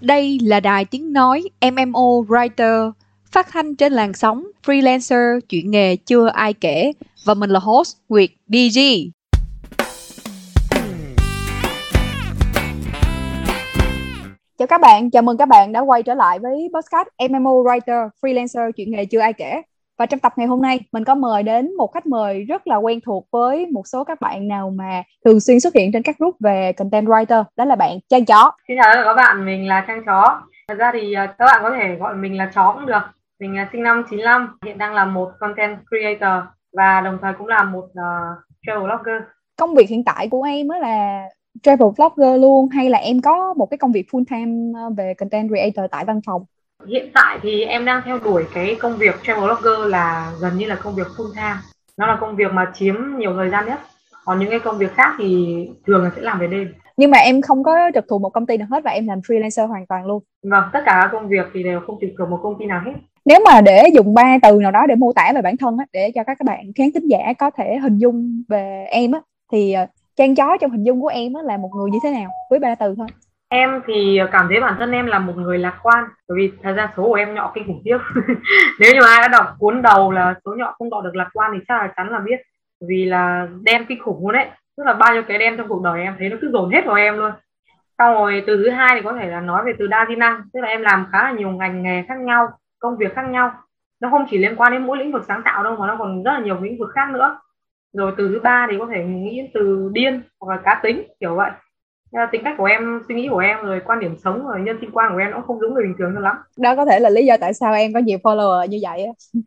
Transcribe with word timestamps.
Đây 0.00 0.38
là 0.42 0.60
đài 0.60 0.84
tiếng 0.84 1.12
nói 1.12 1.42
MMO 1.72 2.22
Writer, 2.28 2.92
phát 3.32 3.48
thanh 3.50 3.76
trên 3.76 3.92
làn 3.92 4.12
sóng 4.12 4.46
freelancer 4.66 5.40
chuyện 5.48 5.70
nghề 5.70 5.96
chưa 5.96 6.26
ai 6.26 6.52
kể 6.52 6.92
và 7.26 7.34
mình 7.34 7.50
là 7.50 7.60
host 7.60 7.96
Nguyệt 8.08 8.30
DG. 8.46 8.80
Chào 14.58 14.66
các 14.66 14.80
bạn, 14.80 15.10
chào 15.10 15.22
mừng 15.22 15.36
các 15.36 15.48
bạn 15.48 15.72
đã 15.72 15.80
quay 15.80 16.02
trở 16.02 16.14
lại 16.14 16.38
với 16.38 16.68
podcast 16.74 17.08
MMO 17.30 17.50
Writer 17.50 18.08
freelancer 18.22 18.70
chuyện 18.72 18.90
nghề 18.90 19.04
chưa 19.04 19.20
ai 19.20 19.32
kể. 19.32 19.62
Và 20.00 20.06
trong 20.06 20.20
tập 20.20 20.32
ngày 20.36 20.46
hôm 20.46 20.62
nay, 20.62 20.80
mình 20.92 21.04
có 21.04 21.14
mời 21.14 21.42
đến 21.42 21.76
một 21.76 21.92
khách 21.92 22.06
mời 22.06 22.44
rất 22.44 22.66
là 22.66 22.76
quen 22.76 23.00
thuộc 23.06 23.26
với 23.30 23.66
một 23.66 23.86
số 23.86 24.04
các 24.04 24.20
bạn 24.20 24.48
nào 24.48 24.70
mà 24.70 25.02
thường 25.24 25.40
xuyên 25.40 25.60
xuất 25.60 25.74
hiện 25.74 25.92
trên 25.92 26.02
các 26.02 26.18
group 26.18 26.36
về 26.40 26.72
content 26.72 27.06
writer, 27.06 27.44
đó 27.56 27.64
là 27.64 27.76
bạn 27.76 27.98
Trang 28.08 28.24
Chó. 28.24 28.52
Xin 28.68 28.76
chào 28.82 29.04
các 29.04 29.14
bạn, 29.14 29.46
mình 29.46 29.68
là 29.68 29.84
Trang 29.88 30.04
Chó. 30.06 30.42
Thật 30.68 30.74
ra 30.78 30.90
thì 30.94 31.14
à, 31.14 31.26
các 31.38 31.44
bạn 31.44 31.60
có 31.62 31.70
thể 31.70 31.94
gọi 31.94 32.14
mình 32.14 32.38
là 32.38 32.50
Chó 32.54 32.72
cũng 32.72 32.86
được. 32.86 33.02
Mình 33.40 33.56
là 33.56 33.68
sinh 33.72 33.82
năm 33.82 34.04
95, 34.10 34.58
hiện 34.64 34.78
đang 34.78 34.94
là 34.94 35.04
một 35.04 35.30
content 35.40 35.78
creator 35.88 36.44
và 36.72 37.00
đồng 37.00 37.18
thời 37.22 37.32
cũng 37.38 37.46
là 37.46 37.62
một 37.62 37.84
uh, 37.84 38.38
travel 38.66 38.84
blogger. 38.84 39.22
Công 39.56 39.74
việc 39.74 39.88
hiện 39.88 40.04
tại 40.04 40.28
của 40.28 40.42
em 40.42 40.68
là 40.68 41.24
travel 41.62 41.88
blogger 41.96 42.40
luôn 42.40 42.68
hay 42.68 42.90
là 42.90 42.98
em 42.98 43.20
có 43.20 43.54
một 43.54 43.66
cái 43.66 43.78
công 43.78 43.92
việc 43.92 44.06
full 44.10 44.24
time 44.30 44.80
ờ, 44.80 44.90
về 44.96 45.14
content 45.14 45.48
creator 45.48 45.90
tại 45.90 46.04
văn 46.04 46.20
phòng? 46.26 46.44
Hiện 46.86 47.10
tại 47.14 47.38
thì 47.42 47.64
em 47.64 47.84
đang 47.84 48.02
theo 48.04 48.18
đuổi 48.18 48.44
cái 48.54 48.76
công 48.80 48.96
việc 48.96 49.14
travel 49.22 49.44
blogger 49.44 49.90
là 49.90 50.32
gần 50.40 50.58
như 50.58 50.66
là 50.66 50.74
công 50.74 50.94
việc 50.94 51.06
full 51.16 51.34
time. 51.34 51.56
Nó 51.96 52.06
là 52.06 52.18
công 52.20 52.36
việc 52.36 52.52
mà 52.52 52.72
chiếm 52.74 52.94
nhiều 53.18 53.34
thời 53.34 53.50
gian 53.50 53.66
nhất. 53.66 53.80
Còn 54.24 54.38
những 54.38 54.50
cái 54.50 54.58
công 54.58 54.78
việc 54.78 54.92
khác 54.94 55.14
thì 55.18 55.56
thường 55.86 56.04
là 56.04 56.10
sẽ 56.16 56.22
làm 56.22 56.38
về 56.38 56.46
đêm. 56.46 56.74
Nhưng 56.96 57.10
mà 57.10 57.18
em 57.18 57.42
không 57.42 57.62
có 57.62 57.90
trực 57.94 58.04
thuộc 58.08 58.20
một 58.20 58.30
công 58.30 58.46
ty 58.46 58.56
nào 58.56 58.68
hết 58.70 58.84
và 58.84 58.90
em 58.90 59.06
làm 59.06 59.20
freelancer 59.20 59.66
hoàn 59.66 59.86
toàn 59.86 60.06
luôn. 60.06 60.22
Vâng, 60.42 60.64
tất 60.72 60.80
cả 60.86 60.98
các 61.02 61.08
công 61.12 61.28
việc 61.28 61.46
thì 61.54 61.62
đều 61.62 61.80
không 61.86 61.98
trực 62.00 62.10
thuộc 62.18 62.28
một 62.28 62.40
công 62.42 62.58
ty 62.58 62.66
nào 62.66 62.82
hết. 62.86 62.92
Nếu 63.24 63.38
mà 63.44 63.60
để 63.60 63.84
dùng 63.94 64.14
ba 64.14 64.38
từ 64.42 64.60
nào 64.60 64.70
đó 64.70 64.86
để 64.86 64.94
mô 64.94 65.12
tả 65.12 65.32
về 65.34 65.42
bản 65.42 65.56
thân 65.56 65.76
á, 65.78 65.86
để 65.92 66.12
cho 66.14 66.24
các 66.24 66.36
bạn 66.44 66.72
khán 66.76 66.90
thính 66.94 67.08
giả 67.08 67.32
có 67.38 67.50
thể 67.50 67.78
hình 67.78 67.98
dung 67.98 68.42
về 68.48 68.86
em 68.90 69.12
á, 69.12 69.20
thì 69.52 69.72
ờ, 69.72 69.86
trang 70.16 70.34
chó 70.34 70.56
trong 70.60 70.70
hình 70.70 70.84
dung 70.84 71.00
của 71.00 71.08
em 71.08 71.32
á, 71.32 71.42
là 71.42 71.56
một 71.56 71.70
người 71.76 71.90
như 71.90 71.98
thế 72.02 72.10
nào 72.10 72.30
với 72.50 72.58
ba 72.58 72.74
từ 72.74 72.94
thôi 72.98 73.06
em 73.52 73.80
thì 73.86 74.20
cảm 74.32 74.46
thấy 74.48 74.60
bản 74.60 74.74
thân 74.78 74.92
em 74.92 75.06
là 75.06 75.18
một 75.18 75.36
người 75.36 75.58
lạc 75.58 75.78
quan, 75.82 76.04
bởi 76.28 76.38
vì 76.38 76.52
thật 76.62 76.72
ra 76.76 76.92
số 76.96 77.02
của 77.02 77.14
em 77.14 77.34
nhỏ 77.34 77.52
kinh 77.54 77.66
khủng 77.66 77.82
khiếp. 77.84 77.98
Nếu 78.80 78.94
như 78.94 79.00
ai 79.06 79.18
đã 79.22 79.28
đọc 79.28 79.46
cuốn 79.58 79.82
đầu 79.82 80.12
là 80.12 80.34
số 80.44 80.54
nhỏ 80.54 80.74
không 80.78 80.90
đọc 80.90 81.04
được 81.04 81.16
lạc 81.16 81.28
quan 81.32 81.50
thì 81.54 81.58
chắc 81.68 81.74
là 81.74 81.92
chắn 81.96 82.10
là 82.10 82.18
biết 82.18 82.40
vì 82.88 83.04
là 83.04 83.48
đen 83.62 83.84
kinh 83.88 84.02
khủng 84.02 84.22
luôn 84.22 84.32
đấy. 84.32 84.46
Tức 84.76 84.84
là 84.86 84.92
bao 84.92 85.14
nhiêu 85.14 85.22
cái 85.28 85.38
đen 85.38 85.56
trong 85.56 85.68
cuộc 85.68 85.82
đời 85.82 86.02
em 86.02 86.14
thấy 86.18 86.28
nó 86.28 86.36
cứ 86.40 86.50
dồn 86.52 86.70
hết 86.70 86.86
vào 86.86 86.96
em 86.96 87.16
luôn. 87.16 87.32
Sau 87.98 88.14
rồi 88.14 88.44
từ 88.46 88.56
thứ 88.56 88.70
hai 88.70 88.88
thì 88.94 89.02
có 89.04 89.12
thể 89.12 89.26
là 89.26 89.40
nói 89.40 89.62
về 89.64 89.72
từ 89.78 89.86
đa 89.86 90.06
di 90.08 90.16
năng, 90.16 90.42
tức 90.52 90.60
là 90.60 90.68
em 90.68 90.82
làm 90.82 91.06
khá 91.12 91.24
là 91.24 91.30
nhiều 91.32 91.50
ngành 91.50 91.82
nghề 91.82 92.02
khác 92.08 92.18
nhau, 92.20 92.48
công 92.78 92.96
việc 92.96 93.14
khác 93.14 93.28
nhau. 93.30 93.52
Nó 94.00 94.10
không 94.10 94.26
chỉ 94.30 94.38
liên 94.38 94.56
quan 94.56 94.72
đến 94.72 94.86
mỗi 94.86 94.98
lĩnh 94.98 95.12
vực 95.12 95.24
sáng 95.28 95.42
tạo 95.44 95.64
đâu, 95.64 95.76
mà 95.76 95.86
nó 95.86 95.96
còn 95.98 96.22
rất 96.22 96.32
là 96.32 96.40
nhiều 96.40 96.60
lĩnh 96.60 96.78
vực 96.78 96.90
khác 96.94 97.10
nữa. 97.10 97.38
Rồi 97.92 98.12
từ 98.16 98.28
thứ 98.28 98.40
ba 98.42 98.66
thì 98.70 98.76
có 98.78 98.86
thể 98.86 99.04
nghĩ 99.04 99.50
từ 99.54 99.90
điên 99.92 100.22
hoặc 100.40 100.54
là 100.54 100.62
cá 100.62 100.80
tính, 100.82 101.02
kiểu 101.20 101.34
vậy 101.34 101.50
tính 102.32 102.40
cách 102.44 102.54
của 102.58 102.64
em, 102.64 103.00
suy 103.08 103.14
nghĩ 103.14 103.28
của 103.30 103.38
em 103.38 103.58
rồi 103.62 103.80
quan 103.84 104.00
điểm 104.00 104.16
sống 104.24 104.46
rồi 104.46 104.60
nhân 104.60 104.76
sinh 104.80 104.90
quan 104.92 105.12
của 105.12 105.18
em 105.18 105.30
nó 105.30 105.42
không 105.46 105.60
giống 105.60 105.74
người 105.74 105.82
bình 105.82 105.94
thường 105.98 106.12
cho 106.14 106.20
lắm. 106.20 106.36
Đó 106.56 106.76
có 106.76 106.84
thể 106.84 107.00
là 107.00 107.10
lý 107.10 107.26
do 107.26 107.36
tại 107.40 107.54
sao 107.54 107.74
em 107.74 107.92
có 107.92 108.00
nhiều 108.00 108.18
follower 108.18 108.66
như 108.66 108.78
vậy 108.82 109.06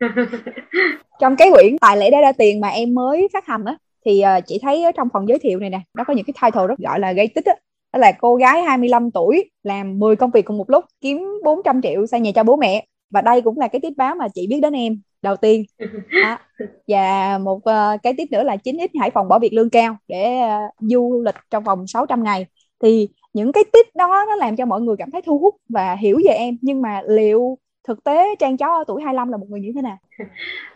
trong 1.20 1.36
cái 1.36 1.50
quyển 1.52 1.78
tài 1.78 1.96
lẻ 1.96 2.10
đã 2.10 2.20
ra 2.20 2.32
tiền 2.32 2.60
mà 2.60 2.68
em 2.68 2.94
mới 2.94 3.28
phát 3.32 3.46
hành 3.46 3.64
á, 3.64 3.76
thì 4.04 4.20
ờ, 4.20 4.40
chị 4.46 4.58
thấy 4.62 4.84
ở 4.84 4.92
trong 4.92 5.08
phần 5.12 5.28
giới 5.28 5.38
thiệu 5.38 5.58
này 5.58 5.70
nè, 5.70 5.80
nó 5.94 6.04
có 6.04 6.14
những 6.14 6.24
cái 6.24 6.34
title 6.42 6.66
rất 6.66 6.78
gọi 6.78 7.00
là 7.00 7.12
gây 7.12 7.28
tích 7.34 7.44
á. 7.44 7.54
Đó 7.92 7.98
là 7.98 8.12
cô 8.12 8.36
gái 8.36 8.62
25 8.62 9.10
tuổi 9.10 9.50
làm 9.62 9.98
10 9.98 10.16
công 10.16 10.30
việc 10.30 10.44
cùng 10.44 10.58
một 10.58 10.70
lúc, 10.70 10.84
kiếm 11.00 11.40
400 11.44 11.82
triệu 11.82 12.06
xây 12.06 12.20
nhà 12.20 12.30
cho 12.34 12.42
bố 12.42 12.56
mẹ. 12.56 12.86
Và 13.10 13.20
đây 13.20 13.42
cũng 13.42 13.58
là 13.58 13.68
cái 13.68 13.80
tiếp 13.80 13.92
báo 13.96 14.14
mà 14.14 14.28
chị 14.34 14.46
biết 14.46 14.60
đến 14.60 14.72
em 14.72 15.00
đầu 15.24 15.36
tiên. 15.36 15.64
Đó. 16.22 16.38
và 16.88 17.38
một 17.38 17.56
uh, 17.56 18.02
cái 18.02 18.14
tiếp 18.16 18.24
nữa 18.30 18.42
là 18.42 18.56
9x 18.64 18.88
Hải 19.00 19.10
Phòng 19.10 19.28
bỏ 19.28 19.38
việc 19.38 19.52
lương 19.52 19.70
cao 19.70 19.96
để 20.08 20.40
uh, 20.42 20.74
du 20.80 21.22
lịch 21.24 21.34
trong 21.50 21.64
vòng 21.64 21.86
600 21.86 22.24
ngày. 22.24 22.46
Thì 22.82 23.08
những 23.32 23.52
cái 23.52 23.64
tip 23.72 23.86
đó 23.96 24.24
nó 24.28 24.36
làm 24.36 24.56
cho 24.56 24.66
mọi 24.66 24.80
người 24.80 24.96
cảm 24.98 25.10
thấy 25.10 25.22
thu 25.22 25.38
hút 25.38 25.54
và 25.68 25.94
hiểu 25.94 26.20
về 26.24 26.32
em. 26.32 26.56
Nhưng 26.60 26.82
mà 26.82 27.02
liệu 27.08 27.58
thực 27.88 28.04
tế 28.04 28.34
trang 28.38 28.56
chó 28.56 28.66
ở 28.66 28.84
tuổi 28.86 29.02
25 29.02 29.28
là 29.28 29.36
một 29.36 29.46
người 29.48 29.60
như 29.60 29.72
thế 29.74 29.82
nào? 29.82 29.96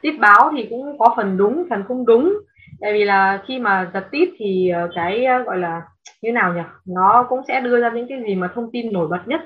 Tip 0.03 0.15
báo 0.21 0.51
thì 0.57 0.67
cũng 0.71 0.99
có 0.99 1.15
phần 1.17 1.37
đúng 1.37 1.65
phần 1.71 1.85
không 1.89 2.07
đúng. 2.07 2.35
Tại 2.81 2.93
vì 2.93 3.05
là 3.05 3.43
khi 3.49 3.59
mà 3.59 3.91
giật 3.95 4.05
tip 4.11 4.29
thì 4.39 4.69
ờ, 4.69 4.89
cái 4.95 5.27
gọi 5.47 5.59
là 5.59 5.83
như 6.23 6.33
nào 6.33 6.55
nhỉ? 6.55 6.61
Nó 6.87 7.27
cũng 7.29 7.41
sẽ 7.49 7.61
đưa 7.61 7.81
ra 7.81 7.91
những 7.95 8.07
cái 8.09 8.19
gì 8.27 8.35
mà 8.35 8.51
thông 8.55 8.71
tin 8.73 8.93
nổi 8.93 9.09
bật 9.09 9.23
nhất 9.27 9.41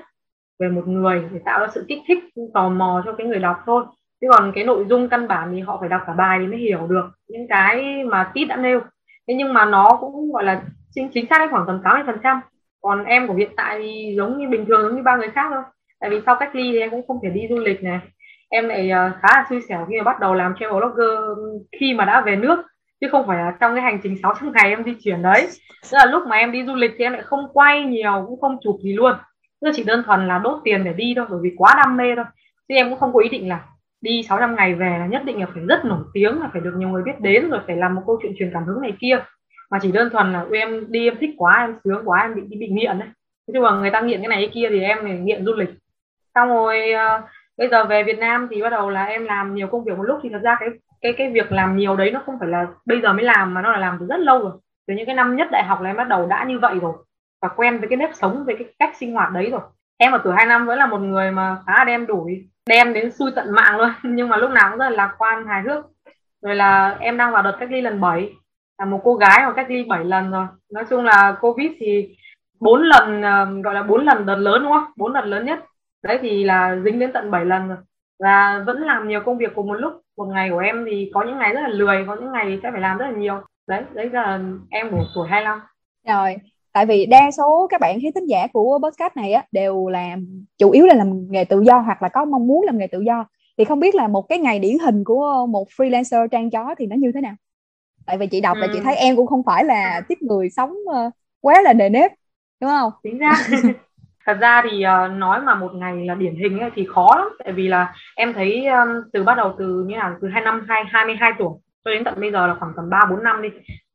về 0.59 0.69
một 0.69 0.87
người 0.87 1.23
để 1.33 1.39
tạo 1.45 1.59
ra 1.59 1.67
sự 1.73 1.85
kích 1.87 1.99
thích 2.07 2.17
tò 2.53 2.69
mò 2.69 3.01
cho 3.05 3.13
cái 3.17 3.27
người 3.27 3.39
đọc 3.39 3.57
thôi 3.65 3.83
chứ 4.23 4.29
còn 4.29 4.51
cái 4.55 4.63
nội 4.63 4.85
dung 4.89 5.09
căn 5.09 5.27
bản 5.27 5.49
thì 5.51 5.59
họ 5.59 5.77
phải 5.79 5.89
đọc 5.89 6.01
cả 6.07 6.13
bài 6.13 6.39
thì 6.41 6.47
mới 6.47 6.59
hiểu 6.59 6.87
được 6.89 7.05
những 7.27 7.47
cái 7.49 8.03
mà 8.03 8.31
tít 8.33 8.47
đã 8.47 8.55
nêu. 8.55 8.79
Thế 9.27 9.33
nhưng 9.33 9.53
mà 9.53 9.65
nó 9.65 9.97
cũng 10.01 10.31
gọi 10.31 10.43
là 10.43 10.61
chính 10.95 11.09
chính 11.13 11.25
xác 11.29 11.51
khoảng 11.51 11.63
tầm 11.67 11.81
80 11.83 12.03
phần 12.05 12.17
trăm. 12.23 12.41
Còn 12.81 13.03
em 13.03 13.27
của 13.27 13.33
hiện 13.33 13.49
tại 13.57 13.79
thì 13.79 14.13
giống 14.17 14.37
như 14.37 14.49
bình 14.49 14.65
thường 14.65 14.81
giống 14.81 14.95
như 14.95 15.03
ba 15.03 15.15
người 15.15 15.29
khác 15.35 15.47
thôi. 15.49 15.63
Tại 15.99 16.09
vì 16.09 16.21
sau 16.25 16.35
cách 16.39 16.55
ly 16.55 16.71
thì 16.71 16.79
em 16.79 16.89
cũng 16.89 17.07
không 17.07 17.19
thể 17.23 17.29
đi 17.29 17.41
du 17.49 17.57
lịch 17.57 17.83
này. 17.83 17.99
Em 18.49 18.67
lại 18.67 18.91
uh, 18.91 19.13
khá 19.21 19.27
là 19.35 19.45
xui 19.49 19.61
xẻo 19.69 19.85
khi 19.89 19.97
mà 19.97 20.03
bắt 20.03 20.19
đầu 20.19 20.33
làm 20.33 20.55
travel 20.59 20.77
blogger 20.77 21.37
khi 21.79 21.93
mà 21.93 22.05
đã 22.05 22.21
về 22.21 22.35
nước. 22.35 22.63
Chứ 23.01 23.07
không 23.11 23.27
phải 23.27 23.37
là 23.37 23.53
trong 23.59 23.75
cái 23.75 23.83
hành 23.83 23.99
trình 24.03 24.15
600 24.21 24.51
ngày 24.51 24.69
em 24.69 24.83
di 24.83 24.93
chuyển 25.03 25.21
đấy. 25.21 25.47
Tức 25.91 25.97
là 25.97 26.05
lúc 26.05 26.27
mà 26.27 26.35
em 26.35 26.51
đi 26.51 26.65
du 26.65 26.75
lịch 26.75 26.91
thì 26.97 27.05
em 27.05 27.13
lại 27.13 27.21
không 27.21 27.47
quay 27.53 27.83
nhiều 27.83 28.25
cũng 28.27 28.41
không 28.41 28.57
chụp 28.63 28.75
gì 28.83 28.93
luôn. 28.93 29.13
Tức 29.61 29.71
chỉ 29.75 29.83
đơn 29.83 30.03
thuần 30.05 30.27
là 30.27 30.37
đốt 30.37 30.61
tiền 30.63 30.83
để 30.83 30.93
đi 30.93 31.13
thôi 31.15 31.25
bởi 31.29 31.39
vì 31.43 31.51
quá 31.57 31.73
đam 31.77 31.97
mê 31.97 32.15
thôi. 32.15 32.25
Chứ 32.67 32.75
em 32.75 32.89
cũng 32.89 32.99
không 32.99 33.13
có 33.13 33.19
ý 33.19 33.29
định 33.29 33.49
là 33.49 33.59
đi 34.03 34.23
600 34.23 34.55
ngày 34.55 34.73
về 34.73 34.97
là 34.99 35.05
nhất 35.05 35.21
định 35.25 35.39
là 35.39 35.45
phải 35.53 35.63
rất 35.63 35.85
nổi 35.85 36.03
tiếng 36.13 36.41
là 36.41 36.49
phải 36.53 36.61
được 36.61 36.73
nhiều 36.77 36.89
người 36.89 37.03
biết 37.03 37.19
đến 37.19 37.49
rồi 37.49 37.59
phải 37.67 37.75
làm 37.75 37.95
một 37.95 38.01
câu 38.05 38.19
chuyện 38.21 38.33
truyền 38.39 38.49
cảm 38.53 38.63
hứng 38.63 38.81
này 38.81 38.93
kia. 38.99 39.19
Mà 39.71 39.79
chỉ 39.81 39.91
đơn 39.91 40.09
thuần 40.09 40.33
là 40.33 40.45
em 40.51 40.91
đi 40.91 41.07
em 41.07 41.17
thích 41.19 41.29
quá 41.37 41.57
em 41.59 41.75
sướng 41.83 42.01
quá 42.05 42.21
em 42.21 42.35
bị 42.35 42.57
bị 42.57 42.67
nghiện 42.67 42.99
đấy. 42.99 43.07
Nói 43.47 43.53
chung 43.53 43.63
là 43.63 43.71
người 43.71 43.89
ta 43.89 44.01
nghiện 44.01 44.19
cái 44.21 44.27
này 44.27 44.37
cái 44.37 44.51
kia 44.53 44.67
thì 44.69 44.81
em 44.81 44.97
thì 45.07 45.17
nghiện 45.17 45.45
du 45.45 45.53
lịch. 45.53 45.69
Xong 46.35 46.49
rồi 46.49 46.93
uh, 46.93 47.23
bây 47.57 47.69
giờ 47.69 47.85
về 47.85 48.03
Việt 48.03 48.17
Nam 48.19 48.47
thì 48.51 48.61
bắt 48.61 48.69
đầu 48.69 48.89
là 48.89 49.05
em 49.05 49.25
làm 49.25 49.55
nhiều 49.55 49.67
công 49.67 49.83
việc 49.83 49.97
một 49.97 50.03
lúc 50.03 50.19
thì 50.23 50.29
thật 50.29 50.39
ra 50.43 50.57
cái 50.59 50.69
cái 51.01 51.13
cái 51.17 51.31
việc 51.31 51.51
làm 51.51 51.77
nhiều 51.77 51.95
đấy 51.95 52.11
nó 52.11 52.21
không 52.25 52.39
phải 52.39 52.49
là 52.49 52.67
bây 52.85 53.01
giờ 53.01 53.13
mới 53.13 53.23
làm 53.23 53.53
mà 53.53 53.61
nó 53.61 53.71
là 53.71 53.79
làm 53.79 53.97
từ 53.99 54.05
rất 54.05 54.19
lâu 54.19 54.39
rồi. 54.39 54.51
Từ 54.87 54.93
những 54.93 55.05
cái 55.05 55.15
năm 55.15 55.35
nhất 55.35 55.47
đại 55.51 55.63
học 55.63 55.81
là 55.81 55.89
em 55.89 55.97
bắt 55.97 56.07
đầu 56.07 56.25
đã 56.27 56.45
như 56.47 56.59
vậy 56.59 56.79
rồi 56.81 56.93
và 57.41 57.47
quen 57.47 57.79
với 57.79 57.89
cái 57.89 57.97
nếp 57.97 58.09
sống 58.13 58.43
với 58.45 58.55
cái 58.59 58.67
cách 58.79 58.95
sinh 58.99 59.13
hoạt 59.13 59.31
đấy 59.31 59.49
rồi. 59.51 59.61
Em 59.97 60.11
ở 60.11 60.21
tuổi 60.23 60.33
hai 60.37 60.45
năm 60.45 60.65
vẫn 60.65 60.79
là 60.79 60.85
một 60.85 60.97
người 60.97 61.31
mà 61.31 61.57
khá 61.67 61.73
là 61.77 61.83
đem 61.83 62.05
đuổi 62.05 62.47
đem 62.65 62.93
đến 62.93 63.11
xui 63.11 63.31
tận 63.35 63.51
mạng 63.51 63.77
luôn. 63.77 63.89
Nhưng 64.03 64.29
mà 64.29 64.37
lúc 64.37 64.51
nào 64.51 64.69
cũng 64.69 64.79
rất 64.79 64.89
là 64.89 64.95
lạc 64.95 65.15
quan, 65.17 65.45
hài 65.47 65.61
hước. 65.61 65.85
Rồi 66.41 66.55
là 66.55 66.97
em 66.99 67.17
đang 67.17 67.31
vào 67.31 67.43
đợt 67.43 67.57
cách 67.59 67.71
ly 67.71 67.81
lần 67.81 68.01
7 68.01 68.33
là 68.77 68.85
một 68.85 69.01
cô 69.03 69.15
gái 69.15 69.45
mà 69.45 69.53
cách 69.53 69.69
ly 69.69 69.83
7 69.83 70.05
lần 70.05 70.31
rồi. 70.31 70.47
Nói 70.71 70.85
chung 70.89 71.03
là 71.03 71.37
covid 71.41 71.71
thì 71.79 72.15
bốn 72.59 72.81
lần 72.81 73.21
ờ, 73.21 73.45
gọi 73.63 73.73
là 73.73 73.83
bốn 73.83 74.05
lần 74.05 74.25
đợt 74.25 74.35
lớn, 74.35 74.63
đúng 74.63 74.71
không? 74.71 74.91
Bốn 74.97 75.13
lần 75.13 75.25
lớn 75.25 75.45
nhất. 75.45 75.59
Đấy 76.03 76.19
thì 76.21 76.43
là 76.43 76.75
dính 76.85 76.99
đến 76.99 77.11
tận 77.13 77.31
7 77.31 77.45
lần 77.45 77.67
rồi. 77.67 77.77
Và 78.19 78.63
vẫn 78.65 78.81
làm 78.81 79.07
nhiều 79.07 79.21
công 79.25 79.37
việc 79.37 79.51
cùng 79.55 79.67
một 79.67 79.73
lúc. 79.73 80.01
Một 80.17 80.25
ngày 80.25 80.49
của 80.49 80.59
em 80.59 80.85
thì 80.85 81.11
có 81.13 81.23
những 81.23 81.37
ngày 81.37 81.53
rất 81.53 81.61
là 81.61 81.69
lười, 81.69 82.05
có 82.07 82.15
những 82.15 82.31
ngày 82.31 82.59
sẽ 82.63 82.71
phải 82.71 82.81
làm 82.81 82.97
rất 82.97 83.05
là 83.05 83.11
nhiều. 83.11 83.41
Đấy 83.67 83.83
đấy 83.93 84.09
là 84.09 84.39
em 84.69 84.91
của 84.91 85.05
tuổi 85.15 85.27
25 85.27 85.61
rồi 86.07 86.35
tại 86.73 86.85
vì 86.85 87.05
đa 87.05 87.31
số 87.31 87.67
các 87.69 87.81
bạn 87.81 87.99
khán 88.01 88.11
thính 88.15 88.25
giả 88.25 88.47
của 88.53 88.79
podcast 88.83 89.15
này 89.15 89.33
á 89.33 89.43
đều 89.51 89.87
làm 89.87 90.45
chủ 90.57 90.71
yếu 90.71 90.85
là 90.85 90.95
làm 90.95 91.31
nghề 91.31 91.45
tự 91.45 91.61
do 91.61 91.79
hoặc 91.79 92.01
là 92.01 92.09
có 92.09 92.25
mong 92.25 92.47
muốn 92.47 92.63
làm 92.65 92.77
nghề 92.77 92.87
tự 92.87 93.01
do. 93.01 93.25
Thì 93.57 93.63
không 93.63 93.79
biết 93.79 93.95
là 93.95 94.07
một 94.07 94.21
cái 94.29 94.39
ngày 94.39 94.59
điển 94.59 94.79
hình 94.79 95.03
của 95.03 95.45
một 95.49 95.67
freelancer 95.77 96.27
trang 96.27 96.49
chó 96.49 96.75
thì 96.77 96.85
nó 96.85 96.95
như 96.95 97.11
thế 97.11 97.21
nào? 97.21 97.33
Tại 98.05 98.17
vì 98.17 98.27
chị 98.27 98.41
đọc 98.41 98.57
ừ. 98.57 98.61
là 98.61 98.67
chị 98.73 98.79
thấy 98.83 98.95
em 98.95 99.15
cũng 99.15 99.27
không 99.27 99.43
phải 99.45 99.63
là 99.63 100.01
tiếp 100.07 100.17
người 100.21 100.49
sống 100.49 100.71
uh, 100.71 101.13
quá 101.41 101.61
là 101.61 101.73
nề 101.73 101.89
nếp 101.89 102.11
đúng 102.61 102.69
không? 102.69 102.91
Chính 103.03 103.19
xác. 103.19 103.57
Thật 104.25 104.37
ra 104.41 104.63
thì 104.69 104.77
uh, 104.77 105.17
nói 105.17 105.41
mà 105.41 105.55
một 105.55 105.71
ngày 105.73 106.05
là 106.05 106.15
điển 106.15 106.35
hình 106.35 106.59
ấy, 106.59 106.69
thì 106.75 106.85
khó 106.93 107.15
lắm. 107.17 107.27
Tại 107.43 107.53
vì 107.53 107.67
là 107.67 107.93
em 108.15 108.33
thấy 108.33 108.65
um, 108.67 108.89
từ 109.13 109.23
bắt 109.23 109.37
đầu 109.37 109.55
từ 109.59 109.85
như 109.87 109.95
nào 109.95 110.15
từ 110.21 110.27
hai 110.27 110.41
năm 110.41 110.65
hai 110.69 110.83
hai 110.87 111.05
mươi 111.05 111.15
hai 111.19 111.31
tuổi 111.39 111.49
cho 111.85 111.91
đến 111.91 112.03
tận 112.03 112.19
bây 112.19 112.31
giờ 112.31 112.47
là 112.47 112.55
khoảng 112.59 112.71
tầm 112.75 112.89
ba 112.89 112.99
bốn 113.09 113.23
năm 113.23 113.41
đi 113.41 113.49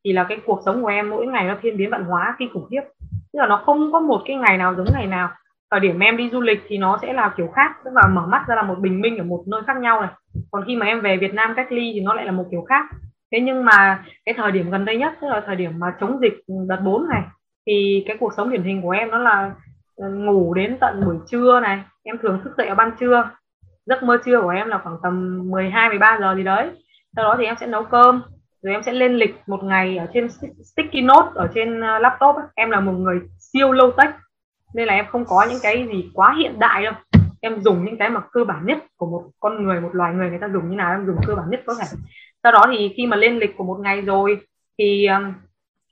thì 0.05 0.13
là 0.13 0.25
cái 0.25 0.39
cuộc 0.47 0.61
sống 0.65 0.83
của 0.83 0.89
em 0.89 1.11
mỗi 1.11 1.27
ngày 1.27 1.45
nó 1.49 1.57
thiên 1.63 1.77
biến 1.77 1.91
vạn 1.91 2.05
hóa, 2.05 2.37
kinh 2.39 2.51
khủng 2.55 2.67
khiếp. 2.71 2.83
Tức 3.33 3.39
là 3.41 3.47
nó 3.47 3.63
không 3.67 3.93
có 3.93 4.01
một 4.01 4.23
cái 4.27 4.37
ngày 4.37 4.59
nào 4.59 4.75
giống 4.75 4.87
ngày 4.93 5.07
nào. 5.07 5.29
Thời 5.71 5.81
điểm 5.81 5.99
em 5.99 6.17
đi 6.17 6.31
du 6.31 6.41
lịch 6.41 6.63
thì 6.69 6.79
nó 6.79 6.99
sẽ 7.03 7.13
là 7.13 7.35
kiểu 7.37 7.49
khác, 7.55 7.71
tức 7.85 7.91
là 7.95 8.09
mở 8.09 8.27
mắt 8.27 8.45
ra 8.49 8.55
là 8.55 8.63
một 8.63 8.79
bình 8.79 9.01
minh 9.01 9.19
ở 9.19 9.25
một 9.25 9.45
nơi 9.47 9.63
khác 9.67 9.77
nhau 9.77 10.01
này. 10.01 10.11
Còn 10.51 10.65
khi 10.67 10.77
mà 10.77 10.87
em 10.87 11.01
về 11.01 11.17
Việt 11.17 11.35
Nam 11.35 11.53
cách 11.57 11.73
ly 11.73 11.91
thì 11.95 12.01
nó 12.01 12.15
lại 12.15 12.25
là 12.25 12.33
một 12.33 12.45
kiểu 12.51 12.63
khác. 12.69 12.87
Thế 13.33 13.41
nhưng 13.41 13.65
mà 13.65 14.05
cái 14.27 14.35
thời 14.39 14.53
điểm 14.53 14.71
gần 14.71 14.85
đây 14.85 14.97
nhất, 14.97 15.13
tức 15.21 15.29
là 15.29 15.43
thời 15.47 15.57
điểm 15.57 15.73
mà 15.79 15.95
chống 16.01 16.19
dịch 16.21 16.35
đợt 16.69 16.81
4 16.85 17.09
này, 17.09 17.23
thì 17.67 18.05
cái 18.07 18.17
cuộc 18.21 18.33
sống 18.37 18.51
điển 18.51 18.63
hình 18.63 18.83
của 18.83 18.91
em 18.91 19.11
nó 19.11 19.19
là 19.19 19.53
ờ, 19.97 20.09
ngủ 20.09 20.55
đến 20.55 20.77
tận 20.81 21.05
buổi 21.05 21.17
trưa 21.31 21.61
này. 21.61 21.83
Em 22.05 22.19
thường 22.23 22.41
thức 22.45 22.53
dậy 22.59 22.67
ở 22.67 22.75
ban 22.75 22.91
trưa. 23.01 23.31
Giấc 23.87 24.03
mơ 24.03 24.19
trưa 24.25 24.41
của 24.41 24.49
em 24.49 24.69
là 24.69 24.81
khoảng 24.85 24.97
tầm 25.03 25.43
12 25.51 25.89
13 25.89 26.19
giờ 26.21 26.35
gì 26.35 26.43
đấy. 26.43 26.71
Sau 27.17 27.25
đó 27.25 27.35
thì 27.39 27.45
em 27.45 27.55
sẽ 27.61 27.67
nấu 27.67 27.85
cơm 27.85 28.23
rồi 28.63 28.75
em 28.75 28.83
sẽ 28.83 28.93
lên 28.93 29.15
lịch 29.15 29.35
một 29.47 29.65
ngày 29.65 29.97
ở 29.97 30.07
trên 30.15 30.29
sticky 30.65 31.01
note 31.01 31.29
ở 31.35 31.49
trên 31.55 31.81
ờ, 31.81 31.99
laptop 31.99 32.37
em 32.55 32.71
là 32.71 32.81
một 32.81 32.93
người 32.93 33.21
siêu 33.39 33.73
lâu 33.73 33.91
tech 33.91 34.11
nên 34.75 34.87
là 34.87 34.95
em 34.95 35.07
không 35.09 35.25
có 35.25 35.47
những 35.51 35.59
cái 35.63 35.89
gì 35.93 36.11
quá 36.15 36.35
hiện 36.39 36.59
đại 36.59 36.85
đâu. 36.85 36.93
Em 37.41 37.61
dùng 37.61 37.85
những 37.85 37.99
cái 37.99 38.11
mà 38.11 38.21
cơ 38.33 38.45
bản 38.45 38.67
nhất 38.67 38.79
của 38.97 39.07
một 39.07 39.25
con 39.41 39.65
người 39.65 39.81
một 39.81 39.91
loài 39.93 40.15
người 40.15 40.31
người 40.31 40.39
ta 40.39 40.49
dùng 40.53 40.71
như 40.71 40.77
nào 40.77 40.93
em 40.93 41.07
dùng 41.07 41.17
cơ 41.27 41.35
bản 41.35 41.51
nhất 41.51 41.61
có 41.67 41.75
thể. 41.81 41.87
Sau 42.43 42.53
đó 42.53 42.67
thì 42.73 42.95
khi 42.97 43.07
mà 43.07 43.17
lên 43.17 43.39
lịch 43.39 43.57
của 43.57 43.65
một 43.65 43.79
ngày 43.81 44.01
rồi 44.01 44.41
thì 44.79 45.07
um, 45.07 45.33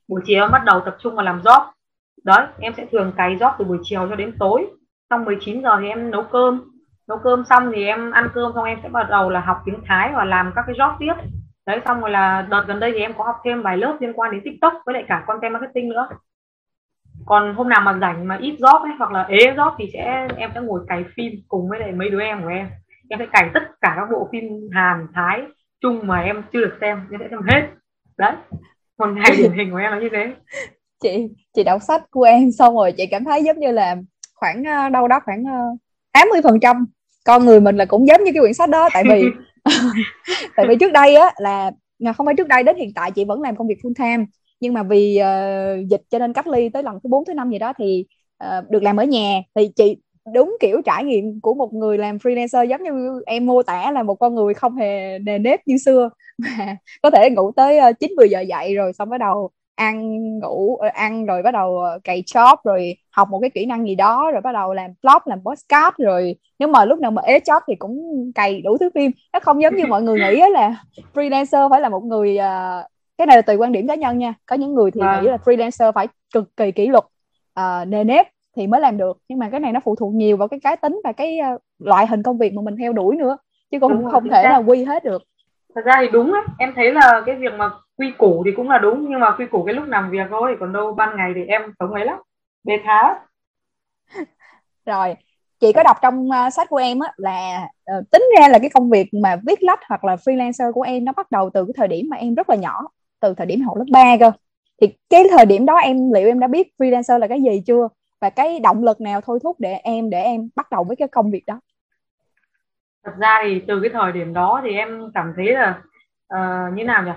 buổi 0.08 0.20
chiều 0.24 0.44
em 0.44 0.50
bắt 0.50 0.62
đầu 0.64 0.80
tập 0.80 0.96
trung 1.00 1.14
vào 1.14 1.24
làm 1.24 1.40
job. 1.40 1.66
Đấy 2.24 2.46
em 2.58 2.72
sẽ 2.76 2.86
thường 2.92 3.12
cày 3.16 3.36
job 3.36 3.52
từ 3.58 3.64
buổi 3.64 3.78
chiều 3.82 4.06
cho 4.08 4.16
đến 4.16 4.36
tối. 4.38 4.66
Xong 5.10 5.24
19 5.24 5.62
giờ 5.62 5.76
thì 5.80 5.88
em 5.88 6.10
nấu 6.10 6.22
cơm. 6.22 6.60
Nấu 7.08 7.18
cơm 7.24 7.44
xong 7.44 7.72
thì 7.74 7.84
em 7.84 8.10
ăn 8.10 8.28
cơm 8.34 8.52
xong 8.54 8.64
em 8.64 8.78
sẽ 8.82 8.88
bắt 8.88 9.06
đầu 9.10 9.30
là 9.30 9.40
học 9.40 9.56
tiếng 9.64 9.80
Thái 9.86 10.12
và 10.14 10.24
làm 10.24 10.52
các 10.56 10.64
cái 10.66 10.76
job 10.76 10.96
tiếp 10.98 11.14
đấy 11.66 11.80
xong 11.84 12.00
rồi 12.00 12.10
là 12.10 12.46
đợt 12.50 12.64
gần 12.68 12.80
đây 12.80 12.92
thì 12.94 12.98
em 12.98 13.12
có 13.18 13.24
học 13.24 13.36
thêm 13.44 13.62
vài 13.62 13.76
lớp 13.76 13.96
liên 14.00 14.12
quan 14.12 14.32
đến 14.32 14.40
tiktok 14.44 14.72
với 14.86 14.92
lại 14.92 15.04
cả 15.08 15.24
content 15.26 15.52
marketing 15.52 15.88
nữa. 15.88 16.08
Còn 17.26 17.54
hôm 17.54 17.68
nào 17.68 17.80
mà 17.80 17.98
rảnh 18.00 18.28
mà 18.28 18.36
ít 18.40 18.56
job 18.58 18.82
ấy 18.82 18.92
hoặc 18.98 19.12
là 19.12 19.22
ế 19.22 19.54
job 19.56 19.74
thì 19.78 19.90
sẽ 19.92 20.28
em 20.36 20.50
sẽ 20.54 20.60
ngồi 20.60 20.80
cày 20.88 21.04
phim 21.16 21.32
cùng 21.48 21.68
với 21.68 21.78
lại 21.80 21.92
mấy 21.92 22.10
đứa 22.10 22.20
em 22.20 22.42
của 22.42 22.48
em. 22.48 22.68
Em 23.08 23.18
sẽ 23.18 23.26
cày 23.32 23.50
tất 23.54 23.60
cả 23.80 23.94
các 23.96 24.08
bộ 24.12 24.28
phim 24.32 24.44
hàn 24.72 25.06
thái 25.14 25.42
chung 25.80 26.06
mà 26.06 26.20
em 26.20 26.42
chưa 26.52 26.60
được 26.60 26.78
xem. 26.80 27.00
Em 27.10 27.20
sẽ 27.20 27.26
xem 27.30 27.40
hết. 27.50 27.68
Đấy. 28.18 28.32
Còn 28.96 29.14
ngày 29.14 29.30
điển 29.36 29.52
hình 29.52 29.70
của 29.70 29.76
em 29.76 29.92
là 29.92 29.98
như 29.98 30.08
thế. 30.12 30.34
Chị 31.02 31.28
chị 31.54 31.64
đọc 31.64 31.82
sách 31.82 32.02
của 32.10 32.22
em 32.22 32.50
xong 32.50 32.74
rồi 32.76 32.92
chị 32.92 33.06
cảm 33.06 33.24
thấy 33.24 33.44
giống 33.44 33.58
như 33.58 33.72
là 33.72 33.96
khoảng 34.34 34.64
ờ, 34.64 34.88
đâu 34.88 35.08
đó 35.08 35.20
khoảng 35.24 35.44
80 36.12 36.40
ờ, 36.42 36.50
phần 36.50 36.60
trăm 36.60 36.86
con 37.24 37.46
người 37.46 37.60
mình 37.60 37.76
là 37.76 37.84
cũng 37.84 38.06
giống 38.06 38.24
như 38.24 38.30
cái 38.34 38.40
quyển 38.40 38.54
sách 38.54 38.68
đó. 38.70 38.88
Tại 38.94 39.04
vì 39.08 39.24
tại 40.56 40.66
vì 40.68 40.76
trước 40.80 40.92
đây 40.92 41.16
á 41.16 41.32
là 41.36 41.70
à, 42.04 42.12
không 42.12 42.26
phải 42.26 42.34
trước 42.34 42.48
đây 42.48 42.62
đến 42.62 42.76
hiện 42.76 42.92
tại 42.94 43.10
chị 43.10 43.24
vẫn 43.24 43.42
làm 43.42 43.56
công 43.56 43.68
việc 43.68 43.78
full 43.82 43.94
time. 43.98 44.24
Nhưng 44.60 44.74
mà 44.74 44.82
vì 44.82 45.20
uh, 45.20 45.88
dịch 45.88 46.02
cho 46.10 46.18
nên 46.18 46.32
cách 46.32 46.46
ly 46.46 46.68
tới 46.68 46.82
lần 46.82 46.98
thứ 47.02 47.08
4 47.08 47.24
thứ 47.24 47.34
năm 47.34 47.50
gì 47.50 47.58
đó 47.58 47.72
thì 47.78 48.06
uh, 48.44 48.70
được 48.70 48.82
làm 48.82 48.96
ở 48.96 49.04
nhà. 49.04 49.40
Thì 49.54 49.68
chị 49.76 49.96
đúng 50.34 50.56
kiểu 50.60 50.80
trải 50.84 51.04
nghiệm 51.04 51.40
của 51.40 51.54
một 51.54 51.74
người 51.74 51.98
làm 51.98 52.16
freelancer 52.16 52.64
giống 52.64 52.82
như 52.82 53.22
em 53.26 53.46
mô 53.46 53.62
tả 53.62 53.90
là 53.92 54.02
một 54.02 54.14
con 54.14 54.34
người 54.34 54.54
không 54.54 54.76
hề 54.76 55.18
nề 55.18 55.38
nếp 55.38 55.60
như 55.66 55.76
xưa. 55.78 56.10
Mà 56.38 56.76
có 57.02 57.10
thể 57.10 57.30
ngủ 57.30 57.52
tới 57.52 57.78
ờ, 57.78 57.92
chín 57.92 58.12
mười 58.16 58.28
giờ 58.30 58.40
dậy 58.40 58.74
rồi 58.74 58.92
xong 58.92 59.08
bắt 59.10 59.18
đầu 59.18 59.50
ăn 59.76 60.38
ngủ 60.38 60.76
ờ, 60.76 60.88
ăn 60.88 61.26
rồi 61.26 61.42
bắt 61.42 61.50
đầu 61.50 61.80
cày 62.04 62.22
job 62.22 62.56
rồi 62.64 62.96
học 63.10 63.28
một 63.30 63.38
cái 63.40 63.50
kỹ 63.50 63.66
năng 63.66 63.86
gì 63.86 63.94
đó 63.94 64.30
rồi 64.32 64.40
bắt 64.40 64.52
đầu 64.52 64.74
làm 64.74 64.90
blog 65.02 65.22
làm 65.24 65.40
podcast 65.44 65.94
rồi 65.98 66.36
nếu 66.58 66.68
mà 66.68 66.84
lúc 66.84 66.98
nào 66.98 67.10
mà 67.10 67.22
ế 67.22 67.38
job 67.38 67.60
thì 67.66 67.74
cũng 67.74 68.02
cày 68.34 68.60
đủ 68.60 68.78
thứ 68.78 68.90
phim. 68.94 69.10
Nó 69.32 69.40
không 69.40 69.62
giống 69.62 69.76
như 69.76 69.84
mọi 69.88 70.02
người 70.02 70.18
nghĩ 70.20 70.42
là 70.52 70.84
freelancer 71.14 71.70
phải 71.70 71.80
là 71.80 71.88
một 71.88 72.04
người 72.04 72.38
uh, 72.38 72.86
cái 73.18 73.26
này 73.26 73.36
là 73.36 73.42
tùy 73.42 73.56
quan 73.56 73.72
điểm 73.72 73.88
cá 73.88 73.94
nhân 73.94 74.18
nha. 74.18 74.34
Có 74.46 74.56
những 74.56 74.74
người 74.74 74.90
thì 74.90 75.00
à. 75.04 75.20
nghĩ 75.20 75.28
là 75.28 75.36
freelancer 75.44 75.92
phải 75.92 76.08
cực 76.34 76.56
kỳ 76.56 76.72
kỷ 76.72 76.86
luật 76.86 77.04
uh, 77.60 77.88
nề 77.88 78.04
nếp 78.04 78.26
thì 78.56 78.66
mới 78.66 78.80
làm 78.80 78.96
được. 78.96 79.18
Nhưng 79.28 79.38
mà 79.38 79.50
cái 79.50 79.60
này 79.60 79.72
nó 79.72 79.80
phụ 79.84 79.96
thuộc 79.96 80.14
nhiều 80.14 80.36
vào 80.36 80.48
cái 80.48 80.60
cá 80.60 80.76
tính 80.76 81.00
và 81.04 81.12
cái 81.12 81.38
uh, 81.54 81.60
loại 81.78 82.06
hình 82.06 82.22
công 82.22 82.38
việc 82.38 82.54
mà 82.54 82.62
mình 82.62 82.76
theo 82.76 82.92
đuổi 82.92 83.16
nữa 83.16 83.36
chứ 83.70 83.80
cũng 83.80 83.92
đúng 83.92 84.10
không 84.10 84.28
thể 84.28 84.42
là 84.42 84.56
quy 84.56 84.84
hết 84.84 85.04
được 85.04 85.22
thật 85.76 85.82
ra 85.84 85.94
thì 86.00 86.08
đúng 86.12 86.32
ấy. 86.32 86.42
Em 86.58 86.72
thấy 86.76 86.92
là 86.92 87.22
cái 87.26 87.34
việc 87.34 87.52
mà 87.58 87.70
quy 87.96 88.12
củ 88.18 88.42
thì 88.46 88.50
cũng 88.56 88.70
là 88.70 88.78
đúng 88.78 89.06
nhưng 89.10 89.20
mà 89.20 89.36
quy 89.38 89.46
củ 89.46 89.64
cái 89.64 89.74
lúc 89.74 89.84
làm 89.88 90.10
việc 90.10 90.26
thôi. 90.30 90.56
Còn 90.60 90.72
đâu 90.72 90.94
ban 90.94 91.16
ngày 91.16 91.32
thì 91.34 91.44
em 91.44 91.62
sống 91.78 91.94
ấy 91.94 92.04
lắm. 92.04 92.18
Bê 92.64 92.74
khá. 92.84 93.14
Rồi 94.86 95.14
chị 95.60 95.72
có 95.72 95.82
đọc 95.82 95.96
trong 96.02 96.28
uh, 96.28 96.52
sách 96.52 96.68
của 96.70 96.76
em 96.76 96.98
á 96.98 97.12
là 97.16 97.68
uh, 97.98 98.10
tính 98.10 98.22
ra 98.38 98.48
là 98.48 98.58
cái 98.58 98.70
công 98.70 98.90
việc 98.90 99.08
mà 99.22 99.36
viết 99.46 99.62
lách 99.62 99.80
hoặc 99.88 100.04
là 100.04 100.14
freelancer 100.16 100.72
của 100.72 100.82
em 100.82 101.04
nó 101.04 101.12
bắt 101.16 101.30
đầu 101.30 101.50
từ 101.54 101.64
cái 101.64 101.72
thời 101.76 101.88
điểm 101.88 102.06
mà 102.10 102.16
em 102.16 102.34
rất 102.34 102.50
là 102.50 102.56
nhỏ 102.56 102.82
từ 103.20 103.34
thời 103.34 103.46
điểm 103.46 103.60
học 103.60 103.76
lớp 103.76 103.84
3 103.92 104.16
cơ. 104.20 104.32
Thì 104.80 104.88
cái 105.10 105.24
thời 105.30 105.46
điểm 105.46 105.66
đó 105.66 105.76
em 105.76 106.12
liệu 106.12 106.26
em 106.26 106.40
đã 106.40 106.46
biết 106.46 106.68
freelancer 106.78 107.18
là 107.18 107.26
cái 107.26 107.42
gì 107.42 107.62
chưa? 107.66 107.88
Và 108.20 108.30
cái 108.30 108.60
động 108.60 108.84
lực 108.84 109.00
nào 109.00 109.20
thôi 109.20 109.38
thúc 109.42 109.56
để 109.60 109.72
em 109.72 110.10
để 110.10 110.22
em 110.22 110.48
bắt 110.56 110.70
đầu 110.70 110.84
với 110.84 110.96
cái 110.96 111.08
công 111.08 111.30
việc 111.30 111.46
đó? 111.46 111.60
Thật 113.06 113.12
ra 113.18 113.40
thì 113.42 113.62
từ 113.68 113.80
cái 113.80 113.90
thời 113.92 114.12
điểm 114.12 114.34
đó 114.34 114.60
thì 114.64 114.74
em 114.74 115.10
cảm 115.14 115.32
thấy 115.36 115.52
là 115.52 115.78
uh, 116.34 116.74
như 116.74 116.84
nào 116.84 117.02
nhỉ? 117.02 117.12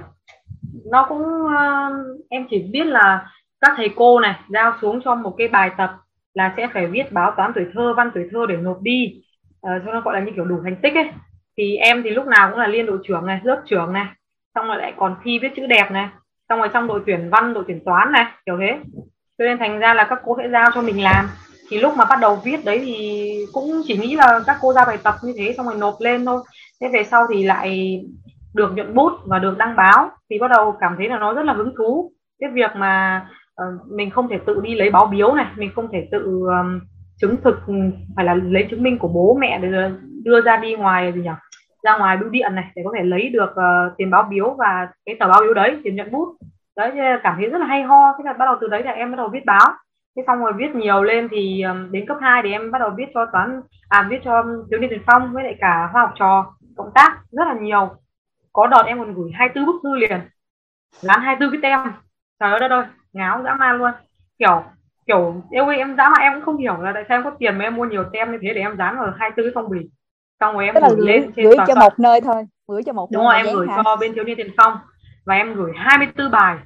Nó 0.91 1.05
cũng 1.09 1.23
uh, 1.45 2.27
em 2.29 2.47
chỉ 2.49 2.69
biết 2.71 2.83
là 2.85 3.29
các 3.61 3.73
thầy 3.77 3.89
cô 3.95 4.19
này 4.19 4.39
giao 4.49 4.73
xuống 4.81 5.01
cho 5.05 5.15
một 5.15 5.35
cái 5.37 5.47
bài 5.47 5.71
tập 5.77 5.95
là 6.33 6.53
sẽ 6.57 6.67
phải 6.73 6.87
viết 6.87 7.11
báo 7.11 7.33
toán 7.37 7.51
tuổi 7.55 7.65
thơ 7.73 7.93
văn 7.93 8.11
tuổi 8.13 8.27
thơ 8.31 8.45
để 8.49 8.57
nộp 8.57 8.81
đi. 8.81 9.21
Uh, 9.51 9.81
cho 9.85 9.93
nó 9.93 10.01
gọi 10.01 10.13
là 10.13 10.19
như 10.19 10.31
kiểu 10.35 10.45
đủ 10.45 10.59
thành 10.63 10.75
tích 10.75 10.95
ấy. 10.95 11.11
Thì 11.57 11.75
em 11.75 12.03
thì 12.03 12.09
lúc 12.09 12.27
nào 12.27 12.49
cũng 12.49 12.59
là 12.59 12.67
liên 12.67 12.85
đội 12.85 12.99
trưởng 13.03 13.25
này 13.25 13.39
lớp 13.43 13.61
trưởng 13.65 13.93
này 13.93 14.05
xong 14.55 14.67
rồi 14.67 14.77
lại 14.77 14.93
còn 14.97 15.15
thi 15.23 15.39
viết 15.39 15.53
chữ 15.55 15.65
đẹp 15.65 15.91
này 15.91 16.09
xong 16.49 16.59
rồi 16.59 16.69
trong 16.73 16.87
đội 16.87 17.01
tuyển 17.05 17.29
văn 17.29 17.53
đội 17.53 17.63
tuyển 17.67 17.85
toán 17.85 18.11
này 18.11 18.25
kiểu 18.45 18.57
thế. 18.59 18.79
Cho 19.37 19.45
nên 19.45 19.57
thành 19.57 19.79
ra 19.79 19.93
là 19.93 20.03
các 20.09 20.19
cô 20.25 20.37
sẽ 20.37 20.49
giao 20.49 20.71
cho 20.75 20.81
mình 20.81 21.03
làm 21.03 21.25
thì 21.69 21.79
lúc 21.79 21.97
mà 21.97 22.05
bắt 22.05 22.19
đầu 22.21 22.35
viết 22.35 22.65
đấy 22.65 22.81
thì 22.85 23.31
cũng 23.53 23.81
chỉ 23.85 23.97
nghĩ 23.97 24.15
là 24.15 24.39
các 24.45 24.57
cô 24.61 24.73
ra 24.73 24.85
bài 24.85 24.97
tập 25.03 25.15
như 25.23 25.33
thế 25.37 25.53
xong 25.57 25.65
rồi 25.65 25.75
nộp 25.75 25.95
lên 25.99 26.25
thôi. 26.25 26.43
Thế 26.81 26.87
về 26.93 27.03
sau 27.03 27.25
thì 27.33 27.43
lại 27.43 27.99
được 28.53 28.73
nhuận 28.75 28.95
bút 28.95 29.11
và 29.25 29.39
được 29.39 29.57
đăng 29.57 29.75
báo. 29.75 30.11
Thì 30.29 30.39
bắt 30.39 30.47
đầu 30.51 30.75
cảm 30.79 30.95
thấy 30.97 31.09
là 31.09 31.17
nó 31.19 31.33
rất 31.33 31.43
là 31.43 31.53
hứng 31.53 31.73
thú. 31.77 32.11
Cái 32.39 32.49
việc 32.53 32.71
mà 32.75 33.25
uh, 33.61 33.91
mình 33.91 34.09
không 34.09 34.29
thể 34.29 34.39
tự 34.45 34.61
đi 34.63 34.75
lấy 34.75 34.89
báo 34.89 35.05
biếu 35.05 35.33
này 35.33 35.45
mình 35.57 35.71
không 35.75 35.87
thể 35.91 36.07
tự 36.11 36.47
um, 36.47 36.79
chứng 37.21 37.35
thực 37.43 37.59
phải 38.15 38.25
là 38.25 38.33
lấy 38.33 38.67
chứng 38.71 38.83
minh 38.83 38.97
của 38.99 39.07
bố 39.07 39.37
mẹ 39.39 39.59
để 39.61 39.89
đưa 40.23 40.41
ra 40.41 40.57
đi 40.57 40.75
ngoài 40.75 41.11
gì 41.15 41.21
nhỉ? 41.21 41.29
Ra 41.83 41.97
ngoài 41.97 42.17
bưu 42.17 42.29
điện 42.29 42.55
này 42.55 42.65
để 42.75 42.81
có 42.85 42.91
thể 42.97 43.03
lấy 43.03 43.29
được 43.29 43.49
uh, 43.51 43.97
tiền 43.97 44.11
báo 44.11 44.23
biếu 44.29 44.55
và 44.57 44.87
cái 45.05 45.15
tờ 45.19 45.27
báo 45.27 45.41
biếu 45.41 45.53
đấy 45.53 45.77
tiền 45.83 45.95
nhận 45.95 46.11
bút. 46.11 46.35
Đấy 46.77 46.91
cảm 47.23 47.35
thấy 47.37 47.49
rất 47.49 47.57
là 47.57 47.65
hay 47.65 47.83
ho. 47.83 48.13
Thế 48.17 48.23
là 48.25 48.33
bắt 48.33 48.45
đầu 48.45 48.55
từ 48.61 48.67
đấy 48.67 48.83
là 48.83 48.91
em 48.91 49.11
bắt 49.11 49.15
đầu 49.17 49.29
viết 49.33 49.45
báo 49.45 49.73
thế 50.19 50.23
xong 50.27 50.39
rồi 50.39 50.53
viết 50.57 50.75
nhiều 50.75 51.03
lên 51.03 51.27
thì 51.31 51.63
đến 51.91 52.05
cấp 52.07 52.17
2 52.21 52.41
thì 52.43 52.51
em 52.51 52.71
bắt 52.71 52.79
đầu 52.79 52.89
viết 52.97 53.05
cho 53.13 53.25
toán 53.31 53.61
à 53.89 54.07
viết 54.09 54.17
cho 54.23 54.43
thiếu 54.71 54.79
niên 54.79 54.89
tiền 54.89 55.01
phong 55.07 55.33
với 55.33 55.43
lại 55.43 55.55
cả 55.59 55.89
khoa 55.91 56.01
học 56.01 56.11
trò 56.19 56.53
cộng 56.77 56.91
tác 56.95 57.17
rất 57.31 57.47
là 57.47 57.53
nhiều. 57.61 57.89
Có 58.53 58.67
đợt 58.67 58.83
em 58.85 58.99
còn 58.99 59.13
gửi 59.13 59.31
24 59.33 59.65
bức 59.65 59.79
thư 59.83 59.95
liền 59.95 60.19
dán 60.91 61.21
24 61.21 61.51
cái 61.51 61.59
tem. 61.71 61.93
Trời 62.39 62.51
ơi 62.51 62.59
đất 62.59 62.71
ơi 62.71 62.85
ngáo 63.13 63.41
dã 63.43 63.55
man 63.55 63.77
luôn. 63.77 63.91
Kiểu 64.39 64.63
kiểu 65.07 65.43
yêu 65.51 65.65
ơi 65.65 65.77
em 65.77 65.95
dã 65.97 66.09
mà 66.09 66.21
em 66.21 66.33
cũng 66.33 66.45
không 66.45 66.57
hiểu 66.57 66.77
là 66.81 66.91
tại 66.93 67.03
sao 67.09 67.17
em 67.17 67.23
có 67.23 67.31
tiền 67.39 67.57
mà 67.57 67.65
em 67.65 67.75
mua 67.75 67.85
nhiều 67.85 68.03
tem 68.13 68.31
như 68.31 68.37
thế 68.41 68.53
để 68.53 68.61
em 68.61 68.77
dán 68.77 68.99
vào 68.99 69.13
24 69.19 69.45
cái 69.45 69.51
phong 69.55 69.69
bì. 69.69 69.89
Xong 70.39 70.53
rồi 70.53 70.65
em 70.65 70.75
Tức 70.75 70.83
gửi 70.97 71.07
lên 71.07 71.31
trên 71.35 71.45
gửi 71.45 71.55
cho 71.57 71.65
toàn. 71.65 71.79
một 71.79 71.99
nơi 71.99 72.21
thôi 72.21 72.43
gửi 72.67 72.83
cho 72.85 72.93
một 72.93 73.09
đúng 73.11 73.23
rồi 73.23 73.35
em 73.35 73.45
gửi 73.53 73.67
hả? 73.67 73.81
cho 73.85 73.95
bên 73.95 74.13
thiếu 74.13 74.23
niên 74.23 74.37
tiền 74.37 74.51
phong. 74.57 74.77
Và 75.25 75.35
em 75.35 75.53
gửi 75.53 75.71
24 75.75 76.31
bài 76.31 76.57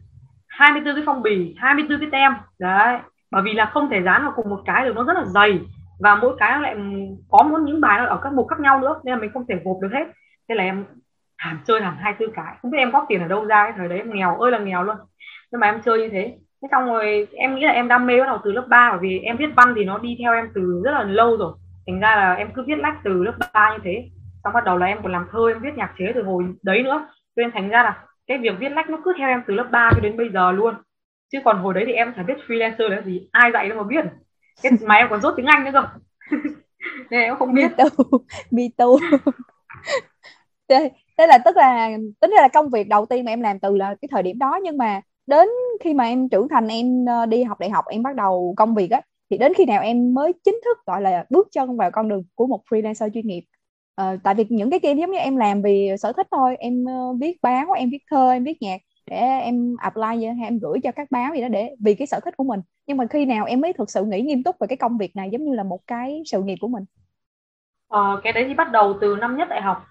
24 0.47 0.95
cái 0.95 1.03
phong 1.05 1.21
bì 1.21 1.55
24 1.57 1.99
cái 1.99 2.09
tem. 2.11 2.33
Đấy 2.59 2.97
bởi 3.33 3.41
vì 3.45 3.53
là 3.53 3.65
không 3.65 3.89
thể 3.89 4.01
dán 4.01 4.23
vào 4.23 4.33
cùng 4.35 4.49
một 4.49 4.61
cái 4.65 4.85
được, 4.85 4.95
nó 4.95 5.03
rất 5.03 5.17
là 5.17 5.25
dày. 5.25 5.59
Và 5.99 6.15
mỗi 6.15 6.35
cái 6.39 6.51
nó 6.51 6.59
lại 6.59 6.75
có 7.31 7.43
muốn 7.43 7.65
những 7.65 7.81
bài 7.81 7.99
nó 7.99 8.05
ở 8.05 8.19
các 8.23 8.33
mục 8.33 8.47
khác 8.49 8.59
nhau 8.59 8.79
nữa, 8.79 8.95
nên 9.03 9.15
là 9.15 9.21
mình 9.21 9.31
không 9.33 9.45
thể 9.49 9.55
gộp 9.63 9.77
được 9.81 9.89
hết. 9.93 10.07
Thế 10.49 10.55
là 10.55 10.63
em 10.63 10.85
hàm 11.37 11.59
chơi 11.65 11.81
hẳn 11.81 11.95
hai 11.99 12.13
tư 12.19 12.27
cái. 12.35 12.55
Không 12.61 12.71
biết 12.71 12.77
em 12.77 12.91
góp 12.91 13.05
tiền 13.09 13.21
ở 13.21 13.27
đâu 13.27 13.45
ra 13.45 13.63
cái 13.63 13.73
thời 13.77 13.87
đấy, 13.87 13.97
em 13.97 14.13
nghèo 14.13 14.37
ơi 14.37 14.51
là 14.51 14.57
nghèo 14.57 14.83
luôn. 14.83 14.95
Nhưng 15.51 15.59
mà 15.59 15.67
em 15.67 15.81
chơi 15.81 15.99
như 15.99 16.09
thế. 16.09 16.35
Thế 16.61 16.67
xong 16.71 16.85
rồi 16.85 17.27
em 17.33 17.55
nghĩ 17.55 17.65
là 17.65 17.71
em 17.71 17.87
đam 17.87 18.05
mê 18.05 18.19
bắt 18.19 18.25
đầu 18.25 18.37
từ 18.43 18.51
lớp 18.51 18.65
3 18.69 18.89
bởi 18.91 18.99
vì 19.01 19.19
em 19.19 19.37
viết 19.37 19.49
văn 19.55 19.73
thì 19.75 19.85
nó 19.85 19.97
đi 19.97 20.17
theo 20.19 20.33
em 20.33 20.49
từ 20.55 20.81
rất 20.85 20.91
là 20.91 21.03
lâu 21.03 21.37
rồi. 21.37 21.53
Thành 21.87 21.99
ra 21.99 22.15
là 22.15 22.33
em 22.33 22.49
cứ 22.55 22.63
viết 22.67 22.77
lách 22.77 22.97
từ 23.03 23.23
lớp 23.23 23.33
3 23.53 23.71
như 23.71 23.79
thế. 23.83 24.09
Xong 24.43 24.53
bắt 24.53 24.63
đầu 24.63 24.77
là 24.77 24.85
em 24.85 24.97
còn 25.03 25.11
làm 25.11 25.27
thơ, 25.31 25.39
em 25.49 25.59
viết 25.59 25.77
nhạc 25.77 25.93
chế 25.97 26.11
từ 26.15 26.23
hồi 26.23 26.43
đấy 26.63 26.83
nữa. 26.83 27.07
Cho 27.35 27.41
nên 27.41 27.51
thành 27.51 27.69
ra 27.69 27.83
là 27.83 27.97
cái 28.27 28.37
việc 28.37 28.59
viết 28.59 28.69
lách 28.69 28.89
nó 28.89 28.97
cứ 29.03 29.13
theo 29.17 29.29
em 29.29 29.41
từ 29.47 29.53
lớp 29.53 29.67
3 29.71 29.89
cho 29.93 29.99
đến 29.99 30.17
bây 30.17 30.29
giờ 30.29 30.51
luôn 30.51 30.75
chứ 31.33 31.39
còn 31.45 31.57
hồi 31.57 31.73
đấy 31.73 31.83
thì 31.87 31.93
em 31.93 32.13
phải 32.15 32.23
biết 32.23 32.33
freelancer 32.47 32.89
là 32.89 33.01
gì 33.01 33.27
ai 33.31 33.51
dạy 33.53 33.69
đâu 33.69 33.77
mà 33.77 33.83
biết. 33.83 34.05
Cái 34.63 34.71
mà 34.81 34.95
em 34.95 35.07
còn 35.09 35.21
rốt 35.21 35.33
tiếng 35.37 35.45
anh 35.45 35.63
nữa 35.63 35.71
cơ. 35.73 35.83
Nên 37.09 37.21
em 37.21 37.35
không 37.35 37.53
biết. 37.53 37.71
too 37.77 37.87
me 38.51 38.63
too 38.77 38.95
thế 41.17 41.27
là 41.27 41.37
tức 41.45 41.57
là 41.57 41.89
tính 42.21 42.31
ra 42.31 42.41
là 42.41 42.47
công 42.47 42.69
việc 42.69 42.87
đầu 42.87 43.05
tiên 43.05 43.25
mà 43.25 43.31
em 43.31 43.41
làm 43.41 43.59
từ 43.59 43.77
là 43.77 43.95
cái 44.01 44.09
thời 44.11 44.23
điểm 44.23 44.39
đó 44.39 44.59
nhưng 44.63 44.77
mà 44.77 45.01
đến 45.27 45.47
khi 45.83 45.93
mà 45.93 46.03
em 46.03 46.29
trưởng 46.29 46.47
thành 46.49 46.67
em 46.67 47.05
ờ, 47.05 47.25
đi 47.25 47.43
học 47.43 47.59
đại 47.59 47.69
học 47.69 47.85
em 47.87 48.03
bắt 48.03 48.15
đầu 48.15 48.53
công 48.57 48.75
việc 48.75 48.91
á 48.91 49.01
thì 49.29 49.37
đến 49.37 49.53
khi 49.53 49.65
nào 49.65 49.81
em 49.81 50.13
mới 50.13 50.33
chính 50.45 50.59
thức 50.65 50.77
gọi 50.85 51.01
là 51.01 51.25
bước 51.29 51.47
chân 51.51 51.77
vào 51.77 51.91
con 51.91 52.09
đường 52.09 52.23
của 52.35 52.47
một 52.47 52.61
freelancer 52.69 53.09
chuyên 53.13 53.27
nghiệp. 53.27 53.43
Ờ, 53.95 54.17
tại 54.23 54.33
vì 54.35 54.45
những 54.49 54.69
cái 54.69 54.79
kia 54.79 54.93
giống 54.95 55.11
như 55.11 55.17
em 55.17 55.37
làm 55.37 55.61
vì 55.61 55.89
sở 55.99 56.13
thích 56.13 56.27
thôi 56.31 56.55
em 56.59 56.83
uh, 56.83 57.17
viết 57.21 57.37
báo 57.41 57.71
em 57.71 57.89
viết 57.89 58.03
thơ 58.11 58.31
em 58.31 58.43
viết 58.43 58.61
nhạc 58.61 58.77
để 59.07 59.17
em 59.17 59.75
apply 59.79 60.25
hay 60.25 60.47
em 60.47 60.59
gửi 60.59 60.79
cho 60.83 60.91
các 60.91 61.11
báo 61.11 61.33
gì 61.35 61.41
đó 61.41 61.47
để 61.47 61.75
vì 61.79 61.95
cái 61.95 62.07
sở 62.07 62.19
thích 62.25 62.37
của 62.37 62.43
mình. 62.43 62.59
Nhưng 62.87 62.97
mà 62.97 63.05
khi 63.09 63.25
nào 63.25 63.45
em 63.45 63.61
mới 63.61 63.73
thực 63.73 63.89
sự 63.91 64.05
nghĩ 64.05 64.21
nghiêm 64.21 64.43
túc 64.43 64.55
về 64.59 64.67
cái 64.67 64.77
công 64.77 64.97
việc 64.97 65.15
này 65.15 65.29
giống 65.31 65.45
như 65.45 65.53
là 65.55 65.63
một 65.63 65.79
cái 65.87 66.21
sự 66.25 66.41
nghiệp 66.43 66.57
của 66.61 66.67
mình? 66.67 66.85
Ờ, 67.87 68.21
cái 68.23 68.33
đấy 68.33 68.45
thì 68.47 68.53
bắt 68.53 68.71
đầu 68.71 68.97
từ 69.01 69.15
năm 69.21 69.37
nhất 69.37 69.47
đại 69.49 69.61
học. 69.61 69.85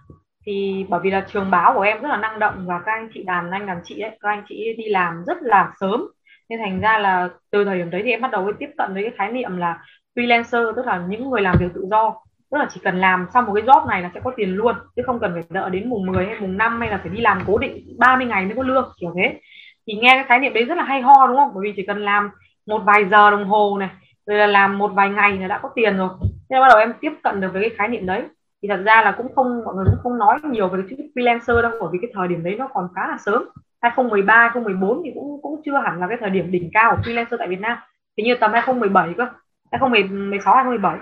Thì 0.46 0.84
bởi 0.88 1.00
vì 1.04 1.10
là 1.10 1.26
trường 1.32 1.50
báo 1.50 1.74
của 1.74 1.80
em 1.80 2.02
rất 2.02 2.08
là 2.08 2.16
năng 2.16 2.38
động 2.38 2.64
và 2.66 2.80
các 2.86 2.92
anh 2.92 3.08
chị 3.14 3.22
đàn 3.22 3.50
anh 3.50 3.66
đàn 3.66 3.80
chị 3.84 4.00
ấy 4.00 4.10
các 4.20 4.28
anh 4.28 4.44
chị 4.48 4.74
đi 4.78 4.84
làm 4.88 5.24
rất 5.26 5.38
là 5.42 5.72
sớm. 5.80 6.00
Nên 6.48 6.58
thành 6.58 6.80
ra 6.80 6.98
là 6.98 7.28
từ 7.50 7.64
thời 7.64 7.78
điểm 7.78 7.90
đấy 7.90 8.02
thì 8.04 8.10
em 8.10 8.20
bắt 8.20 8.30
đầu 8.30 8.52
tiếp 8.58 8.70
cận 8.78 8.94
với 8.94 9.02
cái 9.02 9.12
khái 9.18 9.32
niệm 9.32 9.56
là 9.56 9.82
freelancer 10.16 10.72
tức 10.76 10.86
là 10.86 11.06
những 11.08 11.30
người 11.30 11.40
làm 11.42 11.56
việc 11.60 11.66
tự 11.74 11.86
do 11.90 12.16
tức 12.52 12.58
là 12.58 12.66
chỉ 12.70 12.80
cần 12.84 12.98
làm 12.98 13.26
xong 13.34 13.44
một 13.46 13.52
cái 13.54 13.64
job 13.64 13.86
này 13.86 14.02
là 14.02 14.10
sẽ 14.14 14.20
có 14.24 14.32
tiền 14.36 14.54
luôn, 14.54 14.74
chứ 14.96 15.02
không 15.06 15.18
cần 15.20 15.32
phải 15.34 15.42
đợi 15.50 15.70
đến 15.70 15.88
mùng 15.90 16.06
10 16.06 16.26
hay 16.26 16.40
mùng 16.40 16.56
5 16.56 16.80
hay 16.80 16.90
là 16.90 16.98
phải 16.98 17.08
đi 17.08 17.20
làm 17.20 17.40
cố 17.46 17.58
định 17.58 17.96
30 17.98 18.26
ngày 18.26 18.44
mới 18.44 18.56
có 18.56 18.62
lương, 18.62 18.92
kiểu 19.00 19.12
thế. 19.16 19.40
Thì 19.86 19.94
nghe 19.94 20.14
cái 20.14 20.24
khái 20.24 20.38
niệm 20.38 20.52
đấy 20.52 20.64
rất 20.64 20.74
là 20.74 20.84
hay 20.84 21.02
ho, 21.02 21.26
đúng 21.26 21.36
không? 21.36 21.50
Bởi 21.54 21.62
vì 21.64 21.72
chỉ 21.76 21.86
cần 21.86 22.04
làm 22.04 22.30
một 22.66 22.78
vài 22.78 23.04
giờ 23.04 23.30
đồng 23.30 23.44
hồ 23.44 23.76
này, 23.80 23.88
rồi 24.26 24.38
là 24.38 24.46
làm 24.46 24.78
một 24.78 24.88
vài 24.88 25.10
ngày 25.10 25.38
là 25.38 25.48
đã 25.48 25.58
có 25.58 25.68
tiền 25.74 25.96
rồi. 25.96 26.08
Thế 26.50 26.60
bắt 26.60 26.68
đầu 26.68 26.78
em 26.78 26.92
tiếp 27.00 27.12
cận 27.22 27.40
được 27.40 27.52
với 27.52 27.62
cái 27.62 27.70
khái 27.78 27.88
niệm 27.88 28.06
đấy. 28.06 28.22
Thì 28.62 28.68
thật 28.68 28.82
ra 28.84 29.02
là 29.02 29.12
cũng 29.12 29.34
không, 29.34 29.64
mọi 29.64 29.74
người 29.74 29.84
cũng 29.84 30.00
không 30.02 30.18
nói 30.18 30.38
nhiều 30.50 30.68
về 30.68 30.78
cái 30.82 30.86
chữ 30.90 31.04
freelancer 31.14 31.62
đâu, 31.62 31.72
bởi 31.80 31.88
vì 31.92 31.98
cái 32.02 32.10
thời 32.14 32.28
điểm 32.28 32.44
đấy 32.44 32.56
nó 32.58 32.68
còn 32.74 32.88
khá 32.94 33.08
là 33.08 33.16
sớm. 33.18 33.44
2013 33.82 34.34
2014 34.34 35.02
thì 35.04 35.10
cũng 35.14 35.40
cũng 35.42 35.60
chưa 35.64 35.80
hẳn 35.84 36.00
là 36.00 36.06
cái 36.08 36.18
thời 36.20 36.30
điểm 36.30 36.50
đỉnh 36.50 36.70
cao 36.72 36.96
của 36.96 37.02
freelancer 37.02 37.36
tại 37.38 37.48
Việt 37.48 37.60
Nam. 37.60 37.78
Thì 38.16 38.22
như 38.22 38.34
tầm 38.34 38.52
2017 38.52 39.14
cơ 39.16 39.26
2016 39.70 40.54
2017 40.54 40.98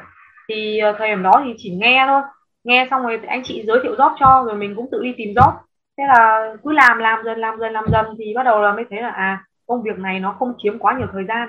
thì 0.50 0.78
ờ, 0.78 0.94
thời 0.98 1.08
điểm 1.08 1.22
đó 1.22 1.42
thì 1.44 1.54
chỉ 1.56 1.70
nghe 1.70 2.04
thôi. 2.06 2.22
Nghe 2.64 2.86
xong 2.90 3.02
rồi 3.02 3.20
anh 3.26 3.42
chị 3.44 3.64
giới 3.66 3.78
thiệu 3.82 3.94
job 3.94 4.16
cho 4.20 4.44
rồi 4.46 4.54
mình 4.54 4.74
cũng 4.76 4.88
tự 4.92 5.02
đi 5.02 5.14
tìm 5.16 5.34
job. 5.34 5.52
Thế 5.98 6.04
là 6.06 6.54
cứ 6.64 6.72
làm 6.72 6.98
làm 6.98 7.24
dần 7.24 7.38
làm 7.38 7.58
dần 7.58 7.72
làm 7.72 7.84
dần 7.92 8.06
thì 8.18 8.34
bắt 8.34 8.42
đầu 8.42 8.62
là 8.62 8.72
mới 8.72 8.84
thấy 8.90 9.02
là 9.02 9.08
à 9.10 9.44
công 9.66 9.82
việc 9.82 9.98
này 9.98 10.20
nó 10.20 10.32
không 10.38 10.54
chiếm 10.58 10.78
quá 10.78 10.94
nhiều 10.98 11.06
thời 11.12 11.24
gian. 11.24 11.48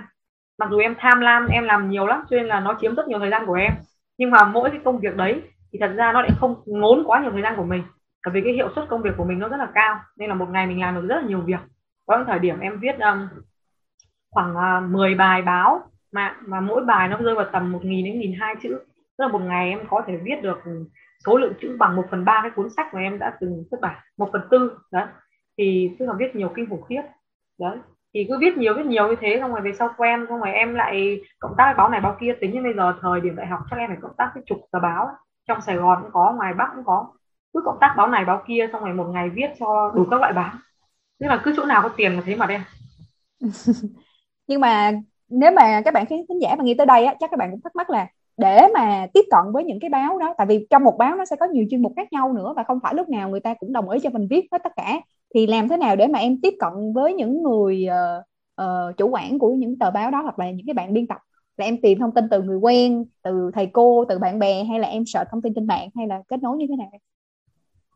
Mặc 0.58 0.70
dù 0.72 0.78
em 0.80 0.96
tham 1.00 1.20
lam 1.20 1.48
em 1.48 1.64
làm 1.64 1.90
nhiều 1.90 2.08
lắm 2.08 2.24
cho 2.30 2.38
nên 2.38 2.46
là 2.46 2.60
nó 2.60 2.78
chiếm 2.82 2.96
rất 2.96 3.08
nhiều 3.08 3.20
thời 3.20 3.30
gian 3.30 3.46
của 3.46 3.54
em. 3.54 3.74
Nhưng 4.18 4.32
mà 4.32 4.44
mỗi 4.44 4.70
cái 4.70 4.80
công 4.86 5.00
việc 5.00 5.16
đấy 5.16 5.42
thì 5.74 5.80
thật 5.80 5.92
ra 5.96 6.12
nó 6.12 6.22
lại 6.22 6.32
không 6.40 6.56
ngốn 6.66 7.04
quá 7.06 7.22
nhiều 7.22 7.32
thời 7.32 7.42
gian 7.42 7.56
của 7.58 7.64
mình. 7.64 7.84
Bởi 8.26 8.34
vì 8.34 8.42
cái 8.42 8.54
hiệu 8.54 8.70
suất 8.76 8.90
công 8.90 9.02
việc 9.02 9.12
của 9.18 9.24
mình 9.24 9.40
nó 9.40 9.48
rất 9.48 9.58
là 9.58 9.68
cao 9.74 10.00
nên 10.18 10.30
là 10.30 10.36
một 10.36 10.50
ngày 10.50 10.68
mình 10.68 10.82
làm 10.82 10.96
được 10.96 11.08
rất 11.08 11.16
là 11.16 11.28
nhiều 11.28 11.42
việc. 11.42 11.60
Có 12.06 12.18
những 12.18 12.28
thời 12.28 12.40
điểm 12.40 12.60
em 12.60 12.80
viết 12.80 13.00
um, 13.00 13.28
khoảng 14.32 14.56
ờ, 14.56 14.78
uh, 14.86 14.92
10 14.92 15.16
bài 15.16 15.42
báo 15.42 15.82
mà 16.12 16.36
mà 16.48 16.60
mỗi 16.60 16.86
bài 16.86 17.08
nó 17.08 17.18
rơi 17.18 17.36
vào 17.36 17.46
tầm 17.54 17.74
1.000 17.74 18.06
đến 18.06 18.20
1.200 18.20 18.56
chữ 18.64 18.80
tức 19.22 19.28
là 19.28 19.32
một 19.32 19.42
ngày 19.42 19.70
em 19.70 19.80
có 19.90 20.04
thể 20.08 20.18
viết 20.24 20.42
được 20.42 20.60
số 21.26 21.38
lượng 21.38 21.54
chữ 21.62 21.76
bằng 21.80 21.96
1 21.96 22.04
phần 22.12 22.26
ba 22.26 22.40
cái 22.42 22.52
cuốn 22.56 22.70
sách 22.70 22.94
mà 22.94 23.00
em 23.00 23.20
đã 23.20 23.38
từng 23.42 23.64
xuất 23.72 23.82
bản, 23.82 23.96
một 24.18 24.30
phần 24.34 24.42
tư, 24.52 24.78
đấy. 24.92 25.06
Thì 25.58 25.92
tức 26.00 26.06
là 26.06 26.14
viết 26.14 26.36
nhiều 26.36 26.52
kinh 26.56 26.70
khủng 26.70 26.82
khiếp, 26.90 27.02
đấy. 27.60 27.78
Thì 28.14 28.26
cứ 28.30 28.38
viết 28.40 28.58
nhiều 28.58 28.74
viết 28.78 28.86
nhiều 28.86 29.08
như 29.08 29.16
thế, 29.22 29.38
xong 29.40 29.52
rồi 29.52 29.62
về 29.62 29.72
sau 29.80 29.90
quen, 29.98 30.26
xong 30.30 30.40
rồi 30.40 30.52
em 30.54 30.76
lại 30.76 31.22
cộng 31.40 31.54
tác 31.58 31.74
báo 31.78 31.90
này, 31.90 32.02
báo 32.02 32.18
kia. 32.22 32.36
Tính 32.42 32.52
như 32.52 32.62
bây 32.64 32.74
giờ 32.74 32.94
thời 33.02 33.22
điểm 33.22 33.36
đại 33.36 33.48
học 33.48 33.60
chắc 33.70 33.78
em 33.80 33.88
phải 33.90 33.98
cộng 34.02 34.16
tác 34.18 34.32
với 34.34 34.44
chục 34.46 34.58
tờ 34.72 34.80
báo. 34.80 35.10
Trong 35.48 35.62
Sài 35.62 35.76
Gòn 35.76 36.00
cũng 36.02 36.12
có, 36.12 36.34
ngoài 36.38 36.54
Bắc 36.54 36.72
cũng 36.76 36.86
có. 36.86 37.08
Cứ 37.54 37.62
cộng 37.66 37.78
tác 37.82 37.94
báo 37.98 38.08
này, 38.08 38.26
báo 38.26 38.44
kia, 38.48 38.70
xong 38.74 38.84
rồi 38.84 38.94
một 38.94 39.08
ngày 39.14 39.30
viết 39.30 39.50
cho 39.60 39.92
đủ 39.96 40.06
các 40.12 40.20
loại 40.20 40.34
báo. 40.34 40.54
Tức 41.20 41.28
là 41.28 41.42
cứ 41.44 41.54
chỗ 41.58 41.66
nào 41.66 41.82
có 41.82 41.90
tiền 41.90 42.16
là 42.16 42.22
thế 42.26 42.36
mà 42.36 42.46
đem 42.46 42.62
nhưng 44.48 44.62
mà 44.62 44.92
nếu 45.30 45.52
mà 45.52 45.82
các 45.86 45.94
bạn 45.94 46.06
khán 46.06 46.20
giả 46.42 46.56
mà 46.58 46.64
nghe 46.64 46.74
tới 46.78 46.86
đây 46.86 47.06
á, 47.06 47.16
chắc 47.20 47.32
các 47.32 47.38
bạn 47.38 47.52
cũng 47.52 47.62
thắc 47.62 47.76
mắc 47.76 47.90
là 47.90 48.08
để 48.38 48.68
mà 48.74 49.08
tiếp 49.14 49.26
cận 49.32 49.52
với 49.54 49.64
những 49.64 49.80
cái 49.80 49.90
báo 49.90 50.18
đó. 50.18 50.34
Tại 50.38 50.48
vì 50.48 50.68
trong 50.70 50.84
một 50.84 50.98
báo 50.98 51.16
nó 51.16 51.26
sẽ 51.26 51.36
có 51.40 51.46
nhiều 51.46 51.66
chuyên 51.70 51.82
mục 51.82 51.94
khác 51.96 52.14
nhau 52.14 52.34
nữa 52.34 52.54
và 52.56 52.64
không 52.64 52.80
phải 52.84 52.94
lúc 52.96 53.10
nào 53.10 53.30
người 53.30 53.40
ta 53.40 53.54
cũng 53.54 53.74
đồng 53.74 53.90
ý 53.90 54.00
cho 54.00 54.10
mình 54.10 54.28
viết 54.30 54.48
hết 54.52 54.64
tất 54.64 54.72
cả. 54.76 55.02
Thì 55.36 55.48
làm 55.48 55.68
thế 55.68 55.78
nào 55.78 55.96
để 55.96 56.08
mà 56.08 56.20
em 56.20 56.42
tiếp 56.42 56.54
cận 56.60 56.94
với 56.94 57.14
những 57.14 57.44
người 57.44 57.88
uh, 57.88 58.24
uh, 58.62 58.98
chủ 58.98 59.08
quản 59.08 59.40
của 59.40 59.54
những 59.54 59.80
tờ 59.80 59.92
báo 59.92 60.12
đó 60.12 60.22
hoặc 60.22 60.40
là 60.40 60.52
những 60.52 60.66
cái 60.66 60.74
bạn 60.74 60.94
biên 60.94 61.08
tập? 61.08 61.18
Là 61.58 61.66
em 61.66 61.82
tìm 61.82 62.00
thông 62.00 62.14
tin 62.14 62.30
từ 62.30 62.42
người 62.42 62.58
quen 62.58 63.06
từ 63.24 63.52
thầy 63.54 63.66
cô 63.66 64.06
từ 64.10 64.20
bạn 64.20 64.40
bè 64.40 64.64
hay 64.64 64.80
là 64.80 64.88
em 64.88 65.04
sợ 65.06 65.24
thông 65.32 65.42
tin 65.42 65.54
trên 65.54 65.68
mạng 65.68 65.90
hay 65.96 66.08
là 66.08 66.22
kết 66.28 66.44
nối 66.44 66.58
như 66.58 66.66
thế 66.70 66.76
nào? 66.76 66.90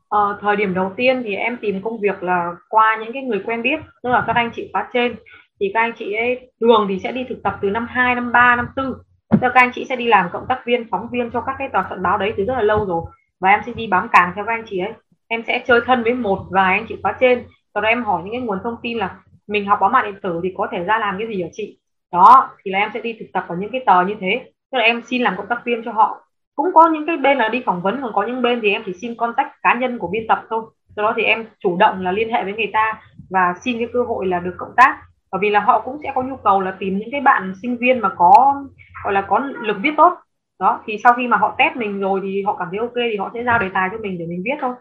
Ờ, 0.09 0.37
thời 0.41 0.55
điểm 0.55 0.73
đầu 0.73 0.91
tiên 0.97 1.21
thì 1.25 1.35
em 1.35 1.57
tìm 1.61 1.81
công 1.83 1.99
việc 1.99 2.23
là 2.23 2.51
qua 2.69 2.97
những 3.03 3.13
cái 3.13 3.23
người 3.23 3.41
quen 3.45 3.61
biết 3.61 3.79
tức 4.03 4.09
là 4.09 4.23
các 4.27 4.35
anh 4.35 4.51
chị 4.55 4.69
khóa 4.73 4.89
trên. 4.93 5.15
Thì 5.59 5.71
các 5.73 5.79
anh 5.79 5.93
chị 5.97 6.13
ấy 6.13 6.51
thường 6.61 6.85
thì 6.89 6.99
sẽ 6.99 7.11
đi 7.11 7.25
thực 7.29 7.43
tập 7.43 7.59
từ 7.61 7.69
năm 7.69 7.87
2, 7.89 8.15
năm 8.15 8.31
3, 8.31 8.55
năm 8.55 8.67
4 8.75 8.93
tức 9.29 9.51
các 9.53 9.62
anh 9.62 9.72
chị 9.74 9.86
sẽ 9.89 9.96
đi 9.96 10.08
làm 10.08 10.29
cộng 10.32 10.46
tác 10.50 10.62
viên, 10.65 10.88
phóng 10.91 11.08
viên 11.12 11.32
cho 11.32 11.41
các 11.41 11.55
cái 11.60 11.70
tòa 11.70 11.86
soạn 11.89 12.03
báo 12.03 12.17
đấy 12.17 12.34
từ 12.38 12.46
rất 12.46 12.53
là 12.53 12.62
lâu 12.62 12.86
rồi. 12.86 13.01
Và 13.39 13.50
em 13.50 13.62
sẽ 13.65 13.74
đi 13.74 13.88
bám 13.88 14.08
càng 14.12 14.32
theo 14.36 14.46
các 14.46 14.53
anh 14.53 14.63
chị 14.70 14.79
ấy. 14.79 14.94
Em 15.27 15.44
sẽ 15.48 15.63
chơi 15.67 15.82
thân 15.86 16.03
với 16.03 16.13
một 16.13 16.46
vài 16.50 16.77
anh 16.77 16.86
chị 16.89 16.96
khóa 17.03 17.15
trên. 17.20 17.44
Sau 17.74 17.82
đó 17.82 17.89
em 17.89 18.03
hỏi 18.03 18.22
những 18.24 18.34
cái 18.34 18.41
nguồn 18.41 18.60
thông 18.63 18.75
tin 18.82 18.98
là 18.98 19.15
mình 19.48 19.65
học 19.65 19.77
báo 19.82 19.89
mạng 19.89 20.05
điện 20.05 20.22
tử 20.24 20.39
thì 20.44 20.53
có 20.58 20.67
thể 20.72 20.84
ra 20.84 21.00
làm 21.00 21.17
cái 21.17 21.27
gì 21.27 21.41
ở 21.41 21.50
chị? 21.51 21.79
Đó, 22.12 22.50
thì 22.63 22.72
là 22.72 22.79
em 22.79 22.89
sẽ 22.94 23.01
đi 23.01 23.15
thực 23.20 23.25
tập 23.34 23.46
ở 23.48 23.55
những 23.55 23.72
cái 23.72 23.84
tờ 23.86 24.05
như 24.05 24.15
thế. 24.20 24.51
Tức 24.72 24.77
là 24.77 24.84
em 24.84 25.01
xin 25.01 25.22
làm 25.22 25.38
cộng 25.38 25.48
tác 25.48 25.65
viên 25.65 25.84
cho 25.86 25.91
họ. 25.91 26.22
Cũng 26.55 26.74
có 26.74 26.89
những 26.89 27.05
cái 27.05 27.17
bên 27.17 27.38
là 27.38 27.50
đi 27.50 27.63
phỏng 27.65 27.82
vấn, 27.82 28.01
còn 28.01 28.13
có 28.13 28.24
những 28.24 28.41
bên 28.41 28.60
thì 28.62 28.72
em 28.72 28.84
chỉ 28.86 28.94
xin 28.94 29.15
contact 29.15 29.50
cá 29.63 29.74
nhân 29.74 29.98
của 29.98 30.08
biên 30.08 30.27
tập 30.27 30.44
thôi. 30.50 30.63
Sau 30.96 31.05
đó 31.05 31.13
thì 31.17 31.24
em 31.24 31.46
chủ 31.60 31.77
động 31.77 32.01
là 32.01 32.12
liên 32.12 32.34
hệ 32.34 32.44
với 32.44 32.53
người 32.53 32.70
ta 32.74 33.01
và 33.29 33.53
xin 33.62 33.77
cái 33.77 33.88
cơ 33.94 34.03
hội 34.03 34.25
là 34.25 34.39
được 34.39 34.55
cộng 34.58 34.75
tác 34.77 35.01
bởi 35.32 35.39
vì 35.41 35.50
là 35.50 35.60
họ 35.60 35.82
cũng 35.82 35.98
sẽ 36.03 36.12
có 36.15 36.22
nhu 36.22 36.36
cầu 36.36 36.62
là 36.62 36.75
tìm 36.79 36.98
những 36.98 37.10
cái 37.12 37.22
bạn 37.22 37.53
sinh 37.62 37.77
viên 37.77 38.00
mà 38.00 38.10
có, 38.17 38.63
gọi 39.03 39.13
là 39.13 39.22
có 39.22 39.39
lực 39.39 39.77
viết 39.82 39.94
tốt. 39.98 40.13
Đó, 40.60 40.79
thì 40.86 40.98
sau 41.03 41.13
khi 41.13 41.27
mà 41.27 41.38
họ 41.38 41.55
test 41.58 41.75
mình 41.75 42.00
rồi 42.00 42.20
thì 42.24 42.44
họ 42.44 42.55
cảm 42.60 42.67
thấy 42.72 42.79
ok 42.79 42.94
thì 42.96 43.17
họ 43.17 43.32
sẽ 43.34 43.44
giao 43.44 43.60
đề 43.60 43.70
tài 43.74 43.89
cho 43.91 43.98
mình 43.98 44.17
để 44.20 44.25
mình 44.29 44.41
viết 44.46 44.55
thôi. 44.62 44.75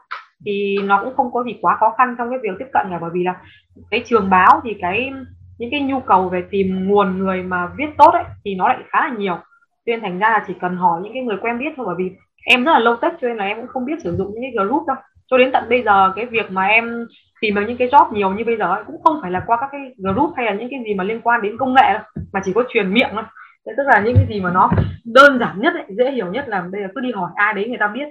Thì 0.46 0.76
nó 0.84 1.00
cũng 1.04 1.14
không 1.16 1.32
có 1.32 1.44
gì 1.44 1.58
quá 1.60 1.76
khó 1.80 1.94
khăn 1.98 2.14
trong 2.18 2.30
cái 2.30 2.38
việc 2.42 2.50
tiếp 2.58 2.66
cận 2.72 2.86
cả, 2.90 2.98
bởi 3.00 3.10
vì 3.14 3.24
là 3.24 3.34
cái 3.90 4.02
trường 4.06 4.30
báo 4.30 4.60
thì 4.64 4.76
cái, 4.80 5.12
những 5.58 5.70
cái 5.70 5.80
nhu 5.80 6.00
cầu 6.00 6.28
về 6.28 6.44
tìm 6.50 6.88
nguồn 6.88 7.18
người 7.18 7.42
mà 7.42 7.66
viết 7.76 7.86
tốt 7.98 8.10
ấy, 8.12 8.24
thì 8.44 8.54
nó 8.54 8.68
lại 8.68 8.78
khá 8.88 9.08
là 9.08 9.14
nhiều. 9.18 9.36
Nên 9.86 10.00
thành 10.00 10.18
ra 10.18 10.30
là 10.30 10.44
chỉ 10.46 10.54
cần 10.60 10.76
hỏi 10.76 11.00
những 11.02 11.12
cái 11.12 11.22
người 11.22 11.36
quen 11.40 11.58
biết 11.58 11.72
thôi, 11.76 11.86
bởi 11.86 11.94
vì 11.98 12.10
em 12.46 12.64
rất 12.64 12.72
là 12.72 12.78
lâu 12.78 12.96
tech 12.96 13.12
cho 13.20 13.28
nên 13.28 13.36
là 13.36 13.44
em 13.44 13.56
cũng 13.56 13.68
không 13.68 13.84
biết 13.84 14.02
sử 14.02 14.16
dụng 14.16 14.32
những 14.34 14.42
cái 14.42 14.66
group 14.66 14.86
đâu. 14.86 14.96
Cho 15.26 15.38
đến 15.38 15.52
tận 15.52 15.64
bây 15.68 15.82
giờ 15.82 16.12
cái 16.16 16.26
việc 16.26 16.50
mà 16.50 16.66
em 16.66 17.06
tìm 17.44 17.54
được 17.54 17.62
những 17.68 17.76
cái 17.76 17.88
job 17.88 18.12
nhiều 18.12 18.30
như 18.30 18.44
bây 18.44 18.56
giờ 18.56 18.74
ấy, 18.74 18.82
cũng 18.86 19.02
không 19.04 19.18
phải 19.22 19.30
là 19.30 19.42
qua 19.46 19.56
các 19.60 19.68
cái 19.72 19.80
group 19.98 20.32
hay 20.36 20.46
là 20.46 20.52
những 20.52 20.68
cái 20.70 20.80
gì 20.86 20.94
mà 20.94 21.04
liên 21.04 21.20
quan 21.20 21.42
đến 21.42 21.56
công 21.58 21.74
nghệ 21.74 21.92
đâu 21.92 22.02
mà 22.32 22.40
chỉ 22.44 22.52
có 22.54 22.64
truyền 22.68 22.94
miệng 22.94 23.08
thôi. 23.12 23.22
Thế 23.66 23.72
tức 23.76 23.82
là 23.86 24.02
những 24.04 24.14
cái 24.16 24.26
gì 24.28 24.40
mà 24.40 24.52
nó 24.52 24.70
đơn 25.04 25.38
giản 25.38 25.60
nhất 25.60 25.74
ấy, 25.74 25.84
dễ 25.88 26.10
hiểu 26.10 26.26
nhất 26.32 26.48
là 26.48 26.64
bây 26.72 26.82
giờ 26.82 26.88
cứ 26.94 27.00
đi 27.00 27.12
hỏi 27.12 27.30
ai 27.34 27.54
đấy 27.54 27.68
người 27.68 27.78
ta 27.80 27.88
biết. 27.88 28.08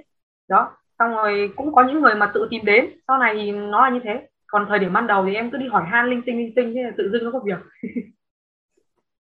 Đó 0.48 0.70
xong 0.98 1.10
rồi 1.10 1.50
cũng 1.56 1.74
có 1.74 1.84
những 1.84 2.00
người 2.00 2.14
mà 2.14 2.30
tự 2.34 2.48
tìm 2.50 2.64
đến 2.64 2.84
sau 3.08 3.18
này 3.18 3.34
thì 3.34 3.52
nó 3.52 3.82
là 3.82 3.90
như 3.90 4.00
thế. 4.04 4.28
Còn 4.46 4.66
thời 4.68 4.78
điểm 4.78 4.92
ban 4.92 5.06
đầu 5.06 5.24
thì 5.26 5.34
em 5.34 5.50
cứ 5.50 5.58
đi 5.58 5.68
hỏi 5.68 5.82
han 5.86 6.10
linh 6.10 6.22
tinh 6.26 6.38
linh 6.38 6.54
tinh 6.54 6.72
thế 6.74 6.82
là 6.82 6.90
tự 6.98 7.10
dưng 7.12 7.24
nó 7.24 7.30
có 7.30 7.40
việc. 7.44 7.58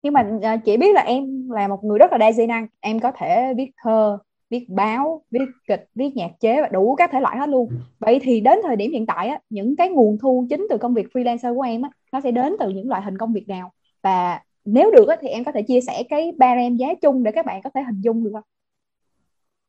Nhưng 0.04 0.14
mà 0.14 0.24
chỉ 0.42 0.48
chị 0.66 0.78
biết 0.78 0.94
là 0.94 1.02
em 1.02 1.50
là 1.50 1.68
một 1.68 1.84
người 1.84 2.00
rất 2.00 2.12
là 2.12 2.18
đa 2.18 2.32
di 2.32 2.48
năng 2.48 2.68
em 2.80 3.00
có 3.00 3.12
thể 3.12 3.54
viết 3.58 3.72
thơ 3.84 4.18
viết 4.50 4.66
báo 4.70 5.22
viết 5.32 5.46
kịch 5.68 5.86
viết 5.96 6.16
nhạc 6.16 6.30
chế 6.40 6.62
và 6.62 6.68
đủ 6.68 6.96
các 6.96 7.12
thể 7.12 7.20
loại 7.20 7.38
hết 7.38 7.50
luôn. 7.50 7.70
Vậy 8.00 8.20
thì 8.24 8.42
đến 8.42 8.60
thời 8.64 8.76
điểm 8.76 8.92
hiện 8.92 9.06
tại 9.06 9.28
á, 9.28 9.40
những 9.50 9.76
cái 9.76 9.90
nguồn 9.90 10.18
thu 10.22 10.46
chính 10.50 10.68
từ 10.70 10.78
công 10.78 10.94
việc 10.94 11.08
freelancer 11.14 11.56
của 11.56 11.62
em 11.62 11.82
á, 11.82 11.90
nó 12.12 12.22
sẽ 12.22 12.32
đến 12.32 12.56
từ 12.60 12.70
những 12.70 12.90
loại 12.90 13.02
hình 13.02 13.18
công 13.18 13.34
việc 13.34 13.48
nào? 13.48 13.72
Và 14.04 14.40
nếu 14.66 14.92
được 14.92 15.08
á, 15.08 15.16
thì 15.22 15.28
em 15.28 15.44
có 15.44 15.52
thể 15.52 15.62
chia 15.62 15.82
sẻ 15.82 16.04
cái 16.10 16.32
barem 16.38 16.76
giá 16.76 16.88
chung 17.02 17.24
để 17.24 17.32
các 17.32 17.46
bạn 17.46 17.62
có 17.62 17.70
thể 17.74 17.82
hình 17.82 18.02
dung 18.02 18.24
được 18.24 18.32
không? 18.34 18.44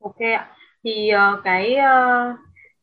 Ok 0.02 0.18
ạ. 0.18 0.48
Thì 0.84 1.10
uh, 1.14 1.44
cái 1.44 1.76
uh, 1.76 2.38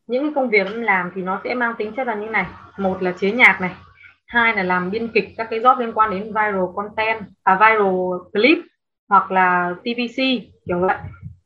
những 0.07 0.23
cái 0.23 0.31
công 0.35 0.49
việc 0.49 0.67
em 0.67 0.81
làm 0.81 1.11
thì 1.15 1.21
nó 1.21 1.41
sẽ 1.43 1.53
mang 1.53 1.73
tính 1.77 1.91
chất 1.97 2.07
là 2.07 2.15
như 2.15 2.27
này. 2.27 2.45
Một 2.77 3.01
là 3.01 3.13
chế 3.19 3.31
nhạc 3.31 3.61
này 3.61 3.71
hai 4.25 4.55
là 4.55 4.63
làm 4.63 4.91
biên 4.91 5.07
kịch 5.13 5.27
các 5.37 5.47
cái 5.49 5.59
job 5.59 5.79
liên 5.79 5.91
quan 5.95 6.11
đến 6.11 6.23
viral 6.23 6.65
content 6.75 7.19
à 7.43 7.55
viral 7.55 7.93
clip 8.33 8.57
hoặc 9.09 9.31
là 9.31 9.75
TVC 9.83 10.17
kiểu 10.65 10.79
vậy 10.79 10.97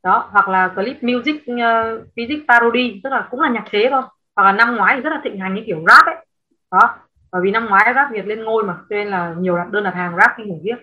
đó 0.02 0.28
hoặc 0.32 0.48
là 0.48 0.68
clip 0.68 1.02
music 1.02 1.46
ờ, 1.46 1.94
uh, 1.94 2.00
music 2.16 2.38
parody 2.48 3.00
tức 3.04 3.10
là 3.10 3.28
cũng 3.30 3.40
là 3.40 3.48
nhạc 3.48 3.64
chế 3.72 3.90
thôi. 3.90 4.02
Hoặc 4.36 4.44
là 4.44 4.52
năm 4.52 4.76
ngoái 4.76 4.96
thì 4.96 5.02
rất 5.02 5.10
là 5.10 5.20
thịnh 5.24 5.40
hành 5.40 5.54
như 5.54 5.62
kiểu 5.66 5.84
rap 5.88 6.06
ấy. 6.06 6.26
Đó 6.72 6.96
bởi 7.32 7.42
vì 7.44 7.50
năm 7.50 7.66
ngoái 7.66 7.92
rap 7.94 8.10
Việt 8.10 8.26
lên 8.26 8.44
ngôi 8.44 8.64
mà 8.64 8.74
cho 8.74 8.96
nên 8.96 9.08
là 9.08 9.34
nhiều 9.38 9.56
đặt 9.56 9.70
đơn 9.70 9.84
đặt 9.84 9.94
hàng 9.94 10.16
rap 10.16 10.30
khi 10.36 10.44
ngủ 10.44 10.60
viết 10.64 10.76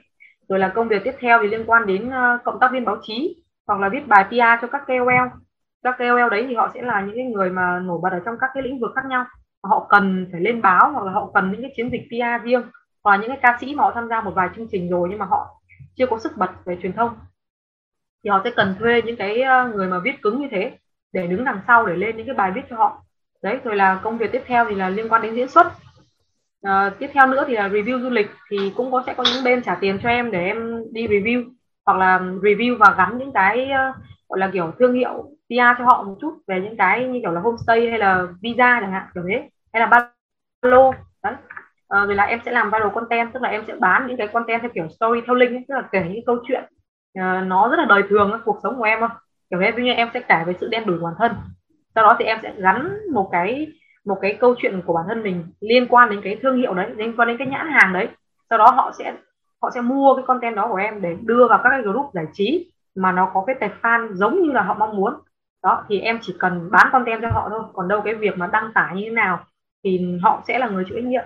rồi 0.50 0.60
là 0.60 0.70
công 0.70 0.88
việc 0.88 1.04
tiếp 1.04 1.14
theo 1.20 1.40
thì 1.42 1.48
liên 1.48 1.64
quan 1.68 1.86
đến 1.86 2.08
uh, 2.08 2.44
cộng 2.44 2.60
tác 2.60 2.72
viên 2.72 2.86
báo 2.86 2.98
chí 3.02 3.44
hoặc 3.68 3.80
là 3.80 3.90
viết 3.90 4.08
bài 4.08 4.26
PR 4.30 4.62
cho 4.62 4.68
các 4.68 4.84
KOL. 4.88 5.28
Các 5.84 5.96
KOL 5.98 6.30
đấy 6.32 6.46
thì 6.48 6.56
họ 6.56 6.72
sẽ 6.74 6.82
là 6.82 7.02
những 7.02 7.16
cái 7.16 7.26
người 7.26 7.50
mà 7.50 7.80
nổi 7.80 8.00
bật 8.04 8.10
ở 8.12 8.22
trong 8.26 8.36
các 8.40 8.50
cái 8.54 8.64
lĩnh 8.64 8.80
vực 8.80 8.92
khác 8.96 9.06
nhau. 9.10 9.26
Họ 9.64 9.88
cần 9.90 10.28
phải 10.32 10.42
lên 10.42 10.62
báo 10.62 10.92
hoặc 10.92 11.06
là 11.06 11.12
họ 11.12 11.32
cần 11.34 11.52
những 11.52 11.62
cái 11.62 11.72
chiến 11.76 11.90
dịch 11.92 12.02
PR 12.10 12.44
riêng. 12.44 12.62
Hoặc 13.04 13.12
là 13.12 13.18
những 13.18 13.30
cái 13.30 13.40
ca 13.42 13.58
sĩ 13.62 13.76
mà 13.76 13.84
họ 13.84 13.92
tham 13.96 14.08
gia 14.10 14.22
một 14.22 14.32
vài 14.36 14.50
chương 14.56 14.68
trình 14.72 14.90
rồi 14.90 15.08
nhưng 15.10 15.20
mà 15.20 15.26
họ 15.26 15.62
chưa 15.96 16.08
có 16.08 16.20
sức 16.20 16.38
bật 16.38 16.50
về 16.66 16.78
truyền 16.82 16.94
thông 16.94 17.10
thì 18.24 18.30
họ 18.30 18.42
sẽ 18.44 18.52
cần 18.56 18.76
thuê 18.80 19.02
những 19.02 19.16
cái 19.16 19.42
ờ, 19.42 19.72
người 19.76 19.88
mà 19.88 20.00
viết 20.00 20.22
cứng 20.22 20.42
như 20.42 20.48
thế 20.52 20.78
để 21.14 21.28
đứng 21.28 21.44
đằng 21.46 21.60
sau 21.68 21.86
để 21.86 21.96
lên 21.96 22.18
những 22.18 22.26
cái 22.26 22.36
bài 22.36 22.52
viết 22.56 22.62
cho 22.70 22.76
họ. 22.76 23.04
Đấy 23.44 23.60
rồi 23.64 23.76
là 23.76 24.00
công 24.04 24.18
việc 24.18 24.32
tiếp 24.32 24.42
theo 24.48 24.66
thì 24.70 24.76
là 24.76 24.90
liên 24.90 25.10
quan 25.10 25.22
đến 25.22 25.36
diễn 25.36 25.48
xuất. 25.48 25.68
À, 26.62 26.92
tiếp 27.00 27.10
theo 27.14 27.28
nữa 27.28 27.44
thì 27.48 27.54
là 27.54 27.68
review 27.68 28.02
du 28.02 28.10
lịch 28.10 28.32
thì 28.52 28.72
cũng 28.76 28.92
có 28.92 29.04
sẽ 29.06 29.14
có 29.14 29.24
những 29.34 29.44
bên 29.44 29.64
trả 29.64 29.76
tiền 29.76 30.00
cho 30.04 30.10
em 30.10 30.32
để 30.32 30.46
em 30.46 30.84
đi 30.92 31.08
review 31.08 31.44
hoặc 31.86 31.98
là 31.98 32.20
review 32.20 32.78
và 32.78 32.96
gắn 32.98 33.18
những 33.18 33.32
cái 33.34 33.70
ờ, 33.72 33.94
gọi 34.30 34.40
là 34.40 34.50
kiểu 34.54 34.74
thương 34.80 34.94
hiệu 34.94 35.30
PR 35.50 35.78
cho 35.78 35.86
họ 35.86 36.04
một 36.04 36.16
chút 36.22 36.34
về 36.48 36.62
những 36.62 36.78
cái 36.78 37.08
như 37.08 37.20
kiểu 37.22 37.32
là 37.32 37.42
homestay 37.42 37.90
hay 37.90 38.00
là 38.00 38.28
visa 38.42 38.80
chẳng 38.82 38.92
hạn 38.92 39.08
kiểu 39.16 39.24
thế 39.28 39.50
hay 39.74 39.80
là 39.80 39.86
ba 39.86 40.10
lô 40.62 40.94
đấy. 41.24 41.34
À, 41.88 42.06
rồi 42.06 42.16
là 42.16 42.24
em 42.24 42.40
sẽ 42.46 42.52
làm 42.52 42.72
viral 42.72 42.90
content 42.94 43.34
tức 43.34 43.42
là 43.44 43.50
em 43.50 43.64
sẽ 43.68 43.76
bán 43.80 44.08
những 44.08 44.18
cái 44.18 44.28
content 44.28 44.62
theo 44.62 44.72
kiểu 44.76 44.88
storytelling 44.90 45.54
ấy, 45.56 45.66
tức 45.68 45.76
là 45.76 45.82
kể 45.92 46.04
những 46.10 46.26
câu 46.26 46.38
chuyện 46.48 46.64
uh, 47.20 47.48
nó 47.48 47.68
rất 47.70 47.80
là 47.80 47.86
đời 47.86 48.04
thường 48.10 48.42
cuộc 48.46 48.60
sống 48.64 48.78
của 48.78 48.84
em 48.84 49.00
không 49.00 49.12
kiểu 49.50 49.62
như, 49.62 49.68
ví 49.76 49.84
như 49.84 49.94
em 49.94 50.10
sẽ 50.14 50.20
kể 50.20 50.44
về 50.48 50.54
sự 50.60 50.68
đen 50.72 50.86
đủi 50.86 51.00
của 51.00 51.06
bản 51.06 51.16
thân. 51.18 51.32
Sau 51.96 52.04
đó 52.04 52.16
thì 52.20 52.26
em 52.26 52.40
sẽ 52.44 52.54
gắn 52.58 52.98
một 53.14 53.30
cái 53.32 53.68
một 54.06 54.18
cái 54.22 54.38
câu 54.40 54.56
chuyện 54.58 54.82
của 54.86 54.94
bản 54.94 55.06
thân 55.08 55.24
mình 55.24 55.44
liên 55.62 55.88
quan 55.88 56.10
đến 56.10 56.22
cái 56.24 56.38
thương 56.42 56.58
hiệu 56.58 56.74
đấy 56.74 56.90
liên 56.96 57.14
quan 57.18 57.28
đến 57.28 57.38
cái 57.38 57.48
nhãn 57.48 57.68
hàng 57.72 57.94
đấy. 57.94 58.08
Sau 58.50 58.58
đó 58.60 58.72
họ 58.76 58.92
sẽ 58.98 59.14
họ 59.62 59.72
sẽ 59.76 59.82
mua 59.82 60.16
cái 60.16 60.26
content 60.28 60.56
đó 60.56 60.68
của 60.68 60.76
em 60.76 61.02
để 61.02 61.18
đưa 61.22 61.48
vào 61.48 61.60
các 61.64 61.70
cái 61.70 61.82
group 61.82 62.14
giải 62.14 62.26
trí 62.34 62.72
mà 62.96 63.12
nó 63.12 63.32
có 63.34 63.44
cái 63.48 63.56
tệp 63.60 63.72
fan 63.82 64.14
giống 64.14 64.42
như 64.42 64.52
là 64.52 64.62
họ 64.62 64.74
mong 64.74 64.96
muốn. 64.96 65.14
Đó 65.64 65.86
thì 65.90 66.00
em 66.00 66.20
chỉ 66.22 66.36
cần 66.40 66.70
bán 66.72 66.88
content 66.92 67.22
cho 67.22 67.30
họ 67.34 67.50
thôi. 67.50 67.62
Còn 67.74 67.88
đâu 67.88 68.02
cái 68.02 68.16
việc 68.16 68.38
mà 68.38 68.48
đăng 68.48 68.72
tải 68.74 68.96
như 68.96 69.02
thế 69.04 69.10
nào 69.10 69.40
thì 69.84 70.20
họ 70.24 70.44
sẽ 70.48 70.60
là 70.60 70.70
người 70.70 70.84
chịu 70.88 70.96
trách 70.98 71.06
nhiệm. 71.06 71.24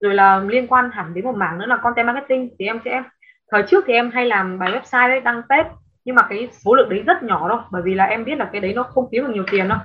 Rồi 0.00 0.14
là 0.14 0.38
liên 0.38 0.66
quan 0.66 0.90
hẳn 0.90 1.14
đến 1.14 1.24
một 1.24 1.36
mảng 1.36 1.58
nữa 1.58 1.66
là 1.66 1.76
content 1.76 2.06
marketing 2.06 2.48
thì 2.58 2.66
em 2.66 2.80
sẽ 2.84 3.02
thời 3.50 3.62
trước 3.62 3.84
thì 3.86 3.92
em 3.92 4.10
hay 4.10 4.26
làm 4.26 4.58
bài 4.58 4.72
website 4.72 5.08
đấy 5.08 5.20
đăng 5.20 5.42
tết 5.48 5.66
nhưng 6.04 6.16
mà 6.16 6.22
cái 6.28 6.48
số 6.52 6.74
lượng 6.74 6.88
đấy 6.88 7.02
rất 7.06 7.22
nhỏ 7.22 7.48
thôi 7.48 7.60
bởi 7.70 7.82
vì 7.82 7.94
là 7.94 8.04
em 8.04 8.24
biết 8.24 8.38
là 8.38 8.48
cái 8.52 8.60
đấy 8.60 8.74
nó 8.74 8.82
không 8.82 9.08
kiếm 9.12 9.26
được 9.26 9.32
nhiều 9.34 9.44
tiền 9.50 9.68
đâu. 9.68 9.78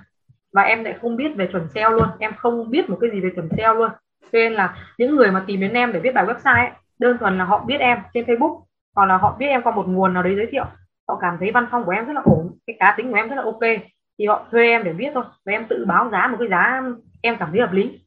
Và 0.54 0.62
em 0.62 0.84
lại 0.84 0.96
không 1.02 1.16
biết 1.16 1.36
về 1.36 1.50
chuẩn 1.52 1.68
SEO 1.74 1.92
luôn 1.92 2.08
em 2.20 2.32
không 2.38 2.72
biết 2.72 2.90
một 2.90 2.98
cái 3.02 3.10
gì 3.12 3.22
về 3.22 3.30
chuẩn 3.36 3.50
SEO 3.58 3.76
luôn. 3.76 3.90
Cho 4.22 4.30
nên 4.40 4.54
là 4.54 4.76
những 4.98 5.16
người 5.16 5.32
mà 5.32 5.44
tìm 5.48 5.60
đến 5.60 5.74
em 5.74 5.94
để 5.94 6.00
viết 6.00 6.14
bài 6.14 6.26
website 6.26 6.56
ấy, 6.56 6.70
đơn 7.00 7.18
thuần 7.18 7.38
là 7.38 7.46
họ 7.46 7.64
biết 7.68 7.80
em 7.80 8.00
trên 8.14 8.26
Facebook 8.26 8.62
hoặc 8.96 9.06
là 9.06 9.18
họ 9.18 9.36
biết 9.40 9.48
em 9.48 9.62
qua 9.62 9.76
một 9.76 9.88
nguồn 9.88 10.14
nào 10.14 10.24
đấy 10.24 10.36
giới 10.36 10.48
thiệu 10.52 10.66
họ 11.08 11.18
cảm 11.22 11.38
thấy 11.40 11.52
văn 11.52 11.68
phong 11.72 11.84
của 11.84 11.92
em 11.92 12.06
rất 12.06 12.14
là 12.14 12.22
ổn 12.26 12.58
cái 12.68 12.76
cá 12.80 12.94
tính 12.98 13.12
của 13.12 13.18
em 13.18 13.30
rất 13.30 13.36
là 13.36 13.44
ok 13.44 13.82
thì 14.20 14.26
họ 14.26 14.46
thuê 14.52 14.68
em 14.68 14.84
để 14.84 14.94
viết 14.94 15.10
thôi. 15.14 15.24
Và 15.46 15.52
em 15.52 15.66
tự 15.70 15.86
báo 15.88 16.10
giá 16.10 16.28
một 16.28 16.38
cái 16.40 16.48
giá 16.50 16.82
em 17.22 17.38
cảm 17.40 17.50
thấy 17.52 17.62
hợp 17.62 17.74
lý. 17.74 18.00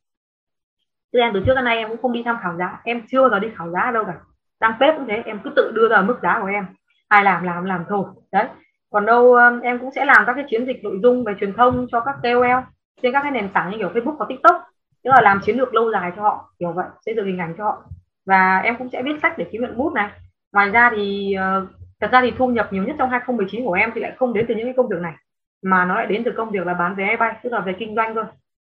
Chứ 1.13 1.19
em 1.19 1.31
từ 1.35 1.43
trước 1.47 1.55
đến 1.55 1.65
nay 1.65 1.77
em 1.77 1.89
cũng 1.89 2.03
không 2.03 2.13
đi 2.13 2.23
tham 2.25 2.37
khảo 2.43 2.57
giá 2.57 2.81
em 2.85 3.03
chưa 3.11 3.21
bao 3.21 3.31
giờ 3.31 3.39
đi 3.39 3.49
khảo 3.57 3.71
giá 3.71 3.91
đâu 3.91 4.05
cả 4.05 4.15
đăng 4.61 4.79
bếp 4.81 4.95
cũng 4.97 5.07
thế 5.09 5.23
em 5.27 5.41
cứ 5.45 5.51
tự 5.57 5.73
đưa 5.75 5.89
ra 5.89 6.03
mức 6.03 6.19
giá 6.23 6.39
của 6.41 6.47
em. 6.47 6.67
Ai 7.09 7.25
làm 7.25 7.45
làm 7.45 7.65
làm 7.65 7.85
thôi. 7.89 8.05
Đấy. 8.33 8.45
Còn 8.91 9.07
đâu 9.07 9.35
um, 9.35 9.61
em 9.61 9.79
cũng 9.79 9.91
sẽ 9.91 10.05
làm 10.05 10.25
các 10.27 10.33
cái 10.35 10.45
chiến 10.51 10.67
dịch 10.67 10.85
nội 10.85 10.99
dung 11.03 11.25
về 11.25 11.35
truyền 11.41 11.53
thông 11.53 11.87
cho 11.93 12.01
các 12.01 12.15
KOL 12.23 12.59
trên 13.03 13.13
các 13.13 13.23
cái 13.23 13.31
nền 13.31 13.49
tảng 13.49 13.71
như 13.71 13.79
kiểu 13.79 13.89
Facebook 13.89 14.17
và 14.17 14.27
TikTok. 14.29 14.63
Tức 15.05 15.11
là 15.11 15.21
làm 15.23 15.41
chiến 15.45 15.57
lược 15.57 15.75
lâu 15.75 15.93
dài 15.93 16.13
cho 16.17 16.23
họ 16.23 16.53
kiểu 16.59 16.73
vậy 16.73 16.87
xây 17.07 17.15
dựng 17.15 17.27
hình 17.27 17.39
ảnh 17.39 17.55
cho 17.59 17.65
họ. 17.65 17.83
Và 18.27 18.59
em 18.59 18.77
cũng 18.77 18.89
sẽ 18.93 19.03
viết 19.03 19.19
sách 19.23 19.39
để 19.39 19.47
kiếm 19.53 19.63
nhận 19.63 19.77
bút 19.77 19.93
này. 19.93 20.11
Ngoài 20.53 20.71
ra 20.71 20.91
thì 20.97 21.37
uh, 21.39 21.69
thật 22.01 22.09
ra 22.13 22.21
thì 22.21 22.33
thu 22.39 22.49
nhập 22.49 22.73
nhiều 22.73 22.85
nhất 22.85 22.97
trong 22.99 23.11
2019 23.11 23.65
của 23.65 23.73
em 23.73 23.91
thì 23.95 24.01
lại 24.01 24.13
không 24.17 24.33
đến 24.33 24.47
từ 24.49 24.55
những 24.55 24.67
cái 24.67 24.75
công 24.77 24.89
việc 24.89 25.01
này 25.01 25.15
mà 25.63 25.85
nó 25.85 25.95
lại 25.95 26.07
đến 26.07 26.23
từ 26.25 26.33
công 26.37 26.51
việc 26.51 26.67
là 26.67 26.75
bán 26.75 26.95
vé 26.95 27.17
bay 27.17 27.37
tức 27.43 27.53
là 27.53 27.61
về 27.61 27.73
kinh 27.79 27.97
doanh 27.97 28.15
thôi 28.15 28.25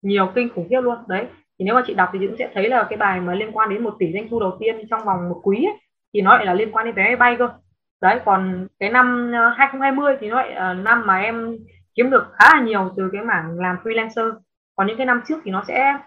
nhiều 0.02 0.32
kinh 0.34 0.48
khủng 0.54 0.66
khiếp 0.70 0.80
luôn 0.80 0.98
đấy 1.08 1.26
thì 1.60 1.66
nếu 1.66 1.74
mà 1.74 1.82
chị 1.86 1.94
đọc 1.94 2.10
thì 2.12 2.18
chị 2.18 2.26
cũng 2.26 2.36
sẽ 2.38 2.50
thấy 2.54 2.68
là 2.68 2.86
cái 2.90 2.96
bài 2.96 3.20
mà 3.20 3.34
liên 3.34 3.52
quan 3.52 3.70
đến 3.70 3.84
một 3.84 3.96
tỷ 3.98 4.12
doanh 4.12 4.28
thu 4.28 4.40
đầu 4.40 4.56
tiên 4.60 4.86
trong 4.90 5.04
vòng 5.04 5.28
một 5.28 5.40
quý 5.42 5.56
ấy, 5.56 5.74
thì 6.14 6.20
nó 6.20 6.36
lại 6.36 6.46
là 6.46 6.54
liên 6.54 6.72
quan 6.72 6.86
đến 6.86 6.94
vé 6.94 7.02
máy 7.02 7.16
bay 7.16 7.36
cơ. 7.38 7.48
Đấy 8.02 8.20
còn 8.24 8.66
cái 8.78 8.90
năm 8.90 9.32
ờ, 9.34 9.48
2020 9.48 10.16
thì 10.20 10.28
nó 10.28 10.36
lại 10.36 10.54
là 10.54 10.74
năm 10.74 11.06
mà 11.06 11.18
em 11.18 11.56
kiếm 11.94 12.10
được 12.10 12.24
khá 12.32 12.44
là 12.54 12.60
nhiều 12.62 12.92
từ 12.96 13.10
cái 13.12 13.22
mảng 13.22 13.58
làm 13.58 13.76
freelancer. 13.84 14.32
Còn 14.76 14.86
những 14.86 14.96
cái 14.96 15.06
năm 15.06 15.22
trước 15.28 15.40
thì 15.44 15.50
nó 15.50 15.64
sẽ 15.68 15.98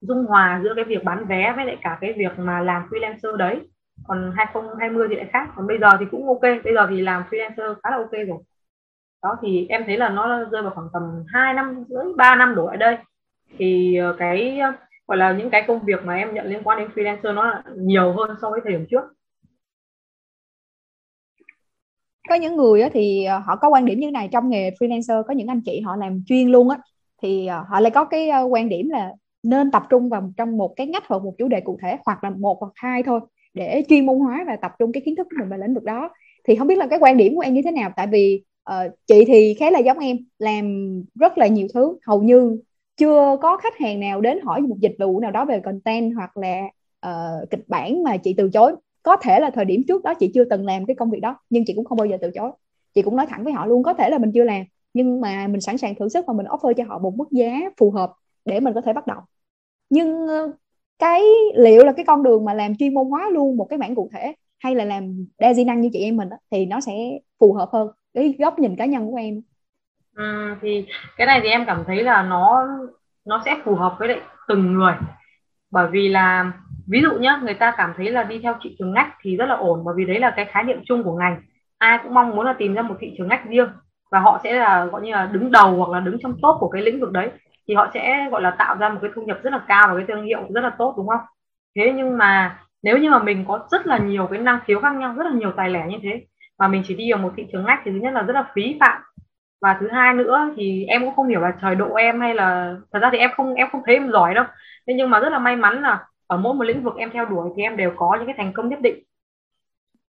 dung 0.00 0.26
hòa 0.26 0.60
giữa 0.64 0.74
cái 0.76 0.84
việc 0.84 1.04
bán 1.04 1.24
vé 1.26 1.52
với 1.56 1.64
lại 1.66 1.76
cả 1.82 1.98
cái 2.00 2.12
việc 2.12 2.38
mà 2.38 2.60
làm 2.60 2.82
freelancer 2.90 3.36
đấy. 3.36 3.60
Còn 4.08 4.32
2020 4.36 5.06
thì 5.10 5.16
lại 5.16 5.26
khác. 5.32 5.48
Còn 5.56 5.66
bây 5.66 5.78
giờ 5.78 5.88
thì 6.00 6.06
cũng 6.10 6.26
ok. 6.28 6.42
Bây 6.64 6.74
giờ 6.74 6.86
thì 6.90 7.00
làm 7.00 7.22
freelancer 7.30 7.74
khá 7.82 7.90
là 7.90 7.96
ok 7.96 8.12
rồi. 8.12 8.38
Đó 9.22 9.36
thì 9.42 9.66
em 9.68 9.84
thấy 9.86 9.96
là 9.96 10.08
nó 10.08 10.44
rơi 10.44 10.62
vào 10.62 10.72
khoảng 10.74 10.88
tầm 10.92 11.02
2 11.28 11.54
năm 11.54 11.84
rưỡi 11.88 12.04
3 12.16 12.36
năm 12.36 12.54
đổ 12.54 12.66
lại 12.66 12.76
đây 12.76 12.98
thì 13.58 13.96
ờ, 13.96 14.16
cái 14.18 14.58
ờ, 14.58 14.72
gọi 15.06 15.18
là 15.18 15.32
những 15.32 15.50
cái 15.50 15.64
công 15.68 15.84
việc 15.84 16.04
mà 16.04 16.16
em 16.16 16.34
nhận 16.34 16.46
liên 16.46 16.62
quan 16.64 16.78
đến 16.78 16.88
freelancer 16.94 17.34
nó 17.34 17.62
nhiều 17.76 18.12
hơn 18.12 18.36
so 18.42 18.50
với 18.50 18.60
thời 18.64 18.72
điểm 18.72 18.86
trước. 18.90 19.02
Có 22.28 22.34
những 22.34 22.56
người 22.56 22.82
thì 22.92 23.24
ờ, 23.24 23.38
họ 23.38 23.56
có 23.56 23.68
quan 23.68 23.84
điểm 23.84 24.00
như 24.00 24.10
này 24.10 24.28
trong 24.32 24.50
nghề 24.50 24.70
freelancer 24.70 25.22
có 25.22 25.34
những 25.34 25.48
anh 25.48 25.60
chị 25.64 25.80
họ 25.80 25.96
làm 25.96 26.22
chuyên 26.26 26.48
luôn 26.48 26.68
á 26.68 26.78
thì 27.22 27.46
họ 27.46 27.80
lại 27.80 27.90
có 27.90 28.04
cái 28.04 28.30
quan 28.50 28.68
điểm 28.68 28.88
là 28.88 29.12
nên 29.42 29.70
tập 29.70 29.82
trung 29.90 30.08
vào 30.08 30.32
trong 30.36 30.56
một 30.56 30.72
cái 30.76 30.86
ngách 30.86 31.04
hoặc 31.08 31.22
một 31.22 31.34
chủ 31.38 31.48
đề 31.48 31.60
cụ 31.60 31.78
thể 31.82 31.96
hoặc 32.06 32.24
là 32.24 32.30
một 32.30 32.56
hoặc 32.60 32.72
hai 32.74 33.02
thôi 33.02 33.20
để 33.54 33.82
chuyên 33.88 34.06
môn 34.06 34.18
hóa 34.18 34.44
và 34.46 34.56
tập 34.56 34.72
trung 34.78 34.92
cái 34.92 35.02
kiến 35.06 35.16
thức 35.16 35.26
của 35.30 35.36
mình 35.40 35.48
vào 35.48 35.58
lĩnh 35.58 35.74
vực 35.74 35.84
đó. 35.84 36.10
Thì 36.44 36.56
không 36.56 36.66
biết 36.66 36.78
là 36.78 36.86
cái 36.86 36.98
quan 36.98 37.16
điểm 37.16 37.34
của 37.34 37.40
em 37.40 37.54
như 37.54 37.62
thế 37.64 37.70
nào? 37.70 37.90
Tại 37.96 38.06
vì 38.06 38.42
uh, 38.70 38.92
chị 39.06 39.24
thì 39.26 39.54
khá 39.54 39.70
là 39.70 39.78
giống 39.78 39.98
em 39.98 40.16
làm 40.38 40.86
rất 41.14 41.38
là 41.38 41.46
nhiều 41.46 41.66
thứ 41.74 41.98
hầu 42.06 42.22
như 42.22 42.58
chưa 43.00 43.36
có 43.42 43.56
khách 43.56 43.78
hàng 43.78 44.00
nào 44.00 44.20
đến 44.20 44.38
hỏi 44.44 44.60
một 44.60 44.76
dịch 44.78 44.96
vụ 44.98 45.20
nào 45.20 45.30
đó 45.30 45.44
về 45.44 45.60
content 45.60 46.12
hoặc 46.16 46.36
là 46.36 46.62
uh, 47.06 47.50
kịch 47.50 47.68
bản 47.68 48.02
mà 48.02 48.16
chị 48.16 48.34
từ 48.36 48.50
chối. 48.50 48.76
Có 49.02 49.16
thể 49.16 49.40
là 49.40 49.50
thời 49.50 49.64
điểm 49.64 49.82
trước 49.88 50.02
đó 50.02 50.14
chị 50.14 50.30
chưa 50.34 50.44
từng 50.44 50.66
làm 50.66 50.86
cái 50.86 50.96
công 50.96 51.10
việc 51.10 51.20
đó 51.20 51.36
nhưng 51.50 51.64
chị 51.66 51.72
cũng 51.76 51.84
không 51.84 51.98
bao 51.98 52.06
giờ 52.06 52.16
từ 52.20 52.30
chối. 52.34 52.50
Chị 52.94 53.02
cũng 53.02 53.16
nói 53.16 53.26
thẳng 53.26 53.44
với 53.44 53.52
họ 53.52 53.66
luôn 53.66 53.82
có 53.82 53.94
thể 53.94 54.10
là 54.10 54.18
mình 54.18 54.32
chưa 54.34 54.44
làm 54.44 54.64
nhưng 54.94 55.20
mà 55.20 55.46
mình 55.46 55.60
sẵn 55.60 55.78
sàng 55.78 55.94
thử 55.94 56.08
sức 56.08 56.24
và 56.26 56.34
mình 56.34 56.46
offer 56.46 56.72
cho 56.72 56.84
họ 56.88 56.98
một 56.98 57.14
mức 57.16 57.28
giá 57.30 57.60
phù 57.76 57.90
hợp 57.90 58.12
để 58.44 58.60
mình 58.60 58.74
có 58.74 58.80
thể 58.80 58.92
bắt 58.92 59.06
đầu. 59.06 59.20
Nhưng 59.90 60.26
ờ, 60.28 60.52
cái 60.98 61.22
liệu 61.54 61.84
là 61.84 61.92
cái 61.92 62.04
con 62.04 62.22
đường 62.22 62.44
mà 62.44 62.54
làm 62.54 62.76
chuyên 62.76 62.94
môn 62.94 63.08
hóa 63.08 63.30
luôn 63.32 63.56
một 63.56 63.64
cái 63.64 63.78
mảng 63.78 63.94
cụ 63.94 64.08
thể 64.12 64.34
hay 64.58 64.74
là 64.74 64.84
làm 64.84 65.26
đa 65.38 65.54
di 65.54 65.64
năng 65.64 65.80
như 65.80 65.90
chị 65.92 65.98
em 65.98 66.16
mình 66.16 66.28
đó, 66.28 66.36
thì 66.50 66.66
nó 66.66 66.80
sẽ 66.80 66.92
phù 67.40 67.52
hợp 67.52 67.68
hơn. 67.72 67.88
Cái 68.14 68.34
góc 68.38 68.58
nhìn 68.58 68.76
cá 68.76 68.86
nhân 68.86 69.10
của 69.10 69.16
em 69.16 69.42
ừ, 70.20 70.54
thì 70.62 70.86
cái 71.16 71.26
này 71.26 71.40
thì 71.42 71.48
em 71.48 71.64
cảm 71.66 71.84
thấy 71.86 72.02
là 72.02 72.22
nó 72.22 72.66
nó 73.26 73.42
sẽ 73.44 73.56
phù 73.64 73.74
hợp 73.74 73.96
với 73.98 74.08
lại 74.08 74.20
từng 74.48 74.74
người. 74.74 74.94
Bởi 75.70 75.88
vì 75.90 76.08
là 76.08 76.52
ví 76.88 77.02
dụ 77.02 77.18
nhá 77.18 77.40
người 77.42 77.54
ta 77.54 77.74
cảm 77.76 77.92
thấy 77.96 78.10
là 78.10 78.22
đi 78.24 78.38
theo 78.42 78.54
thị 78.62 78.76
trường 78.78 78.92
ngách 78.92 79.08
thì 79.22 79.36
rất 79.36 79.46
là 79.46 79.54
ổn 79.54 79.84
bởi 79.84 79.94
vì 79.98 80.04
đấy 80.04 80.18
là 80.20 80.30
cái 80.36 80.44
khái 80.44 80.64
niệm 80.64 80.80
chung 80.84 81.02
của 81.02 81.16
ngành. 81.16 81.42
Ai 81.78 81.98
cũng 82.02 82.14
mong 82.14 82.30
muốn 82.30 82.46
là 82.46 82.52
tìm 82.52 82.74
ra 82.74 82.82
một 82.82 82.94
thị 83.00 83.14
trường 83.18 83.28
ngách 83.28 83.48
riêng 83.48 83.68
và 84.10 84.20
họ 84.20 84.40
sẽ 84.44 84.52
là 84.52 84.84
gọi 84.84 85.02
như 85.02 85.12
là 85.12 85.26
đứng 85.26 85.50
đầu 85.50 85.76
hoặc 85.76 85.90
là 85.90 86.00
đứng 86.00 86.16
trong 86.22 86.32
top 86.42 86.56
của 86.60 86.68
cái 86.68 86.82
lĩnh 86.82 87.00
vực 87.00 87.12
đấy. 87.12 87.30
Thì 87.68 87.74
họ 87.74 87.90
sẽ 87.94 88.28
gọi 88.30 88.42
là 88.42 88.50
tạo 88.50 88.76
ra 88.76 88.88
một 88.88 88.98
cái 89.02 89.10
thu 89.14 89.22
nhập 89.22 89.38
rất 89.42 89.52
là 89.52 89.60
cao 89.68 89.88
và 89.88 89.94
cái 89.96 90.04
thương 90.08 90.24
hiệu 90.24 90.40
rất 90.54 90.60
là 90.60 90.70
tốt 90.78 90.94
đúng 90.96 91.08
không? 91.08 91.20
Thế 91.76 91.92
nhưng 91.96 92.18
mà 92.18 92.58
nếu 92.82 92.98
như 92.98 93.10
mà 93.10 93.18
mình 93.18 93.44
có 93.48 93.60
rất 93.70 93.86
là 93.86 93.98
nhiều 93.98 94.26
cái 94.26 94.38
năng 94.38 94.60
khiếu 94.64 94.80
khác 94.80 94.96
nhau 94.96 95.14
rất 95.16 95.24
là 95.24 95.32
nhiều 95.32 95.52
tài 95.56 95.70
lẻ 95.70 95.86
như 95.88 95.96
thế 96.02 96.26
mà 96.58 96.68
mình 96.68 96.82
chỉ 96.86 96.94
đi 96.94 97.12
vào 97.12 97.22
một 97.22 97.32
thị 97.36 97.46
trường 97.52 97.64
ngách 97.64 97.80
thì 97.84 97.90
thứ 97.90 97.98
nhất 97.98 98.12
là 98.14 98.22
rất 98.22 98.32
là 98.34 98.44
phí 98.54 98.76
phạm 98.80 99.02
và 99.60 99.76
thứ 99.80 99.88
hai 99.92 100.14
nữa 100.14 100.50
thì 100.56 100.84
em 100.84 101.04
cũng 101.04 101.14
không 101.14 101.28
hiểu 101.28 101.40
là 101.40 101.52
trời 101.62 101.74
độ 101.74 101.94
em 101.94 102.20
hay 102.20 102.34
là, 102.34 102.74
thật 102.92 102.98
ra 103.02 103.08
thì 103.12 103.18
em 103.18 103.30
không 103.36 103.54
em 103.54 103.68
không 103.72 103.82
thấy 103.86 103.94
em 103.94 104.10
giỏi 104.10 104.34
đâu. 104.34 104.44
Thế 104.86 104.94
nhưng 104.94 105.10
mà 105.10 105.20
rất 105.20 105.28
là 105.28 105.38
may 105.38 105.56
mắn 105.56 105.82
là 105.82 106.04
ở 106.26 106.36
mỗi 106.36 106.54
một 106.54 106.64
lĩnh 106.64 106.82
vực 106.82 106.96
em 106.96 107.10
theo 107.10 107.24
đuổi 107.24 107.50
thì 107.56 107.62
em 107.62 107.76
đều 107.76 107.92
có 107.96 108.16
những 108.18 108.26
cái 108.26 108.34
thành 108.38 108.52
công 108.52 108.68
nhất 108.68 108.80
định. 108.80 109.04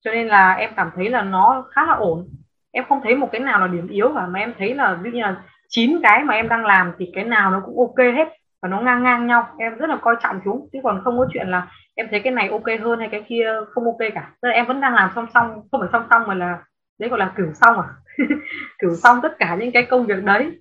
Cho 0.01 0.11
nên 0.11 0.27
là 0.27 0.53
em 0.53 0.69
cảm 0.75 0.91
thấy 0.95 1.09
là 1.09 1.21
nó 1.21 1.65
khá 1.71 1.85
là 1.85 1.93
ổn. 1.93 2.27
Em 2.71 2.85
không 2.89 3.01
thấy 3.03 3.15
một 3.15 3.29
cái 3.31 3.41
nào 3.41 3.59
là 3.59 3.67
điểm 3.67 3.87
yếu 3.87 4.11
cả, 4.15 4.27
mà 4.27 4.39
em 4.39 4.53
thấy 4.57 4.75
là 4.75 4.93
ví 4.93 5.11
như 5.11 5.21
là 5.21 5.35
chín 5.69 5.99
cái 6.03 6.23
mà 6.23 6.33
em 6.33 6.49
đang 6.49 6.65
làm 6.65 6.91
thì 6.99 7.11
cái 7.15 7.23
nào 7.23 7.51
nó 7.51 7.61
cũng 7.65 7.79
ok 7.79 7.97
hết 7.97 8.27
và 8.61 8.69
nó 8.69 8.81
ngang 8.81 9.03
ngang 9.03 9.27
nhau. 9.27 9.47
Em 9.57 9.75
rất 9.77 9.89
là 9.89 9.97
coi 10.01 10.15
trọng 10.21 10.39
chúng, 10.45 10.67
chứ 10.73 10.79
còn 10.83 11.01
không 11.03 11.17
có 11.17 11.27
chuyện 11.33 11.47
là 11.47 11.67
em 11.95 12.07
thấy 12.11 12.19
cái 12.19 12.33
này 12.33 12.49
ok 12.49 12.81
hơn 12.81 12.99
hay 12.99 13.07
cái 13.11 13.25
kia 13.27 13.53
không 13.71 13.85
ok 13.85 14.13
cả. 14.15 14.31
Tức 14.41 14.47
là 14.49 14.53
em 14.53 14.65
vẫn 14.65 14.81
đang 14.81 14.93
làm 14.93 15.09
song 15.15 15.27
song, 15.33 15.61
không 15.71 15.81
phải 15.81 15.89
song 15.91 16.07
song 16.09 16.23
mà 16.27 16.33
là, 16.33 16.59
đấy 16.99 17.09
gọi 17.09 17.19
là 17.19 17.33
kiểu 17.37 17.51
xong 17.53 17.79
à? 17.79 17.87
thử 18.81 18.95
xong 18.95 19.19
tất 19.23 19.39
cả 19.39 19.57
những 19.59 19.71
cái 19.71 19.83
công 19.83 20.05
việc 20.05 20.23
đấy. 20.23 20.51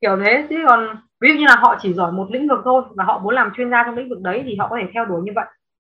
Kiểu 0.00 0.16
thế 0.24 0.46
chứ 0.50 0.64
còn 0.68 0.96
ví 1.20 1.28
dụ 1.28 1.34
như 1.34 1.46
là 1.46 1.56
họ 1.56 1.76
chỉ 1.80 1.92
giỏi 1.92 2.12
một 2.12 2.26
lĩnh 2.30 2.48
vực 2.48 2.60
thôi 2.64 2.82
và 2.96 3.04
họ 3.04 3.18
muốn 3.18 3.34
làm 3.34 3.50
chuyên 3.56 3.70
gia 3.70 3.82
trong 3.82 3.96
lĩnh 3.96 4.08
vực 4.08 4.20
đấy 4.20 4.42
thì 4.44 4.56
họ 4.56 4.68
có 4.68 4.76
thể 4.80 4.88
theo 4.94 5.04
đuổi 5.04 5.20
như 5.24 5.32
vậy. 5.34 5.44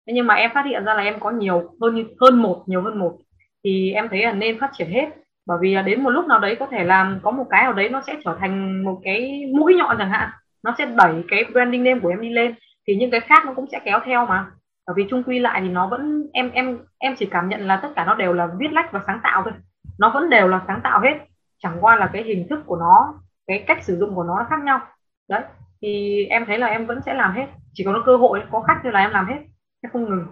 Thế 0.08 0.14
nhưng 0.14 0.28
mà 0.28 0.36
em 0.36 0.52
phát 0.54 0.66
hiện 0.66 0.86
ra 0.86 0.94
là 0.94 1.04
em 1.04 1.20
có 1.20 1.32
nhiều 1.32 1.64
hơn 1.82 2.06
hơn 2.22 2.42
một, 2.42 2.64
nhiều 2.68 2.82
hơn 2.82 3.00
một. 3.00 3.18
Thì 3.64 3.92
em 3.92 4.10
thấy 4.10 4.24
là 4.24 4.34
nên 4.34 4.60
phát 4.60 4.70
triển 4.74 4.90
hết. 4.90 5.10
Bởi 5.48 5.58
vì 5.62 5.76
đến 5.86 6.04
một 6.04 6.10
lúc 6.10 6.28
nào 6.28 6.40
đấy 6.40 6.56
có 6.60 6.66
thể 6.72 6.84
làm, 6.84 7.20
có 7.24 7.32
một 7.32 7.46
cái 7.50 7.64
nào 7.64 7.74
đấy 7.74 7.90
nó 7.90 8.02
sẽ 8.08 8.16
trở 8.26 8.38
thành 8.40 8.84
một 8.84 9.00
cái 9.04 9.46
mũi 9.56 9.76
nhọn 9.76 9.96
chẳng 10.00 10.10
hạn. 10.10 10.30
Nó 10.64 10.76
sẽ 10.78 10.86
đẩy 10.86 11.24
cái 11.28 11.44
branding 11.52 11.84
name 11.84 12.00
của 12.00 12.10
em 12.10 12.22
đi 12.22 12.30
lên. 12.30 12.56
Thì 12.88 12.96
những 12.96 13.12
cái 13.12 13.20
khác 13.20 13.46
nó 13.46 13.54
cũng 13.54 13.66
sẽ 13.72 13.80
kéo 13.86 14.00
theo 14.06 14.26
mà. 14.26 14.46
Bởi 14.88 14.94
vì 14.98 15.06
chung 15.10 15.24
quy 15.24 15.40
lại 15.40 15.62
thì 15.62 15.70
nó 15.70 15.88
vẫn, 15.88 16.28
em 16.34 16.52
em 16.54 16.80
em 16.98 17.16
chỉ 17.16 17.26
cảm 17.26 17.50
nhận 17.50 17.68
là 17.68 17.78
tất 17.78 17.90
cả 17.96 18.06
nó 18.06 18.16
đều 18.16 18.34
là 18.34 18.48
viết 18.60 18.72
lách 18.72 18.92
và 18.92 19.00
sáng 19.08 19.20
tạo 19.24 19.42
thôi 19.44 19.54
nó 19.98 20.12
vẫn 20.14 20.30
đều 20.30 20.48
là 20.48 20.62
sáng 20.68 20.82
tạo 20.84 21.02
hết. 21.02 21.14
Chẳng 21.58 21.78
qua 21.82 21.96
là 21.96 22.10
cái 22.14 22.24
hình 22.24 22.48
thức 22.50 22.60
của 22.66 22.76
nó 22.76 23.14
cái 23.48 23.64
cách 23.68 23.84
sử 23.84 23.98
dụng 23.98 24.16
của 24.16 24.24
nó 24.24 24.46
khác 24.50 24.64
nhau. 24.64 24.80
Đấy 25.28 25.42
thì 25.82 26.26
em 26.26 26.46
thấy 26.46 26.58
là 26.58 26.68
em 26.68 26.86
vẫn 26.86 27.00
sẽ 27.06 27.14
làm 27.14 27.36
hết. 27.36 27.46
Chỉ 27.74 27.84
có 27.84 28.04
cơ 28.06 28.18
hội 28.18 28.44
có 28.52 28.62
khách 28.62 28.80
thì 28.84 28.90
là 28.92 29.00
em 29.00 29.12
làm 29.12 29.28
hết. 29.28 29.38
Em 29.82 29.92
không 29.92 30.04
ngừng. 30.04 30.28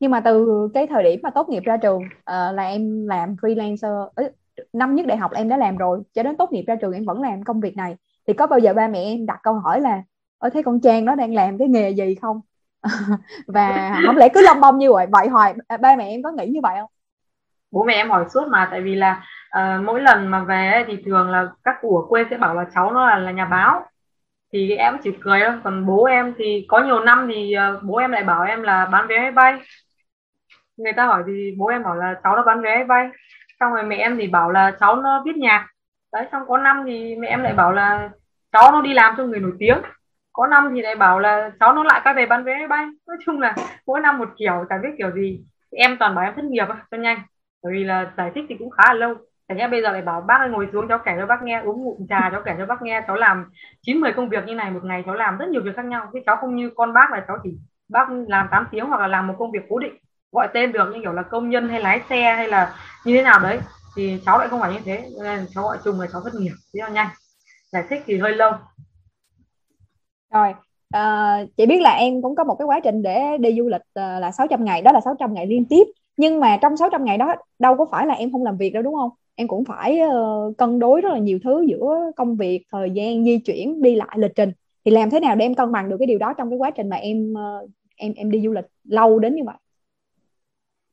Nhưng 0.00 0.10
mà 0.10 0.20
từ 0.20 0.68
cái 0.74 0.86
thời 0.86 1.02
điểm 1.02 1.20
mà 1.22 1.30
tốt 1.30 1.48
nghiệp 1.48 1.62
ra 1.64 1.76
trường 1.76 2.02
uh, 2.02 2.54
là 2.54 2.62
em 2.62 3.06
làm 3.06 3.34
freelancer 3.34 4.08
năm 4.72 4.94
nhất 4.94 5.06
đại 5.06 5.16
học 5.16 5.30
em 5.34 5.48
đã 5.48 5.56
làm 5.56 5.76
rồi. 5.76 6.02
Cho 6.14 6.22
đến 6.22 6.36
tốt 6.36 6.52
nghiệp 6.52 6.64
ra 6.66 6.76
trường 6.76 6.92
em 6.92 7.04
vẫn 7.04 7.22
làm 7.22 7.42
công 7.42 7.60
việc 7.60 7.76
này. 7.76 7.96
Thì 8.26 8.32
có 8.32 8.46
bao 8.46 8.58
giờ 8.58 8.74
ba 8.74 8.88
mẹ 8.88 9.02
em 9.02 9.26
đặt 9.26 9.40
câu 9.42 9.54
hỏi 9.54 9.80
là 9.80 10.02
ở 10.38 10.50
thấy 10.50 10.62
con 10.62 10.80
Trang 10.80 11.04
nó 11.04 11.14
đang 11.14 11.34
làm 11.34 11.58
cái 11.58 11.68
nghề 11.68 11.90
gì 11.90 12.14
không? 12.14 12.40
Và 13.46 14.00
không 14.06 14.16
lẽ 14.16 14.28
cứ 14.34 14.40
lông 14.42 14.60
bông 14.60 14.78
như 14.78 14.92
vậy 14.92 15.06
vậy 15.10 15.28
hoài 15.28 15.54
ba 15.80 15.96
mẹ 15.96 16.08
em 16.08 16.22
có 16.22 16.30
nghĩ 16.30 16.46
như 16.46 16.60
vậy 16.62 16.76
không? 16.80 16.90
Bố 17.72 17.84
mẹ 17.84 17.94
em 17.94 18.10
hỏi 18.10 18.24
suốt 18.28 18.48
mà 18.48 18.68
tại 18.70 18.80
vì 18.80 18.94
là 18.94 19.22
uh, 19.58 19.84
mỗi 19.84 20.00
lần 20.00 20.28
mà 20.28 20.40
về 20.40 20.84
thì 20.86 21.02
thường 21.06 21.30
là 21.30 21.48
các 21.64 21.76
cụ 21.80 22.00
ở 22.00 22.06
quê 22.08 22.24
sẽ 22.30 22.36
bảo 22.36 22.54
là 22.54 22.64
cháu 22.74 22.92
nó 22.92 23.06
là, 23.06 23.18
là 23.18 23.30
nhà 23.30 23.44
báo. 23.44 23.84
Thì 24.52 24.76
em 24.76 24.96
chỉ 25.02 25.10
cười 25.20 25.40
thôi 25.40 25.60
còn 25.64 25.86
bố 25.86 26.04
em 26.04 26.34
thì 26.38 26.66
có 26.68 26.80
nhiều 26.80 27.00
năm 27.00 27.28
thì 27.34 27.56
uh, 27.76 27.82
bố 27.82 27.96
em 27.96 28.12
lại 28.12 28.24
bảo 28.24 28.42
em 28.42 28.62
là 28.62 28.86
bán 28.86 29.06
vé 29.06 29.18
máy 29.18 29.30
bay. 29.30 29.60
Người 30.76 30.92
ta 30.92 31.06
hỏi 31.06 31.22
thì 31.26 31.54
bố 31.58 31.66
em 31.66 31.82
bảo 31.82 31.94
là 31.94 32.14
cháu 32.24 32.36
nó 32.36 32.42
bán 32.42 32.62
vé 32.62 32.74
máy 32.74 32.84
bay. 32.84 33.08
Xong 33.60 33.72
rồi 33.72 33.82
mẹ 33.82 33.96
em 33.96 34.18
thì 34.18 34.26
bảo 34.26 34.50
là 34.50 34.70
cháu 34.80 34.96
nó 34.96 35.22
viết 35.26 35.36
nhạc. 35.36 35.66
Đấy 36.12 36.26
xong 36.32 36.42
có 36.48 36.58
năm 36.58 36.82
thì 36.86 37.16
mẹ 37.16 37.28
em 37.28 37.42
lại 37.42 37.52
bảo 37.52 37.72
là 37.72 38.10
cháu 38.52 38.72
nó 38.72 38.82
đi 38.82 38.94
làm 38.94 39.14
cho 39.16 39.24
người 39.24 39.40
nổi 39.40 39.52
tiếng. 39.58 39.78
Có 40.32 40.46
năm 40.46 40.70
thì 40.74 40.82
lại 40.82 40.96
bảo 40.96 41.18
là 41.18 41.50
cháu 41.60 41.72
nó 41.72 41.82
lại 41.84 42.00
quay 42.04 42.14
về 42.14 42.26
bán 42.26 42.44
vé 42.44 42.58
máy 42.58 42.68
bay. 42.68 42.86
Nói 43.06 43.16
chung 43.26 43.40
là 43.40 43.54
mỗi 43.86 44.00
năm 44.00 44.18
một 44.18 44.28
kiểu 44.36 44.64
chả 44.68 44.78
biết 44.82 44.88
kiểu 44.98 45.10
gì. 45.10 45.40
Em 45.72 45.96
toàn 45.98 46.14
bảo 46.14 46.24
em 46.24 46.34
thất 46.34 46.44
nghiệp 46.44 46.66
cho 46.90 46.96
nhanh 46.96 47.18
bởi 47.66 47.74
vì 47.74 47.84
là 47.84 48.12
giải 48.16 48.30
thích 48.34 48.44
thì 48.48 48.54
cũng 48.58 48.70
khá 48.70 48.82
là 48.86 48.94
lâu. 48.94 49.14
Thành 49.48 49.58
ra 49.58 49.68
bây 49.68 49.82
giờ 49.82 49.92
lại 49.92 50.02
bảo 50.02 50.20
bác 50.20 50.38
ơi 50.38 50.48
ngồi 50.48 50.68
xuống 50.72 50.88
cháu 50.88 50.98
kể 51.04 51.12
cho 51.18 51.26
bác 51.26 51.42
nghe 51.42 51.60
uống 51.60 51.84
ngụm 51.84 52.06
trà 52.08 52.28
cháu 52.32 52.42
kể 52.44 52.54
cho 52.58 52.66
bác 52.66 52.82
nghe 52.82 53.02
cháu 53.06 53.16
làm 53.16 53.44
chín 53.82 54.00
mười 54.00 54.12
công 54.12 54.28
việc 54.28 54.44
như 54.46 54.54
này 54.54 54.70
một 54.70 54.84
ngày 54.84 55.02
cháu 55.06 55.14
làm 55.14 55.38
rất 55.38 55.48
nhiều 55.48 55.62
việc 55.64 55.76
khác 55.76 55.84
nhau. 55.84 56.10
Chứ 56.12 56.18
cháu 56.26 56.36
không 56.36 56.56
như 56.56 56.70
con 56.76 56.92
bác 56.92 57.12
là 57.12 57.24
cháu 57.28 57.36
chỉ 57.42 57.50
bác 57.88 58.08
làm 58.28 58.48
8 58.50 58.66
tiếng 58.70 58.86
hoặc 58.86 59.00
là 59.00 59.06
làm 59.06 59.26
một 59.26 59.34
công 59.38 59.52
việc 59.52 59.62
cố 59.68 59.78
định 59.78 59.94
gọi 60.32 60.48
tên 60.54 60.72
được 60.72 60.90
như 60.92 61.00
kiểu 61.02 61.12
là 61.12 61.22
công 61.22 61.50
nhân 61.50 61.68
hay 61.68 61.80
lái 61.80 62.00
xe 62.10 62.34
hay 62.34 62.48
là 62.48 62.74
như 63.04 63.16
thế 63.16 63.22
nào 63.22 63.38
đấy. 63.40 63.58
Thì 63.96 64.20
cháu 64.26 64.38
lại 64.38 64.48
không 64.48 64.60
phải 64.60 64.72
như 64.72 64.80
thế 64.84 65.04
nên 65.22 65.46
cháu 65.54 65.64
gọi 65.64 65.78
chung 65.84 66.00
là 66.00 66.06
cháu 66.12 66.20
thất 66.24 66.34
nghiệp 66.34 66.54
thế 66.74 66.80
là 66.82 66.88
nhanh. 66.88 67.08
Giải 67.72 67.84
thích 67.90 68.02
thì 68.06 68.18
hơi 68.18 68.34
lâu. 68.34 68.52
Rồi 70.32 70.54
à, 70.90 71.36
chị 71.56 71.66
biết 71.66 71.80
là 71.80 71.90
em 71.90 72.22
cũng 72.22 72.36
có 72.36 72.44
một 72.44 72.54
cái 72.54 72.66
quá 72.66 72.80
trình 72.84 73.02
để 73.02 73.38
đi 73.40 73.56
du 73.58 73.68
lịch 73.68 73.82
ờ, 73.94 74.20
là 74.20 74.32
600 74.32 74.64
ngày 74.64 74.82
đó 74.82 74.92
là 74.92 75.00
600 75.00 75.34
ngày 75.34 75.46
liên 75.46 75.64
tiếp 75.68 75.84
nhưng 76.16 76.40
mà 76.40 76.58
trong 76.62 76.76
600 76.76 77.04
ngày 77.04 77.18
đó 77.18 77.34
đâu 77.58 77.76
có 77.76 77.86
phải 77.90 78.06
là 78.06 78.14
em 78.14 78.32
không 78.32 78.44
làm 78.44 78.56
việc 78.56 78.70
đâu 78.70 78.82
đúng 78.82 78.94
không? 78.94 79.10
Em 79.34 79.48
cũng 79.48 79.64
phải 79.64 80.00
uh, 80.00 80.56
cân 80.58 80.78
đối 80.78 81.00
rất 81.00 81.12
là 81.12 81.18
nhiều 81.18 81.38
thứ 81.44 81.64
giữa 81.68 82.10
công 82.16 82.36
việc 82.36 82.62
thời 82.72 82.90
gian 82.90 83.24
di 83.24 83.38
chuyển 83.38 83.82
đi 83.82 83.94
lại 83.94 84.16
lịch 84.16 84.32
trình. 84.34 84.52
Thì 84.84 84.90
làm 84.90 85.10
thế 85.10 85.20
nào 85.20 85.36
để 85.36 85.44
em 85.44 85.54
cân 85.54 85.72
bằng 85.72 85.88
được 85.88 85.96
cái 85.98 86.06
điều 86.06 86.18
đó 86.18 86.32
trong 86.32 86.50
cái 86.50 86.58
quá 86.58 86.70
trình 86.70 86.88
mà 86.88 86.96
em 86.96 87.32
uh, 87.32 87.70
em 87.96 88.12
em 88.16 88.30
đi 88.30 88.40
du 88.40 88.52
lịch 88.52 88.64
lâu 88.84 89.18
đến 89.18 89.34
như 89.34 89.42
vậy? 89.44 89.56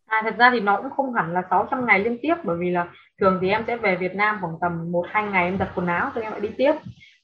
À, 0.06 0.22
thật 0.24 0.36
ra 0.38 0.52
thì 0.54 0.60
nó 0.60 0.78
cũng 0.82 0.92
không 0.92 1.14
hẳn 1.14 1.34
là 1.34 1.42
600 1.50 1.86
ngày 1.86 2.00
liên 2.00 2.18
tiếp 2.22 2.36
bởi 2.44 2.58
vì 2.60 2.70
là 2.70 2.88
thường 3.20 3.40
thì 3.42 3.50
em 3.50 3.64
sẽ 3.68 3.78
về 3.78 3.96
Việt 3.96 4.16
Nam 4.16 4.38
khoảng 4.42 4.56
tầm 4.62 4.92
một 4.92 5.06
hai 5.10 5.24
ngày 5.24 5.46
em 5.46 5.58
giặt 5.58 5.70
quần 5.76 5.88
áo 5.88 6.12
rồi 6.16 6.24
em 6.24 6.32
lại 6.32 6.42
đi 6.42 6.50
tiếp. 6.58 6.74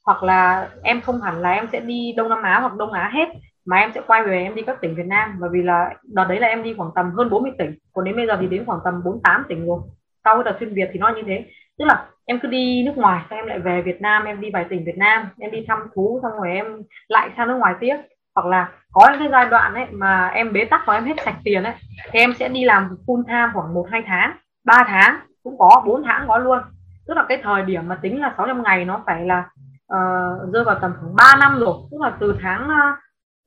Hoặc 0.04 0.24
là 0.24 0.70
em 0.84 1.02
không 1.02 1.22
hẳn 1.22 1.42
là 1.42 1.52
em 1.52 1.68
sẽ 1.72 1.80
đi 1.80 2.14
Đông 2.18 2.30
Nam 2.30 2.44
Á 2.44 2.60
hoặc 2.60 2.76
Đông 2.76 2.92
Á 2.92 3.12
hết 3.14 3.30
mà 3.70 3.78
em 3.78 3.92
sẽ 3.96 4.02
quay 4.08 4.24
về 4.24 4.44
em 4.44 4.56
đi 4.56 4.62
các 4.62 4.82
tỉnh 4.82 4.96
Việt 4.96 5.06
Nam 5.06 5.36
bởi 5.40 5.50
vì 5.54 5.62
là 5.62 5.96
đợt 6.04 6.26
đấy 6.30 6.40
là 6.40 6.48
em 6.48 6.64
đi 6.64 6.74
khoảng 6.78 6.92
tầm 6.96 7.12
hơn 7.18 7.30
40 7.30 7.52
tỉnh. 7.58 7.76
Còn 7.94 8.06
đến 8.06 8.16
bây 8.16 8.28
giờ 8.28 8.38
thì 8.40 8.48
đến 8.48 8.66
khoảng 8.66 8.80
tầm 8.84 9.04
48 9.04 9.46
tỉnh 9.50 9.68
rồi. 9.68 9.80
Sau 10.24 10.36
cái 10.36 10.44
đợt 10.44 10.58
xuyên 10.60 10.74
Việt 10.74 10.90
thì 10.94 11.00
nó 11.00 11.10
như 11.10 11.22
thế. 11.28 11.46
Tức 11.78 11.86
là 11.86 12.06
em 12.26 12.40
cứ 12.40 12.48
đi 12.48 12.84
nước 12.86 12.98
ngoài 12.98 13.22
xong 13.30 13.40
em 13.40 13.48
lại 13.48 13.60
về 13.60 13.82
Việt 13.82 14.02
Nam 14.02 14.26
em 14.26 14.42
đi 14.42 14.50
vài 14.54 14.66
tỉnh 14.70 14.86
Việt 14.86 14.98
Nam 14.98 15.30
em 15.40 15.52
đi 15.52 15.66
thăm 15.68 15.80
thú 15.96 16.20
xong 16.24 16.32
rồi 16.32 16.52
em 16.52 16.66
lại 17.08 17.30
sang 17.38 17.48
nước 17.48 17.58
ngoài 17.58 17.74
tiếp. 17.80 17.96
Hoặc 18.36 18.48
là 18.48 18.70
có 18.92 19.10
những 19.12 19.20
cái 19.20 19.30
giai 19.32 19.46
đoạn 19.46 19.74
ấy 19.74 19.86
mà 19.92 20.28
em 20.28 20.54
bế 20.54 20.66
tắc 20.66 20.82
và 20.86 20.94
em 20.94 21.06
hết 21.06 21.16
sạch 21.26 21.36
tiền 21.44 21.64
ấy 21.64 21.74
thì 22.12 22.20
em 22.20 22.34
sẽ 22.40 22.50
đi 22.50 22.64
làm 22.66 22.98
full 23.08 23.24
time 23.24 23.50
khoảng 23.54 23.74
một 23.74 23.88
hai 23.92 24.04
tháng 24.08 24.38
3 24.66 24.84
tháng 24.88 25.20
cũng 25.44 25.58
có 25.58 25.84
4 25.86 26.04
tháng 26.04 26.26
có 26.28 26.38
luôn. 26.38 26.60
Tức 27.08 27.14
là 27.14 27.26
cái 27.30 27.40
thời 27.44 27.62
điểm 27.62 27.88
mà 27.88 27.96
tính 28.02 28.22
là 28.22 28.34
600 28.38 28.64
ngày 28.64 28.86
nó 28.86 29.04
phải 29.06 29.26
là 29.26 29.50
uh, 29.94 30.54
rơi 30.54 30.64
vào 30.64 30.80
tầm 30.82 30.94
khoảng 31.00 31.16
3 31.16 31.36
năm 31.40 31.60
rồi. 31.60 31.76
Tức 31.92 32.02
là 32.02 32.12
từ 32.20 32.36
tháng 32.42 32.64
uh, 32.64 33.00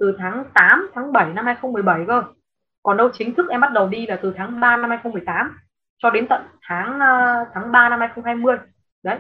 từ 0.03 0.17
tháng 0.19 0.45
8 0.55 0.91
tháng 0.95 1.13
7 1.13 1.33
năm 1.33 1.45
2017 1.45 2.05
cơ. 2.07 2.23
Còn 2.83 2.97
đâu 2.97 3.11
chính 3.13 3.35
thức 3.35 3.51
em 3.51 3.61
bắt 3.61 3.73
đầu 3.73 3.89
đi 3.89 4.07
là 4.07 4.19
từ 4.23 4.35
tháng 4.37 4.61
3 4.61 4.77
năm 4.77 4.91
2018 4.91 5.59
cho 5.99 6.11
đến 6.11 6.27
tận 6.29 6.43
tháng 6.69 6.97
uh, 6.97 7.49
tháng 7.55 7.73
3 7.73 7.89
năm 7.89 8.01
2020 8.01 8.57
đấy 9.03 9.19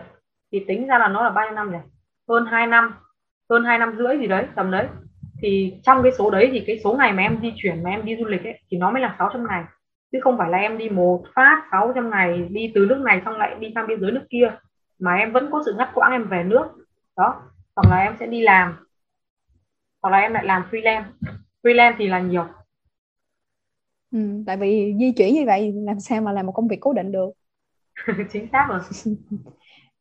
thì 0.52 0.64
tính 0.68 0.86
ra 0.86 0.98
là 0.98 1.08
nó 1.08 1.22
là 1.22 1.30
bao 1.30 1.46
nhiêu 1.46 1.54
năm 1.54 1.72
nhỉ? 1.72 1.78
Hơn 2.28 2.46
2 2.46 2.66
năm 2.66 2.94
hơn 3.50 3.64
2 3.64 3.78
năm 3.78 3.94
rưỡi 3.98 4.18
gì 4.18 4.26
đấy 4.26 4.46
tầm 4.54 4.70
đấy. 4.70 4.86
Thì 5.42 5.74
trong 5.82 6.02
cái 6.02 6.12
số 6.18 6.30
đấy 6.30 6.48
thì 6.52 6.64
cái 6.66 6.80
số 6.84 6.94
ngày 6.94 7.12
mà 7.12 7.22
em 7.22 7.38
di 7.42 7.52
chuyển 7.56 7.82
mà 7.82 7.90
em 7.90 8.04
đi 8.04 8.16
du 8.16 8.24
lịch 8.24 8.44
ấy 8.44 8.58
thì 8.70 8.76
nó 8.76 8.90
mới 8.90 9.02
là 9.02 9.16
600 9.18 9.46
ngày. 9.48 9.64
Chứ 10.12 10.18
không 10.22 10.38
phải 10.38 10.50
là 10.50 10.58
em 10.58 10.78
đi 10.78 10.88
một 10.88 11.24
phát 11.34 11.62
600 11.72 12.10
ngày 12.10 12.48
đi 12.50 12.72
từ 12.74 12.86
nước 12.88 12.98
này 13.04 13.22
xong 13.24 13.38
lại 13.38 13.56
đi 13.60 13.72
sang 13.74 13.86
biên 13.86 14.00
giới 14.00 14.12
nước 14.12 14.24
kia 14.30 14.52
mà 14.98 15.14
em 15.14 15.32
vẫn 15.32 15.50
có 15.52 15.62
sự 15.66 15.74
ngắt 15.78 15.90
quãng 15.94 16.12
em 16.12 16.28
về 16.28 16.42
nước. 16.42 16.64
Đó 17.16 17.42
hoặc 17.76 17.90
là 17.90 18.02
em 18.02 18.16
sẽ 18.20 18.26
đi 18.26 18.40
làm 18.40 18.76
hoặc 20.02 20.10
là 20.10 20.18
em 20.18 20.32
lại 20.32 20.44
làm 20.44 20.62
freelance. 20.70 21.04
Freelance 21.62 21.94
thì 21.98 22.08
là 22.08 22.20
nhiều. 22.20 22.44
Ừ, 24.10 24.18
tại 24.46 24.56
vì 24.56 24.94
di 24.98 25.12
chuyển 25.12 25.34
như 25.34 25.44
vậy 25.46 25.72
làm 25.86 26.00
sao 26.00 26.20
mà 26.20 26.32
làm 26.32 26.46
một 26.46 26.52
công 26.52 26.68
việc 26.68 26.80
cố 26.80 26.92
định 26.92 27.12
được? 27.12 27.30
Chính 28.32 28.46
xác 28.52 28.66
rồi. 28.68 28.80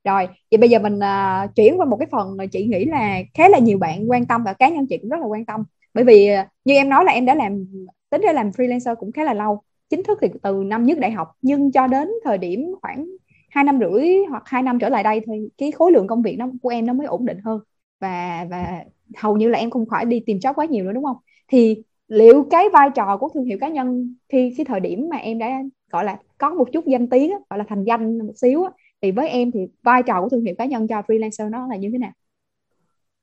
Rồi 0.04 0.28
vậy 0.52 0.58
bây 0.58 0.70
giờ 0.70 0.80
mình 0.80 1.00
uh, 1.00 1.56
chuyển 1.56 1.80
qua 1.80 1.86
một 1.86 1.98
cái 1.98 2.08
phần 2.12 2.38
mà 2.38 2.46
chị 2.46 2.66
nghĩ 2.66 2.86
là 2.86 3.20
khá 3.34 3.50
là 3.50 3.60
nhiều 3.60 3.78
bạn 3.78 4.12
quan 4.12 4.26
tâm 4.26 4.44
và 4.44 4.54
cá 4.54 4.70
nhân 4.70 4.86
chị 4.90 4.98
cũng 4.98 5.10
rất 5.10 5.20
là 5.20 5.26
quan 5.26 5.46
tâm. 5.46 5.64
Bởi 5.94 6.04
vì 6.04 6.30
uh, 6.42 6.48
như 6.66 6.74
em 6.74 6.90
nói 6.90 7.06
là 7.06 7.12
em 7.12 7.26
đã 7.26 7.36
làm 7.36 7.66
tính 8.10 8.22
ra 8.22 8.34
làm 8.34 8.50
freelancer 8.50 8.96
cũng 8.96 9.12
khá 9.12 9.24
là 9.24 9.34
lâu 9.34 9.62
chính 9.90 10.04
thức 10.04 10.18
thì 10.22 10.28
từ 10.44 10.64
năm 10.66 10.86
nhất 10.86 11.00
đại 11.00 11.12
học. 11.12 11.28
Nhưng 11.42 11.72
cho 11.72 11.88
đến 11.88 12.10
thời 12.24 12.38
điểm 12.38 12.76
khoảng 12.82 13.06
hai 13.50 13.64
năm 13.64 13.80
rưỡi 13.80 14.08
hoặc 14.30 14.44
hai 14.46 14.62
năm 14.62 14.80
trở 14.80 14.90
lại 14.90 15.04
đây 15.04 15.22
thì 15.26 15.50
cái 15.58 15.72
khối 15.72 15.92
lượng 15.92 16.08
công 16.08 16.22
việc 16.22 16.36
nó 16.38 16.48
của 16.62 16.70
em 16.70 16.86
nó 16.86 16.94
mới 16.94 17.08
ổn 17.08 17.26
định 17.26 17.38
hơn 17.46 17.60
và 18.02 18.46
và 18.50 18.84
hầu 19.18 19.38
như 19.38 19.50
là 19.50 19.60
em 19.60 19.70
không 19.70 19.86
phải 19.92 20.06
đi 20.06 20.24
tìm 20.26 20.38
job 20.38 20.54
quá 20.54 20.66
nhiều 20.66 20.86
nữa, 20.86 20.92
đúng 20.94 21.04
không? 21.04 21.18
Thì 21.48 21.84
liệu 22.08 22.48
cái 22.52 22.70
vai 22.74 22.90
trò 22.96 23.18
của 23.18 23.30
thương 23.34 23.44
hiệu 23.44 23.58
cá 23.62 23.68
nhân 23.68 24.16
khi 24.30 24.54
cái 24.58 24.66
thời 24.66 24.80
điểm 24.80 25.10
mà 25.10 25.18
em 25.18 25.40
đã, 25.40 25.50
gọi 25.92 26.06
là, 26.06 26.18
có 26.38 26.50
một 26.50 26.68
chút 26.74 26.86
danh 26.86 27.10
tiếng 27.10 27.32
gọi 27.50 27.60
là 27.60 27.66
thành 27.70 27.84
danh 27.84 28.18
một 28.18 28.34
xíu 28.36 28.66
thì 29.02 29.12
với 29.12 29.30
em 29.30 29.52
thì 29.52 29.60
vai 29.84 30.04
trò 30.04 30.22
của 30.22 30.30
thương 30.30 30.42
hiệu 30.42 30.56
cá 30.58 30.66
nhân 30.66 30.88
cho 30.88 31.02
freelancer 31.02 31.50
nó 31.50 31.68
là 31.68 31.76
như 31.76 31.90
thế 31.92 31.98
nào? 31.98 32.12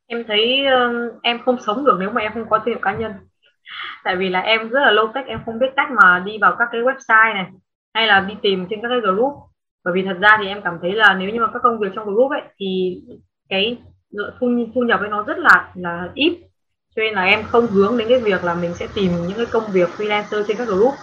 Em 0.06 0.24
thấy 0.28 0.60
em 1.22 1.38
không 1.44 1.56
sống 1.66 1.84
được 1.84 1.96
nếu 2.00 2.10
mà 2.10 2.20
em 2.20 2.32
không 2.34 2.48
có 2.50 2.58
thương 2.58 2.74
hiệu 2.74 2.78
cá 2.82 2.96
nhân. 2.96 3.12
Tại 4.04 4.16
vì 4.16 4.28
là 4.28 4.40
em 4.40 4.68
rất 4.68 4.80
là 4.80 4.92
low 4.92 5.12
tech, 5.12 5.26
em 5.26 5.40
không 5.46 5.58
biết 5.58 5.66
cách 5.76 5.88
mà 6.02 6.22
đi 6.26 6.38
vào 6.40 6.56
các 6.58 6.68
cái 6.72 6.80
website 6.80 7.34
này, 7.34 7.46
hay 7.94 8.06
là 8.06 8.26
đi 8.28 8.34
tìm 8.42 8.66
trên 8.70 8.78
các 8.82 8.88
cái 8.88 9.00
group. 9.00 9.32
Bởi 9.84 9.94
vì 9.94 10.02
thật 10.04 10.16
ra 10.20 10.38
thì 10.42 10.48
em 10.48 10.60
cảm 10.64 10.78
thấy 10.82 10.92
là 10.92 11.16
nếu 11.20 11.30
như 11.30 11.40
mà 11.40 11.46
các 11.52 11.62
công 11.62 11.78
việc 11.78 11.88
trong 11.94 12.04
group 12.04 12.30
ấy, 12.30 12.40
thì 12.58 13.00
cái 13.48 13.78
thu 14.12 14.46
thu 14.74 14.80
nhập 14.80 15.00
ấy 15.00 15.08
nó 15.08 15.22
rất 15.22 15.38
là 15.38 15.70
là 15.74 16.08
ít. 16.14 16.38
Cho 16.96 17.02
nên 17.02 17.14
là 17.14 17.22
em 17.22 17.42
không 17.42 17.66
hướng 17.66 17.98
đến 17.98 18.08
cái 18.08 18.20
việc 18.20 18.44
là 18.44 18.54
mình 18.54 18.74
sẽ 18.74 18.86
tìm 18.94 19.12
những 19.28 19.36
cái 19.36 19.46
công 19.46 19.64
việc 19.72 19.88
freelancer 19.96 20.42
trên 20.48 20.56
các 20.56 20.68
group. 20.68 20.94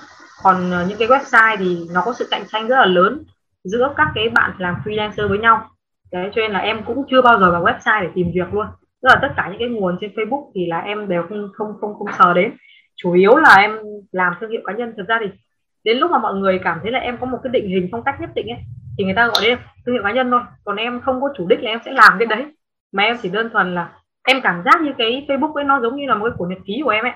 Còn 0.44 0.72
ờ, 0.72 0.86
những 0.90 0.98
cái 0.98 1.08
website 1.08 1.58
thì 1.58 1.78
nó 1.94 2.02
có 2.06 2.14
sự 2.14 2.28
cạnh 2.32 2.44
tranh 2.48 2.68
rất 2.68 2.76
là 2.76 2.86
lớn 2.86 3.24
giữa 3.64 3.94
các 3.98 4.08
cái 4.16 4.30
bạn 4.30 4.52
làm 4.58 4.76
freelancer 4.86 5.28
với 5.30 5.38
nhau. 5.38 5.70
Đấy, 6.12 6.30
cho 6.36 6.42
nên 6.42 6.52
là 6.52 6.60
em 6.60 6.84
cũng 6.86 7.04
chưa 7.10 7.22
bao 7.22 7.40
giờ 7.40 7.52
vào 7.52 7.64
website 7.64 8.04
để 8.04 8.10
tìm 8.16 8.32
việc 8.34 8.54
luôn. 8.54 8.66
Tức 9.02 9.10
là 9.10 9.20
tất 9.22 9.28
cả 9.38 9.48
những 9.50 9.60
cái 9.60 9.70
nguồn 9.70 9.98
trên 10.02 10.12
Facebook 10.16 10.52
thì 10.56 10.66
là 10.66 10.80
em 10.80 11.10
đều 11.10 11.24
không 11.30 11.50
không 11.54 11.74
không 11.82 11.94
không 11.94 12.08
sờ 12.18 12.34
đến. 12.34 12.52
Chủ 12.96 13.14
yếu 13.14 13.36
là 13.36 13.56
em 13.56 13.80
làm 14.12 14.34
thương 14.40 14.50
hiệu 14.50 14.62
cá 14.66 14.74
nhân. 14.74 14.94
Thực 14.98 15.08
ra 15.08 15.20
thì 15.22 15.28
đến 15.84 15.98
lúc 15.98 16.12
mà 16.12 16.18
mọi 16.18 16.34
người 16.34 16.60
cảm 16.64 16.80
thấy 16.82 16.92
là 16.92 17.00
em 17.00 17.18
có 17.18 17.26
một 17.26 17.40
cái 17.44 17.52
định 17.52 17.68
hình 17.68 17.90
phong 17.92 18.04
cách 18.04 18.22
nhất 18.22 18.30
định 18.36 18.48
ấy, 18.48 18.60
thì 18.98 19.04
người 19.04 19.14
ta 19.14 19.28
gọi 19.28 19.42
đến 19.42 19.58
thương 19.86 19.96
hiệu 19.96 20.04
cá 20.04 20.12
nhân 20.12 20.32
thôi. 20.32 20.42
Còn 20.64 20.76
em 20.76 21.02
không 21.02 21.22
có 21.22 21.30
chủ 21.38 21.48
đích 21.48 21.60
là 21.64 21.72
em 21.72 21.80
sẽ 21.86 21.92
làm 21.92 22.14
cái 22.20 22.26
đấy 22.26 22.46
mà 22.96 23.04
em 23.04 23.18
chỉ 23.22 23.30
đơn 23.30 23.50
thuần 23.50 23.76
là 23.76 23.90
em 24.28 24.42
cảm 24.42 24.62
giác 24.66 24.82
như 24.82 24.94
cái 24.98 25.26
Facebook 25.28 25.54
ấy 25.54 25.64
nó 25.64 25.80
giống 25.82 25.96
như 25.96 26.08
là 26.08 26.16
một 26.16 26.26
cái 26.26 26.36
cuốn 26.38 26.50
nhật 26.50 26.60
ký 26.66 26.82
của 26.84 26.90
em 26.90 27.06
ấy. 27.06 27.14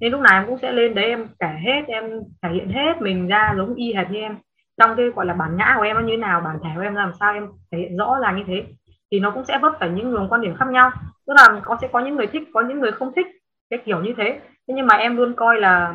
Nên 0.00 0.12
lúc 0.12 0.20
nào 0.20 0.40
em 0.40 0.46
cũng 0.46 0.58
sẽ 0.58 0.72
lên 0.72 0.94
đấy 0.94 1.04
em 1.04 1.26
kể 1.38 1.48
hết, 1.64 1.82
em 1.88 2.04
thể 2.42 2.48
hiện 2.52 2.68
hết 2.68 3.02
mình 3.02 3.28
ra 3.28 3.54
giống 3.56 3.74
y 3.74 3.94
hệt 3.94 4.10
như 4.10 4.20
em. 4.20 4.36
Trong 4.80 4.96
cái, 4.96 5.06
gọi 5.10 5.26
là, 5.26 5.34
bản 5.34 5.56
ngã 5.56 5.74
của 5.76 5.82
em 5.82 5.96
nó 5.96 6.02
như 6.02 6.12
thế 6.12 6.16
nào, 6.16 6.40
bản 6.40 6.58
thể 6.64 6.70
của 6.74 6.80
em 6.80 6.94
làm 6.94 7.12
sao, 7.20 7.32
em 7.34 7.46
thể 7.72 7.78
hiện 7.78 7.96
rõ 7.96 8.18
ràng 8.22 8.36
như 8.36 8.44
thế. 8.46 8.64
Thì 9.12 9.20
nó 9.20 9.30
cũng 9.30 9.44
sẽ 9.44 9.58
vấp 9.62 9.72
phải 9.80 9.90
những 9.90 10.12
luồng 10.12 10.28
quan 10.28 10.40
điểm 10.40 10.54
khác 10.58 10.68
nhau. 10.68 10.90
Tức 11.26 11.34
là 11.36 11.60
có, 11.64 11.76
sẽ 11.80 11.88
có 11.92 12.00
những 12.00 12.16
người 12.16 12.26
thích, 12.26 12.42
có 12.54 12.60
những 12.60 12.80
người 12.80 12.92
không 12.92 13.12
thích, 13.16 13.26
cái 13.70 13.78
kiểu 13.84 14.00
như 14.00 14.14
thế. 14.16 14.40
Thế 14.68 14.74
nhưng 14.74 14.86
mà 14.86 14.94
em 14.94 15.16
luôn 15.16 15.34
coi 15.36 15.60
là 15.60 15.94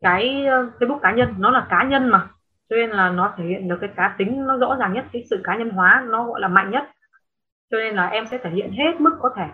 cái 0.00 0.46
ờ, 0.46 0.66
Facebook 0.78 0.98
cá 0.98 1.12
nhân, 1.12 1.34
nó 1.38 1.50
là 1.50 1.66
cá 1.70 1.84
nhân 1.84 2.08
mà. 2.08 2.28
Cho 2.70 2.76
nên 2.76 2.90
là 2.90 3.10
nó 3.10 3.32
thể 3.36 3.44
hiện 3.44 3.68
được 3.68 3.78
cái 3.80 3.90
cá 3.96 4.14
tính 4.18 4.46
nó 4.46 4.56
rõ 4.56 4.76
ràng 4.80 4.92
nhất, 4.92 5.04
cái 5.12 5.24
sự 5.30 5.40
cá 5.44 5.56
nhân 5.56 5.70
hóa 5.70 6.04
nó, 6.08 6.24
gọi 6.24 6.40
là, 6.40 6.48
mạnh 6.48 6.70
nhất 6.70 6.84
cho 7.70 7.78
nên 7.78 7.94
là 7.94 8.06
em 8.06 8.26
sẽ 8.30 8.38
thể 8.38 8.50
hiện 8.50 8.72
hết 8.72 9.00
mức 9.00 9.16
có 9.20 9.30
thể. 9.36 9.46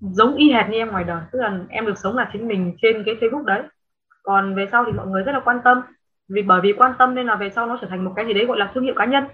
Giống 0.00 0.34
y 0.34 0.52
hệt 0.52 0.68
như 0.68 0.78
em 0.78 0.90
ngoài 0.90 1.04
đời, 1.04 1.20
tức 1.32 1.38
là 1.38 1.58
em 1.68 1.86
được 1.86 1.98
sống 1.98 2.16
là 2.16 2.30
chính 2.32 2.48
mình 2.48 2.76
trên 2.82 3.02
cái 3.06 3.14
Facebook 3.20 3.44
đấy. 3.44 3.62
Còn 4.22 4.54
về 4.54 4.66
sau 4.72 4.84
thì 4.84 4.92
mọi 4.92 5.06
người 5.06 5.22
rất 5.22 5.32
là 5.32 5.40
quan 5.40 5.60
tâm. 5.64 5.82
Vì 6.28 6.42
bởi 6.42 6.60
vì 6.60 6.72
quan 6.72 6.92
tâm 6.98 7.14
nên 7.14 7.26
là 7.26 7.36
về 7.36 7.50
sau 7.50 7.66
nó 7.66 7.78
trở 7.80 7.86
thành 7.90 8.04
một 8.04 8.12
cái 8.16 8.26
gì 8.26 8.34
đấy 8.34 8.46
gọi 8.46 8.58
là 8.58 8.70
thương 8.74 8.84
hiệu 8.84 8.94
cá 8.96 9.04
nhân. 9.04 9.24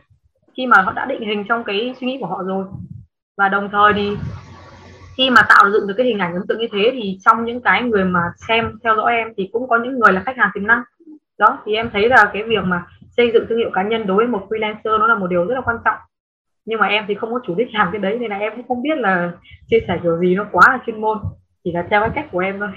Khi 0.57 0.67
mà 0.67 0.83
họ 0.83 0.93
đã 0.93 1.05
định 1.05 1.21
hình 1.21 1.45
trong 1.49 1.65
cái 1.65 1.95
suy 2.01 2.07
nghĩ 2.07 2.19
của 2.21 2.27
họ 2.27 2.43
rồi. 2.43 2.65
Và 3.37 3.49
đồng 3.49 3.69
thời 3.73 3.93
thì 3.93 4.17
khi 5.17 5.31
mà 5.31 5.43
tạo 5.49 5.71
dựng 5.71 5.87
được 5.87 5.95
cái 5.97 6.07
hình 6.07 6.19
ảnh 6.19 6.35
ấn 6.35 6.43
tượng 6.49 6.59
như 6.59 6.69
thế 6.73 6.91
thì 6.93 7.19
trong 7.25 7.45
những 7.45 7.61
cái 7.61 7.83
người 7.83 8.05
mà 8.05 8.21
xem, 8.49 8.79
theo 8.85 8.97
dõi 8.97 9.13
em 9.13 9.29
thì 9.37 9.49
cũng 9.53 9.69
có 9.69 9.79
những 9.79 9.99
người 9.99 10.13
là 10.13 10.23
khách 10.27 10.37
hàng 10.37 10.51
tiềm 10.55 10.67
năng. 10.67 10.83
Đó, 11.39 11.59
thì 11.65 11.75
em 11.75 11.91
thấy 11.93 12.09
là 12.09 12.31
cái 12.33 12.43
việc 12.43 12.65
mà 12.65 12.87
xây 13.17 13.31
dựng 13.33 13.47
thương 13.49 13.59
hiệu 13.59 13.71
cá 13.73 13.83
nhân 13.83 14.07
đối 14.07 14.17
với 14.17 14.27
một 14.27 14.47
freelancer 14.49 14.99
nó 14.99 15.07
là 15.07 15.15
một 15.15 15.27
điều 15.27 15.45
rất 15.45 15.55
là 15.55 15.61
quan 15.61 15.77
trọng 15.85 15.97
nhưng 16.65 16.81
mà 16.81 16.87
em 16.87 17.05
thì 17.09 17.15
không 17.15 17.33
có 17.33 17.41
chủ 17.47 17.55
đích 17.55 17.75
làm 17.75 17.89
cái 17.93 18.01
đấy 18.01 18.19
nên 18.21 18.31
là 18.31 18.39
em 18.39 18.53
cũng 18.57 18.69
không 18.69 18.83
biết 18.83 18.99
là 18.99 19.33
chia 19.71 19.79
sẻ 19.89 19.99
kiểu 20.03 20.19
gì 20.21 20.35
nó 20.35 20.47
quá 20.53 20.63
là 20.69 20.79
chuyên 20.87 21.01
môn. 21.01 21.19
Chỉ 21.65 21.73
là 21.73 21.87
theo 21.91 22.01
cái 22.01 22.11
cách 22.15 22.27
của 22.33 22.39
em 22.39 22.59
thôi. 22.59 22.69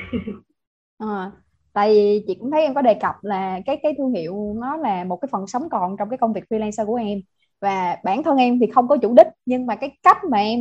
À, 0.98 1.32
tại 1.74 1.90
vì 1.90 2.24
chị 2.28 2.36
cũng 2.40 2.52
thấy 2.52 2.62
em 2.62 2.74
có 2.74 2.82
đề 2.82 2.94
cập 2.94 3.16
là 3.22 3.60
cái 3.66 3.80
cái 3.84 3.94
thương 3.98 4.12
hiệu 4.12 4.56
nó 4.62 4.78
là 4.78 5.04
một 5.04 5.16
cái 5.16 5.30
phần 5.32 5.48
sống 5.48 5.70
còn 5.70 5.98
trong 5.98 6.10
cái 6.10 6.18
công 6.18 6.34
việc 6.34 6.44
freelancer 6.50 6.86
của 6.86 6.96
em. 6.96 7.20
Và 7.62 7.98
bản 8.04 8.24
thân 8.24 8.38
em 8.38 8.60
thì 8.60 8.68
không 8.72 8.88
có 8.88 8.98
chủ 8.98 9.14
đích 9.14 9.28
nhưng 9.46 9.66
mà 9.66 9.76
cái 9.76 9.98
cách 10.04 10.18
mà 10.32 10.38
em 10.38 10.60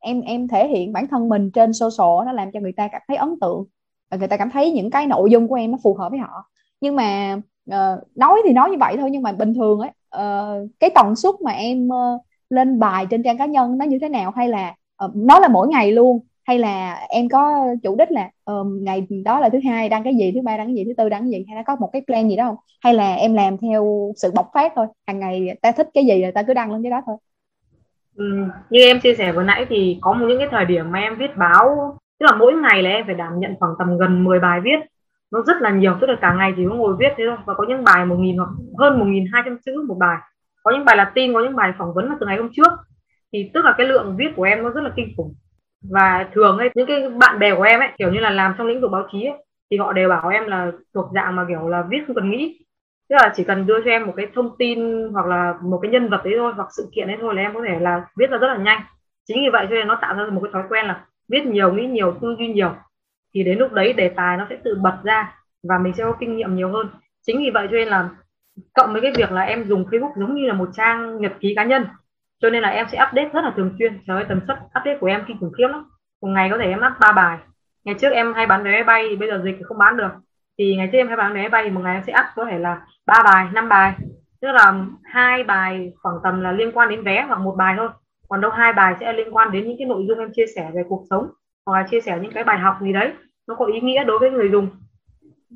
em 0.00 0.20
em 0.20 0.48
thể 0.48 0.68
hiện 0.68 0.92
bản 0.92 1.06
thân 1.08 1.28
mình 1.28 1.50
trên 1.50 1.72
social 1.72 2.26
nó 2.26 2.32
làm 2.32 2.52
cho 2.52 2.60
người 2.60 2.72
ta 2.72 2.88
cảm 2.92 3.02
thấy 3.08 3.16
ấn 3.16 3.34
tượng. 3.40 3.64
Và 4.10 4.16
người 4.16 4.28
ta 4.28 4.36
cảm 4.36 4.50
thấy 4.50 4.72
những 4.72 4.90
cái 4.90 5.06
nội 5.06 5.30
dung 5.30 5.48
của 5.48 5.54
em 5.54 5.70
nó 5.70 5.78
phù 5.82 5.94
hợp 5.94 6.10
với 6.10 6.18
họ. 6.18 6.50
Nhưng 6.80 6.96
mà 6.96 7.36
uh, 7.70 8.16
nói 8.16 8.42
thì 8.44 8.52
nói 8.52 8.70
như 8.70 8.76
vậy 8.80 8.96
thôi 8.96 9.10
nhưng 9.10 9.22
mà 9.22 9.32
bình 9.32 9.54
thường 9.54 9.80
ấy 9.80 9.88
uh, 9.88 9.94
ờ, 10.10 10.66
cái 10.80 10.90
tần 10.94 11.16
suất 11.16 11.34
mà 11.44 11.52
em 11.52 11.88
uh, 11.88 12.20
lên 12.54 12.78
bài 12.78 13.06
trên 13.10 13.22
trang 13.22 13.38
cá 13.38 13.46
nhân 13.46 13.78
nó 13.78 13.84
như 13.84 13.98
thế 13.98 14.08
nào? 14.08 14.32
Hay 14.36 14.48
là 14.48 14.74
uh, 15.04 15.16
nó 15.16 15.38
là 15.38 15.48
mỗi 15.48 15.68
ngày 15.68 15.92
luôn? 15.92 16.20
Hay 16.46 16.58
là 16.58 17.06
em 17.08 17.28
có 17.28 17.66
chủ 17.82 17.96
đích 17.96 18.10
là 18.10 18.30
uh, 18.50 18.66
ngày 18.66 19.06
đó 19.24 19.40
là 19.40 19.48
thứ 19.48 19.58
hai 19.64 19.88
đăng 19.88 20.04
cái 20.04 20.14
gì 20.14 20.32
thứ 20.34 20.40
ba 20.42 20.56
đăng 20.56 20.66
cái 20.66 20.74
gì 20.74 20.84
thứ 20.84 20.92
tư 20.96 21.08
đăng 21.08 21.22
cái 21.22 21.30
gì? 21.30 21.44
Hay 21.48 21.56
là 21.56 21.62
có 21.62 21.76
một 21.76 21.90
cái 21.92 22.02
plan 22.06 22.28
gì 22.28 22.36
đó 22.36 22.44
không? 22.44 22.56
Hay 22.80 22.94
là 22.94 23.14
em 23.14 23.34
làm 23.34 23.58
theo 23.58 24.12
sự 24.16 24.30
bộc 24.34 24.50
phát 24.54 24.72
thôi 24.76 24.86
hàng 25.06 25.18
ngày 25.18 25.58
ta 25.62 25.72
thích 25.72 25.88
cái 25.94 26.06
gì 26.06 26.22
rồi 26.22 26.32
ta 26.32 26.42
cứ 26.42 26.54
đăng 26.54 26.72
lên 26.72 26.82
cái 26.82 26.90
đó 26.90 27.00
thôi? 27.06 27.16
Ừ, 28.16 28.24
như 28.70 28.80
em 28.80 29.00
chia 29.00 29.14
sẻ 29.14 29.32
vừa 29.32 29.42
nãy 29.42 29.66
thì 29.68 29.98
có 30.00 30.12
một 30.12 30.26
những 30.28 30.38
cái 30.38 30.48
thời 30.50 30.64
điểm 30.64 30.92
mà 30.92 30.98
em 30.98 31.16
viết 31.18 31.36
báo 31.36 31.96
tức 32.20 32.26
là 32.26 32.36
mỗi 32.36 32.52
ngày 32.52 32.82
là 32.82 32.90
em 32.90 33.06
phải 33.06 33.14
đảm 33.14 33.40
nhận 33.40 33.54
khoảng 33.60 33.74
tầm 33.78 33.98
gần 33.98 34.24
10 34.24 34.40
bài 34.40 34.60
viết. 34.60 34.78
Nó 35.30 35.42
rất 35.46 35.56
là 35.60 35.70
nhiều 35.70 35.94
tức 36.00 36.06
là 36.06 36.16
cả 36.20 36.34
ngày 36.34 36.52
chỉ 36.56 36.62
có 36.68 36.74
ngồi 36.74 36.96
viết 36.98 37.08
thế 37.16 37.24
thôi 37.28 37.36
và 37.46 37.54
có 37.54 37.64
những 37.68 37.84
bài 37.84 38.06
một 38.06 38.16
nghìn 38.18 38.36
hoặc 38.36 38.50
hơn 38.78 38.98
một 38.98 39.04
nghìn 39.08 39.24
hai 39.32 39.42
trăm 39.44 39.58
chữ 39.66 39.84
một 39.88 39.96
bài 39.98 40.18
có 40.64 40.70
những 40.72 40.84
bài 40.84 40.96
là 40.96 41.12
tin 41.14 41.34
có 41.34 41.40
những 41.40 41.56
bài 41.56 41.72
phỏng 41.78 41.94
vấn 41.94 42.08
là 42.08 42.16
từ 42.20 42.26
ngày 42.26 42.36
hôm 42.36 42.48
trước. 42.52 42.72
Thì 43.32 43.50
tức 43.54 43.64
là 43.64 43.74
cái 43.78 43.86
lượng 43.86 44.16
viết 44.18 44.32
của 44.36 44.42
em 44.42 44.62
nó 44.62 44.70
rất 44.70 44.80
là 44.80 44.90
kinh 44.96 45.14
khủng. 45.16 45.34
Và 45.90 46.28
thường 46.32 46.58
ấy 46.58 46.70
những 46.74 46.86
cái 46.86 47.10
bạn 47.10 47.38
bè 47.38 47.54
của 47.54 47.62
em 47.62 47.80
ấy 47.80 47.88
kiểu 47.98 48.12
như 48.12 48.20
là 48.20 48.30
làm 48.30 48.54
trong 48.58 48.66
lĩnh 48.66 48.80
vực 48.80 48.90
báo 48.90 49.08
chí 49.12 49.24
ấy, 49.24 49.44
thì 49.70 49.76
họ 49.76 49.92
đều 49.92 50.08
bảo 50.08 50.28
em 50.28 50.46
là 50.46 50.72
thuộc 50.94 51.10
dạng 51.14 51.36
mà 51.36 51.44
kiểu 51.48 51.68
là 51.68 51.84
viết 51.88 51.98
không 52.06 52.16
cần 52.16 52.30
nghĩ. 52.30 52.64
Tức 53.08 53.16
là 53.22 53.32
chỉ 53.36 53.44
cần 53.44 53.66
đưa 53.66 53.80
cho 53.84 53.90
em 53.90 54.06
một 54.06 54.12
cái 54.16 54.26
thông 54.34 54.56
tin 54.58 55.08
hoặc 55.12 55.26
là 55.26 55.54
một 55.62 55.78
cái 55.82 55.90
nhân 55.90 56.08
vật 56.08 56.20
đấy 56.24 56.34
thôi 56.38 56.52
hoặc 56.56 56.68
sự 56.76 56.88
kiện 56.94 57.08
đấy 57.08 57.16
thôi 57.20 57.34
là 57.34 57.42
em 57.42 57.54
có 57.54 57.60
thể 57.68 57.78
là 57.80 58.04
viết 58.18 58.30
ra 58.30 58.38
rất 58.38 58.48
là 58.48 58.56
nhanh. 58.56 58.80
Chính 59.28 59.36
vì 59.40 59.48
vậy 59.52 59.66
cho 59.70 59.74
nên 59.74 59.88
nó 59.88 59.98
tạo 60.02 60.14
ra 60.14 60.26
một 60.30 60.40
cái 60.44 60.50
thói 60.52 60.62
quen 60.68 60.86
là 60.86 61.04
viết 61.28 61.46
nhiều 61.46 61.72
nghĩ 61.72 61.86
nhiều 61.86 62.14
tư 62.20 62.36
duy 62.38 62.48
nhiều. 62.48 62.74
Thì 63.34 63.42
đến 63.42 63.58
lúc 63.58 63.72
đấy 63.72 63.92
đề 63.92 64.08
tài 64.08 64.36
nó 64.36 64.46
sẽ 64.50 64.56
tự 64.64 64.78
bật 64.82 64.98
ra 65.04 65.38
và 65.68 65.78
mình 65.78 65.92
sẽ 65.92 66.04
có 66.04 66.12
kinh 66.20 66.36
nghiệm 66.36 66.56
nhiều 66.56 66.68
hơn. 66.68 66.88
Chính 67.26 67.38
vì 67.38 67.50
vậy 67.54 67.66
cho 67.70 67.76
nên 67.76 67.88
là 67.88 68.08
cộng 68.74 68.92
với 68.92 69.02
cái 69.02 69.12
việc 69.16 69.32
là 69.32 69.42
em 69.42 69.64
dùng 69.64 69.84
Facebook 69.84 70.12
giống 70.16 70.34
như 70.34 70.46
là 70.46 70.54
một 70.54 70.68
trang 70.72 71.20
nhật 71.20 71.32
ký 71.40 71.52
cá 71.56 71.64
nhân. 71.64 71.86
Cho 72.42 72.50
nên 72.50 72.62
là 72.62 72.68
em 72.68 72.86
sẽ 72.88 72.98
update 73.08 73.28
rất 73.32 73.44
là 73.44 73.52
thường 73.56 73.74
xuyên 73.78 73.98
trời 74.06 74.16
ơi 74.16 74.26
tần 74.28 74.40
suất 74.46 74.58
update 74.58 74.98
của 75.00 75.06
em 75.06 75.24
kinh 75.26 75.36
khủng 75.40 75.52
khiếp 75.58 75.68
lắm. 75.68 75.84
Một 76.22 76.28
ngày 76.28 76.50
có 76.50 76.58
thể 76.58 76.64
em 76.64 76.78
up 76.78 76.92
ba 77.00 77.12
bài. 77.12 77.38
Ngày 77.84 77.94
trước 78.00 78.10
em 78.10 78.34
hay 78.34 78.46
bán 78.46 78.64
vé 78.64 78.70
máy 78.70 78.84
bay 78.84 79.06
thì 79.08 79.16
bây 79.16 79.28
giờ 79.28 79.40
dịch 79.44 79.54
thì 79.58 79.62
không 79.62 79.78
bán 79.78 79.96
được. 79.96 80.10
Thì 80.58 80.76
ngày 80.76 80.88
trước 80.92 80.98
em 80.98 81.08
hay 81.08 81.16
bán 81.16 81.34
vé 81.34 81.40
máy 81.40 81.48
bay 81.48 81.64
thì 81.64 81.70
một 81.70 81.80
ngày 81.84 81.94
em 81.94 82.04
sẽ 82.06 82.12
up 82.20 82.26
có 82.34 82.44
thể 82.50 82.58
là 82.58 82.80
ba 83.06 83.22
bài, 83.24 83.46
năm 83.52 83.68
bài. 83.68 83.94
Tức 84.40 84.52
là 84.52 84.72
hai 85.04 85.44
bài 85.44 85.92
khoảng 86.02 86.16
tầm 86.22 86.40
là 86.40 86.52
liên 86.52 86.72
quan 86.72 86.88
đến 86.88 87.02
vé, 87.02 87.24
hoặc 87.28 87.40
một 87.40 87.54
bài 87.58 87.74
thôi. 87.76 87.88
Còn 88.28 88.40
đâu 88.40 88.50
hai 88.50 88.72
bài 88.72 88.94
sẽ 89.00 89.12
liên 89.12 89.36
quan 89.36 89.52
đến 89.52 89.68
những 89.68 89.76
cái 89.78 89.86
nội 89.86 90.04
dung 90.08 90.18
em 90.18 90.32
chia 90.32 90.46
sẻ 90.56 90.70
về 90.74 90.82
cuộc 90.88 91.04
sống, 91.10 91.30
hoặc 91.66 91.78
là 91.78 91.86
chia 91.90 92.00
sẻ 92.00 92.18
những 92.22 92.32
cái 92.32 92.44
bài 92.44 92.58
học 92.58 92.76
gì 92.80 92.92
đấy. 92.92 93.12
Nó 93.48 93.54
có 93.54 93.64
ý 93.64 93.80
nghĩa 93.80 94.04
đối 94.04 94.18
với 94.18 94.30
người 94.30 94.50
dùng. 94.50 94.68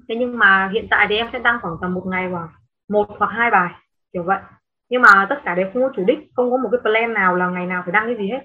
Thế 0.09 0.17
nhưng 0.17 0.39
mà 0.39 0.71
hiện 0.73 0.87
tại 0.91 1.07
thì 1.09 1.17
em 1.17 1.29
sẽ 1.33 1.39
đăng 1.39 1.59
khoảng 1.63 1.77
tầm 1.81 1.95
một 1.95 2.03
ngày 2.07 2.29
khoảng 2.31 2.49
một 2.89 3.07
hoặc 3.19 3.31
hai 3.31 3.51
bài 3.51 3.71
kiểu 4.13 4.23
vậy. 4.23 4.39
Nhưng 4.89 5.03
mà 5.03 5.27
tất 5.31 5.37
cả 5.45 5.55
đều 5.55 5.67
không 5.73 5.83
có 5.83 5.91
chủ 5.97 6.05
đích 6.05 6.19
không 6.37 6.51
có 6.51 6.57
một 6.57 6.69
cái 6.73 6.81
plan 6.83 7.15
nào 7.15 7.37
là 7.37 7.49
ngày 7.49 7.67
nào 7.67 7.83
phải 7.85 7.93
đăng 7.93 8.07
cái 8.07 8.17
gì 8.17 8.31
hết. 8.33 8.41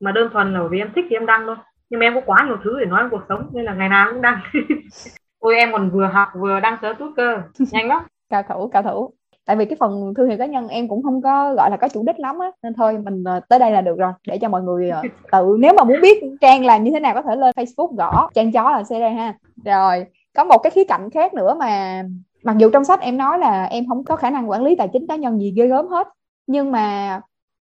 Mà 0.00 0.12
đơn 0.12 0.30
thuần 0.32 0.54
là 0.54 0.60
vì 0.70 0.78
em 0.78 0.92
thích 0.94 1.04
thì 1.10 1.16
em 1.16 1.26
đăng 1.26 1.46
thôi. 1.46 1.56
Nhưng 1.90 2.00
mà 2.00 2.06
em 2.06 2.14
có 2.14 2.20
quá 2.26 2.44
nhiều 2.46 2.56
thứ 2.64 2.80
để 2.80 2.86
nói 2.86 3.02
trong 3.02 3.10
cuộc 3.10 3.26
sống 3.28 3.50
nên 3.52 3.64
là 3.64 3.74
ngày 3.74 3.88
nào 3.88 4.08
cũng 4.12 4.22
đăng. 4.22 4.40
Ôi 5.38 5.54
em 5.56 5.72
còn 5.72 5.90
vừa 5.90 6.06
học 6.06 6.28
vừa 6.34 6.60
đăng 6.60 6.78
sớ 6.82 6.94
tút 6.98 7.12
cơ. 7.16 7.42
Nhanh 7.72 7.88
lắm. 7.88 8.02
Cao 8.28 8.42
thủ 8.48 8.68
cao 8.68 8.82
thủ. 8.82 9.10
Tại 9.46 9.56
vì 9.56 9.64
cái 9.64 9.76
phần 9.80 10.14
thương 10.16 10.28
hiệu 10.28 10.38
cá 10.38 10.46
nhân 10.46 10.68
em 10.68 10.88
cũng 10.88 11.02
không 11.02 11.22
có 11.22 11.54
gọi 11.54 11.70
là 11.70 11.76
có 11.76 11.88
chủ 11.88 12.02
đích 12.06 12.18
lắm 12.18 12.38
á. 12.38 12.50
Nên 12.62 12.74
thôi 12.74 12.98
mình 12.98 13.24
ờ, 13.24 13.40
tới 13.48 13.58
đây 13.58 13.70
là 13.70 13.80
được 13.80 13.98
rồi. 13.98 14.12
Để 14.26 14.38
cho 14.38 14.48
mọi 14.48 14.62
người 14.62 14.90
ờ, 14.90 15.02
tự 15.32 15.56
nếu 15.58 15.72
mà 15.76 15.84
muốn 15.84 16.00
biết 16.02 16.24
trang 16.40 16.64
làm 16.64 16.84
như 16.84 16.90
thế 16.90 17.00
nào 17.00 17.14
có 17.14 17.22
thể 17.22 17.36
lên 17.36 17.54
facebook 17.56 17.96
gõ 17.96 18.30
trang 18.34 18.52
chó 18.52 18.70
là 18.70 18.82
cd 18.82 18.92
ha. 19.16 19.34
Rồi 19.64 20.06
có 20.36 20.44
một 20.44 20.58
cái 20.58 20.70
khía 20.70 20.84
cạnh 20.84 21.10
khác 21.10 21.34
nữa 21.34 21.54
mà 21.54 22.02
mặc 22.42 22.56
dù 22.58 22.70
trong 22.70 22.84
sách 22.84 23.00
em 23.00 23.16
nói 23.16 23.38
là 23.38 23.64
em 23.64 23.88
không 23.88 24.04
có 24.04 24.16
khả 24.16 24.30
năng 24.30 24.50
quản 24.50 24.64
lý 24.64 24.76
tài 24.76 24.88
chính 24.92 25.06
cá 25.06 25.16
nhân 25.16 25.40
gì 25.40 25.52
ghê 25.56 25.66
gớm 25.66 25.86
hết, 25.86 26.08
nhưng 26.46 26.72
mà 26.72 27.20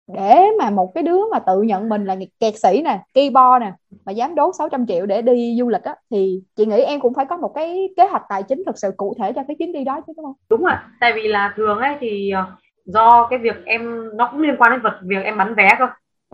để 0.08 0.46
mà 0.60 0.70
một 0.70 0.92
cái 0.96 1.04
đứa 1.04 1.20
mà 1.32 1.40
tự 1.40 1.62
nhận 1.62 1.90
mình 1.90 2.06
là 2.06 2.16
kẹt 2.40 2.54
sĩ 2.58 2.82
nè, 2.82 3.00
keyboard 3.14 3.62
nè, 3.66 3.74
mà 4.06 4.12
dám 4.12 4.36
đốt 4.36 4.56
600 4.58 4.88
triệu 4.88 5.06
để 5.06 5.22
đi 5.22 5.56
du 5.60 5.70
lịch 5.70 5.84
á, 5.84 5.96
thì 6.12 6.42
chị 6.56 6.66
nghĩ 6.66 6.82
em 6.82 7.00
cũng 7.00 7.14
phải 7.14 7.26
có 7.26 7.38
một 7.38 7.52
cái 7.56 7.90
kế 7.98 8.08
hoạch 8.08 8.24
tài 8.30 8.44
chính 8.44 8.64
thực 8.66 8.78
sự 8.78 8.92
cụ 8.98 9.16
thể 9.20 9.34
cho 9.34 9.42
cái 9.48 9.56
chuyến 9.60 9.74
đi 9.74 9.84
đó 9.84 10.02
chứ, 10.08 10.14
đúng 10.18 10.26
không? 10.26 10.36
Đúng 10.50 10.66
ạ. 10.66 10.88
Tại 11.00 11.14
vì 11.16 11.28
là 11.28 11.54
thường 11.56 11.80
ấy 11.80 11.96
thì 12.00 12.30
ờ, 12.30 12.46
do 12.86 13.28
cái 13.30 13.40
việc 13.40 13.56
em, 13.66 14.10
nó 14.18 14.30
cũng 14.32 14.42
liên 14.42 14.56
quan 14.60 14.72
đến 14.72 14.82
vật, 14.82 15.00
việc 15.04 15.24
em 15.24 15.38
bán 15.38 15.56
vé 15.56 15.70
cơ. 15.80 15.88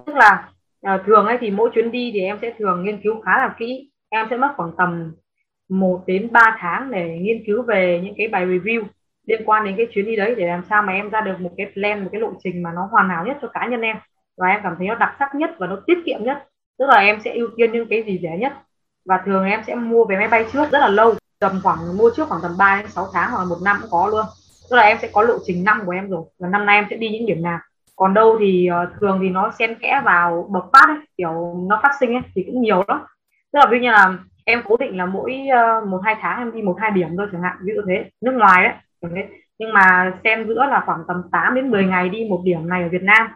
Tức 0.06 0.16
là 0.16 0.50
ờ, 0.82 1.04
thường 1.06 1.26
ấy 1.26 1.38
thì 1.42 1.52
mỗi 1.52 1.70
chuyến 1.74 1.92
đi 1.92 2.12
thì 2.14 2.22
em 2.22 2.38
sẽ 2.42 2.54
thường 2.60 2.86
nghiên 2.86 3.02
cứu 3.04 3.22
khá 3.26 3.32
là 3.38 3.56
kỹ. 3.60 3.90
Em 4.10 4.28
sẽ 4.30 4.38
mất 4.38 4.50
khoảng 4.58 4.72
tầm 4.78 5.14
1 5.70 6.04
đến 6.08 6.28
3 6.32 6.58
tháng 6.60 6.92
để 6.92 7.18
nghiên 7.22 7.44
cứu 7.46 7.62
về 7.62 8.02
những 8.04 8.14
cái 8.18 8.28
bài 8.28 8.46
review 8.46 8.84
liên 9.30 9.42
quan 9.46 9.66
đến 9.66 9.78
cái 9.78 9.88
chuyến 9.92 10.06
đi 10.06 10.16
đấy 10.16 10.36
để 10.38 10.48
làm 10.48 10.64
sao 10.70 10.84
mà 10.84 10.94
em 10.94 11.10
ra 11.10 11.22
được 11.22 11.40
một 11.40 11.52
cái 11.58 11.72
plan 11.74 12.04
một 12.04 12.10
cái 12.12 12.22
lộ 12.22 12.32
trình 12.44 12.64
mà 12.64 12.72
nó 12.76 12.88
hoàn 12.92 13.10
hảo 13.10 13.26
nhất 13.26 13.38
cho 13.42 13.48
cá 13.48 13.68
nhân 13.68 13.82
em. 13.82 13.98
Và 14.38 14.48
em 14.48 14.60
cảm 14.64 14.76
thấy 14.78 14.88
nó 14.88 14.96
đặc 14.96 15.16
sắc 15.20 15.36
nhất 15.36 15.52
và 15.58 15.68
nó 15.68 15.80
tiết 15.88 15.98
kiệm 16.06 16.24
nhất. 16.24 16.48
Tức 16.80 16.86
là 16.90 17.00
em 17.00 17.20
sẽ 17.24 17.34
ưu 17.34 17.48
tiên 17.58 17.72
những 17.72 17.88
cái 17.90 18.04
gì 18.04 18.20
rẻ 18.24 18.38
nhất. 18.38 18.54
Và 19.06 19.22
thường 19.26 19.46
em 19.46 19.62
sẽ 19.68 19.76
mua 19.76 20.06
vé 20.06 20.18
máy 20.18 20.28
bay 20.28 20.46
trước 20.54 20.72
rất 20.72 20.80
là 20.80 20.88
lâu 20.88 21.14
tầm 21.40 21.60
khoảng 21.64 21.98
mua 21.98 22.10
trước 22.16 22.30
khoảng 22.30 22.42
tầm 22.42 22.52
3 22.58 22.82
đến 22.82 22.92
6 22.92 23.08
tháng 23.14 23.32
hoặc 23.32 23.40
là 23.40 23.46
một 23.46 23.58
năm 23.64 23.78
cũng 23.82 23.92
có 23.92 24.08
luôn. 24.08 24.26
Tức 24.70 24.76
là 24.76 24.84
em 24.84 24.98
sẽ 25.02 25.10
có 25.14 25.22
lộ 25.22 25.38
trình 25.46 25.64
năm 25.64 25.82
của 25.86 25.92
em 25.92 26.10
rồi 26.10 26.24
và 26.40 26.48
năm 26.48 26.66
nay 26.66 26.78
em 26.78 26.86
sẽ 26.90 26.96
đi 26.96 27.10
những 27.10 27.26
điểm 27.26 27.42
nào. 27.42 27.60
Còn 27.96 28.14
đâu 28.14 28.38
thì 28.40 28.70
uh, 28.84 28.90
thường 29.00 29.20
thì 29.22 29.30
nó 29.30 29.52
xen 29.60 29.76
kẽ 29.82 30.02
vào 30.06 30.48
bộc 30.50 30.70
phát 30.74 30.86
ấy, 30.88 30.98
kiểu 31.18 31.66
nó 31.70 31.80
phát 31.84 31.92
sinh 32.00 32.14
ấy, 32.14 32.22
thì 32.36 32.44
cũng 32.44 32.62
nhiều 32.62 32.84
lắm. 32.88 33.02
Tức 33.54 33.60
là 33.60 33.68
ví 33.72 33.80
như 33.80 33.92
là 33.92 34.18
em 34.50 34.62
cố 34.66 34.78
định 34.78 34.98
là 34.98 35.06
mỗi 35.06 35.40
uh, 35.82 35.88
một 35.88 36.02
hai 36.04 36.16
tháng 36.22 36.40
em 36.40 36.52
đi 36.52 36.62
một 36.62 36.78
hai 36.82 36.92
điểm 36.92 37.10
thôi 37.18 37.28
chẳng 37.32 37.42
hạn 37.42 37.58
ví 37.62 37.74
dụ 37.76 37.82
thế. 37.88 38.10
Nước 38.22 38.32
ngoài 38.32 38.78
đấy 39.02 39.26
nhưng 39.60 39.74
mà 39.74 40.14
xem 40.24 40.48
giữa 40.48 40.66
là 40.66 40.84
khoảng 40.86 41.04
tầm 41.08 41.24
8 41.32 41.56
đến 41.56 41.72
10 41.72 41.86
ngày 41.86 42.10
đi 42.10 42.28
một 42.30 42.42
điểm 42.44 42.70
này 42.70 42.84
ở 42.84 42.90
Việt 42.90 43.04
Nam 43.04 43.28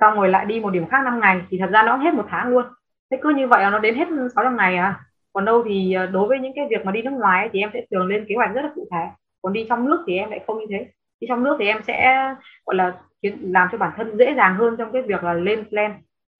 xong 0.00 0.14
rồi 0.14 0.28
lại 0.28 0.46
đi 0.46 0.60
một 0.60 0.70
điểm 0.70 0.86
khác 0.86 1.02
5 1.04 1.20
ngày 1.20 1.40
thì 1.50 1.58
thật 1.58 1.70
ra 1.72 1.82
nó 1.82 1.96
hết 1.96 2.14
một 2.14 2.26
tháng 2.28 2.48
luôn. 2.48 2.64
Thế 3.10 3.18
cứ 3.22 3.30
như 3.30 3.46
vậy 3.46 3.62
là 3.62 3.70
nó 3.70 3.78
đến 3.78 3.94
hết 3.94 4.08
600 4.34 4.56
ngày 4.56 4.76
à. 4.76 5.00
Còn 5.32 5.44
đâu 5.44 5.64
thì 5.68 5.92
ờ, 5.92 6.06
đối 6.06 6.28
với 6.28 6.38
những 6.38 6.52
cái 6.56 6.66
việc 6.70 6.84
mà 6.84 6.92
đi 6.92 7.02
nước 7.02 7.10
ngoài 7.10 7.40
ấy, 7.40 7.50
thì 7.52 7.60
em 7.60 7.70
sẽ 7.72 7.86
thường 7.90 8.06
lên 8.06 8.24
kế 8.28 8.34
hoạch 8.34 8.54
rất 8.54 8.62
là 8.62 8.70
cụ 8.74 8.88
thể. 8.90 9.06
Còn 9.42 9.52
đi 9.52 9.66
trong 9.68 9.84
nước 9.84 10.04
thì 10.06 10.16
em 10.16 10.30
lại 10.30 10.40
không 10.46 10.58
như 10.58 10.66
thế. 10.70 10.86
Đi 11.20 11.26
trong 11.28 11.44
nước 11.44 11.56
thì 11.58 11.66
em 11.66 11.82
sẽ 11.86 12.28
gọi 12.66 12.76
là 12.76 12.92
làm 13.40 13.68
cho 13.72 13.78
bản 13.78 13.92
thân 13.96 14.16
dễ 14.16 14.34
dàng 14.36 14.56
hơn 14.56 14.76
trong 14.78 14.92
cái 14.92 15.02
việc 15.02 15.24
là 15.24 15.32
lên 15.34 15.68
plan 15.68 15.92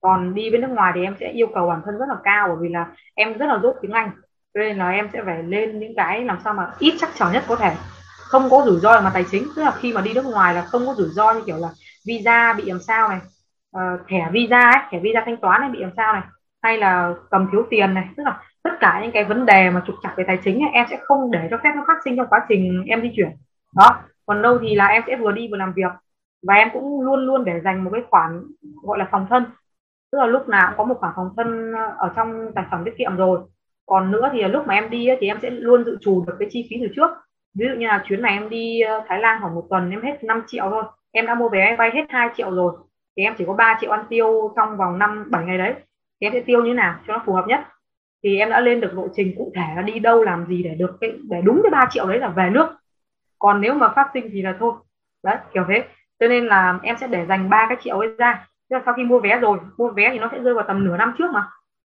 còn 0.05 0.33
đi 0.33 0.49
bên 0.51 0.61
nước 0.61 0.69
ngoài 0.69 0.91
thì 0.95 1.03
em 1.03 1.15
sẽ 1.19 1.31
yêu 1.31 1.47
cầu 1.53 1.67
bản 1.67 1.81
thân 1.85 1.97
rất 1.97 2.05
là 2.09 2.15
cao 2.23 2.47
bởi 2.47 2.57
vì 2.61 2.69
là 2.69 2.87
em 3.15 3.37
rất 3.37 3.45
là 3.45 3.59
dốt 3.63 3.75
tiếng 3.81 3.91
Anh. 3.91 4.11
Cho 4.53 4.59
nên 4.59 4.77
là 4.77 4.89
em 4.89 5.09
sẽ 5.13 5.21
phải 5.25 5.43
lên 5.43 5.79
những 5.79 5.93
cái 5.97 6.23
làm 6.23 6.37
sao 6.43 6.53
mà 6.53 6.67
ít 6.79 6.93
chắc 6.99 7.09
trở 7.15 7.31
nhất 7.31 7.43
có 7.47 7.55
thể. 7.55 7.75
Không 8.17 8.49
có 8.49 8.61
rủi 8.65 8.79
ro 8.79 9.01
mà 9.01 9.11
tài 9.13 9.25
chính 9.31 9.43
tức 9.55 9.63
là 9.63 9.71
khi 9.71 9.93
mà 9.93 10.01
đi 10.01 10.13
nước 10.13 10.25
ngoài 10.25 10.53
là 10.53 10.61
không 10.61 10.85
có 10.85 10.93
rủi 10.93 11.07
ro 11.07 11.33
như 11.33 11.41
kiểu 11.45 11.57
là 11.57 11.69
visa 12.07 12.53
bị 12.53 12.63
làm 12.65 12.79
sao 12.79 13.09
này 13.09 13.19
uh, 13.77 14.07
thẻ 14.07 14.29
visa 14.31 14.59
ấy 14.59 14.81
thẻ 14.91 14.99
visa 14.99 15.21
thanh 15.25 15.37
toán 15.37 15.61
này 15.61 15.69
bị 15.69 15.79
làm 15.79 15.91
sao 15.97 16.13
này 16.13 16.21
hay 16.63 16.77
là 16.77 17.13
cầm 17.31 17.47
thiếu 17.51 17.65
tiền 17.69 17.93
này. 17.93 18.07
Tức 18.17 18.23
là 18.23 18.41
tất 18.63 18.71
cả 18.79 18.99
những 19.01 19.11
cái 19.11 19.23
vấn 19.23 19.45
đề 19.45 19.69
mà 19.69 19.81
trục 19.87 19.95
trặc 20.03 20.13
về 20.17 20.23
tài 20.27 20.39
chính 20.43 20.55
ấy, 20.55 20.69
em 20.73 20.85
sẽ 20.89 20.97
không 21.03 21.31
để 21.31 21.47
cho 21.51 21.57
phép 21.63 21.71
nó 21.75 21.83
phát 21.87 21.97
sinh 22.05 22.17
trong 22.17 22.27
quá 22.27 22.45
trình 22.49 22.83
em 22.87 23.01
di 23.01 23.11
chuyển. 23.15 23.29
Đó. 23.75 23.95
Còn 24.25 24.41
đâu 24.41 24.59
thì 24.61 24.75
là 24.75 24.87
em 24.87 25.03
sẽ 25.07 25.15
vừa 25.15 25.31
đi 25.31 25.47
vừa 25.51 25.57
làm 25.57 25.73
việc. 25.73 25.91
Và 26.47 26.53
em 26.53 26.69
cũng 26.73 27.01
luôn 27.01 27.19
luôn 27.19 27.45
để 27.45 27.61
dành 27.63 27.83
một 27.83 27.89
cái 27.93 28.01
khoản 28.09 28.43
gọi 28.83 28.97
là 28.97 29.07
phòng 29.11 29.27
thân 29.29 29.45
tức 30.15 30.21
là 30.21 30.27
lúc 30.27 30.49
nào 30.49 30.67
cũng 30.67 30.77
có 30.77 30.83
một 30.83 30.99
khoản 30.99 31.13
phòng 31.15 31.29
thân 31.37 31.73
ờ, 31.73 31.95
ở 31.97 32.13
trong 32.15 32.51
tài 32.55 32.65
khoản 32.69 32.83
tiết 32.85 32.97
kiệm 32.97 33.15
rồi. 33.15 33.39
Còn 33.85 34.11
nữa 34.11 34.29
thì 34.33 34.43
lúc 34.43 34.67
mà 34.67 34.73
em 34.73 34.89
đi 34.89 35.07
thì 35.19 35.27
em 35.27 35.37
sẽ 35.41 35.49
luôn 35.49 35.83
dự 35.85 35.97
trù 36.01 36.23
được 36.27 36.33
cái 36.39 36.47
chi 36.51 36.67
phí 36.69 36.77
từ 36.81 36.87
trước. 36.95 37.09
Ví 37.53 37.65
dụ 37.69 37.79
như 37.79 37.87
là 37.87 38.03
chuyến 38.07 38.21
này 38.21 38.33
em 38.33 38.49
đi 38.49 38.81
ờ, 38.81 39.03
Thái 39.07 39.19
Lan 39.19 39.41
khoảng 39.41 39.55
một 39.55 39.67
tuần, 39.69 39.91
em 39.91 40.01
hết 40.01 40.23
5 40.23 40.43
triệu 40.47 40.69
thôi. 40.69 40.83
Em 41.11 41.25
đã 41.25 41.35
mua 41.35 41.49
vé 41.49 41.65
máy 41.65 41.75
bay 41.77 41.91
hết 41.93 42.05
2 42.09 42.29
triệu 42.35 42.51
rồi. 42.51 42.73
Thì 43.17 43.23
em 43.23 43.33
chỉ 43.37 43.43
có 43.47 43.53
3 43.53 43.77
triệu 43.81 43.91
ăn 43.91 44.05
tiêu 44.09 44.53
trong 44.55 44.77
vòng 44.77 44.99
5 44.99 45.27
7 45.31 45.45
ngày 45.45 45.57
đấy. 45.57 45.73
Thì 46.21 46.27
em 46.27 46.33
sẽ 46.33 46.39
tiêu 46.39 46.63
như 46.63 46.73
nào 46.73 46.95
cho 47.07 47.13
nó 47.13 47.23
phù 47.25 47.33
hợp 47.33 47.45
nhất? 47.47 47.59
Thì 48.23 48.37
em 48.37 48.49
đã 48.49 48.59
lên 48.59 48.81
được 48.81 48.93
lộ 48.93 49.07
trình 49.15 49.33
cụ 49.37 49.51
thể 49.55 49.65
là 49.75 49.81
đi 49.81 49.99
đâu 49.99 50.23
làm 50.23 50.45
gì 50.45 50.63
để 50.63 50.75
được 50.75 50.97
cái, 51.01 51.11
để 51.29 51.41
đúng 51.41 51.61
cái 51.63 51.69
3 51.71 51.87
triệu 51.91 52.07
đấy 52.07 52.19
là 52.19 52.27
về 52.27 52.49
nước. 52.49 52.67
Còn 53.39 53.61
nếu 53.61 53.73
mà 53.73 53.89
phát 53.95 54.09
sinh 54.13 54.29
thì 54.33 54.41
là 54.41 54.55
thôi. 54.59 54.73
Đấy, 55.23 55.37
kiểu 55.53 55.63
thế. 55.67 55.83
Cho 56.19 56.27
nên 56.27 56.45
là 56.45 56.79
em 56.83 56.97
sẽ 56.97 57.07
để 57.07 57.25
dành 57.25 57.49
ba 57.49 57.65
cái 57.69 57.77
triệu 57.81 57.99
ấy 57.99 58.09
ra. 58.17 58.47
Tức 58.69 58.75
là 58.75 58.81
sau 58.85 58.93
khi 58.93 59.03
mua 59.03 59.19
vé 59.19 59.39
rồi, 59.39 59.59
mua 59.77 59.89
vé 59.89 60.09
thì 60.11 60.19
nó 60.19 60.29
sẽ 60.31 60.39
rơi 60.39 60.53
vào 60.53 60.65
tầm 60.67 60.83
nửa 60.83 60.97
năm 60.97 61.13
trước 61.17 61.31
mà. 61.33 61.47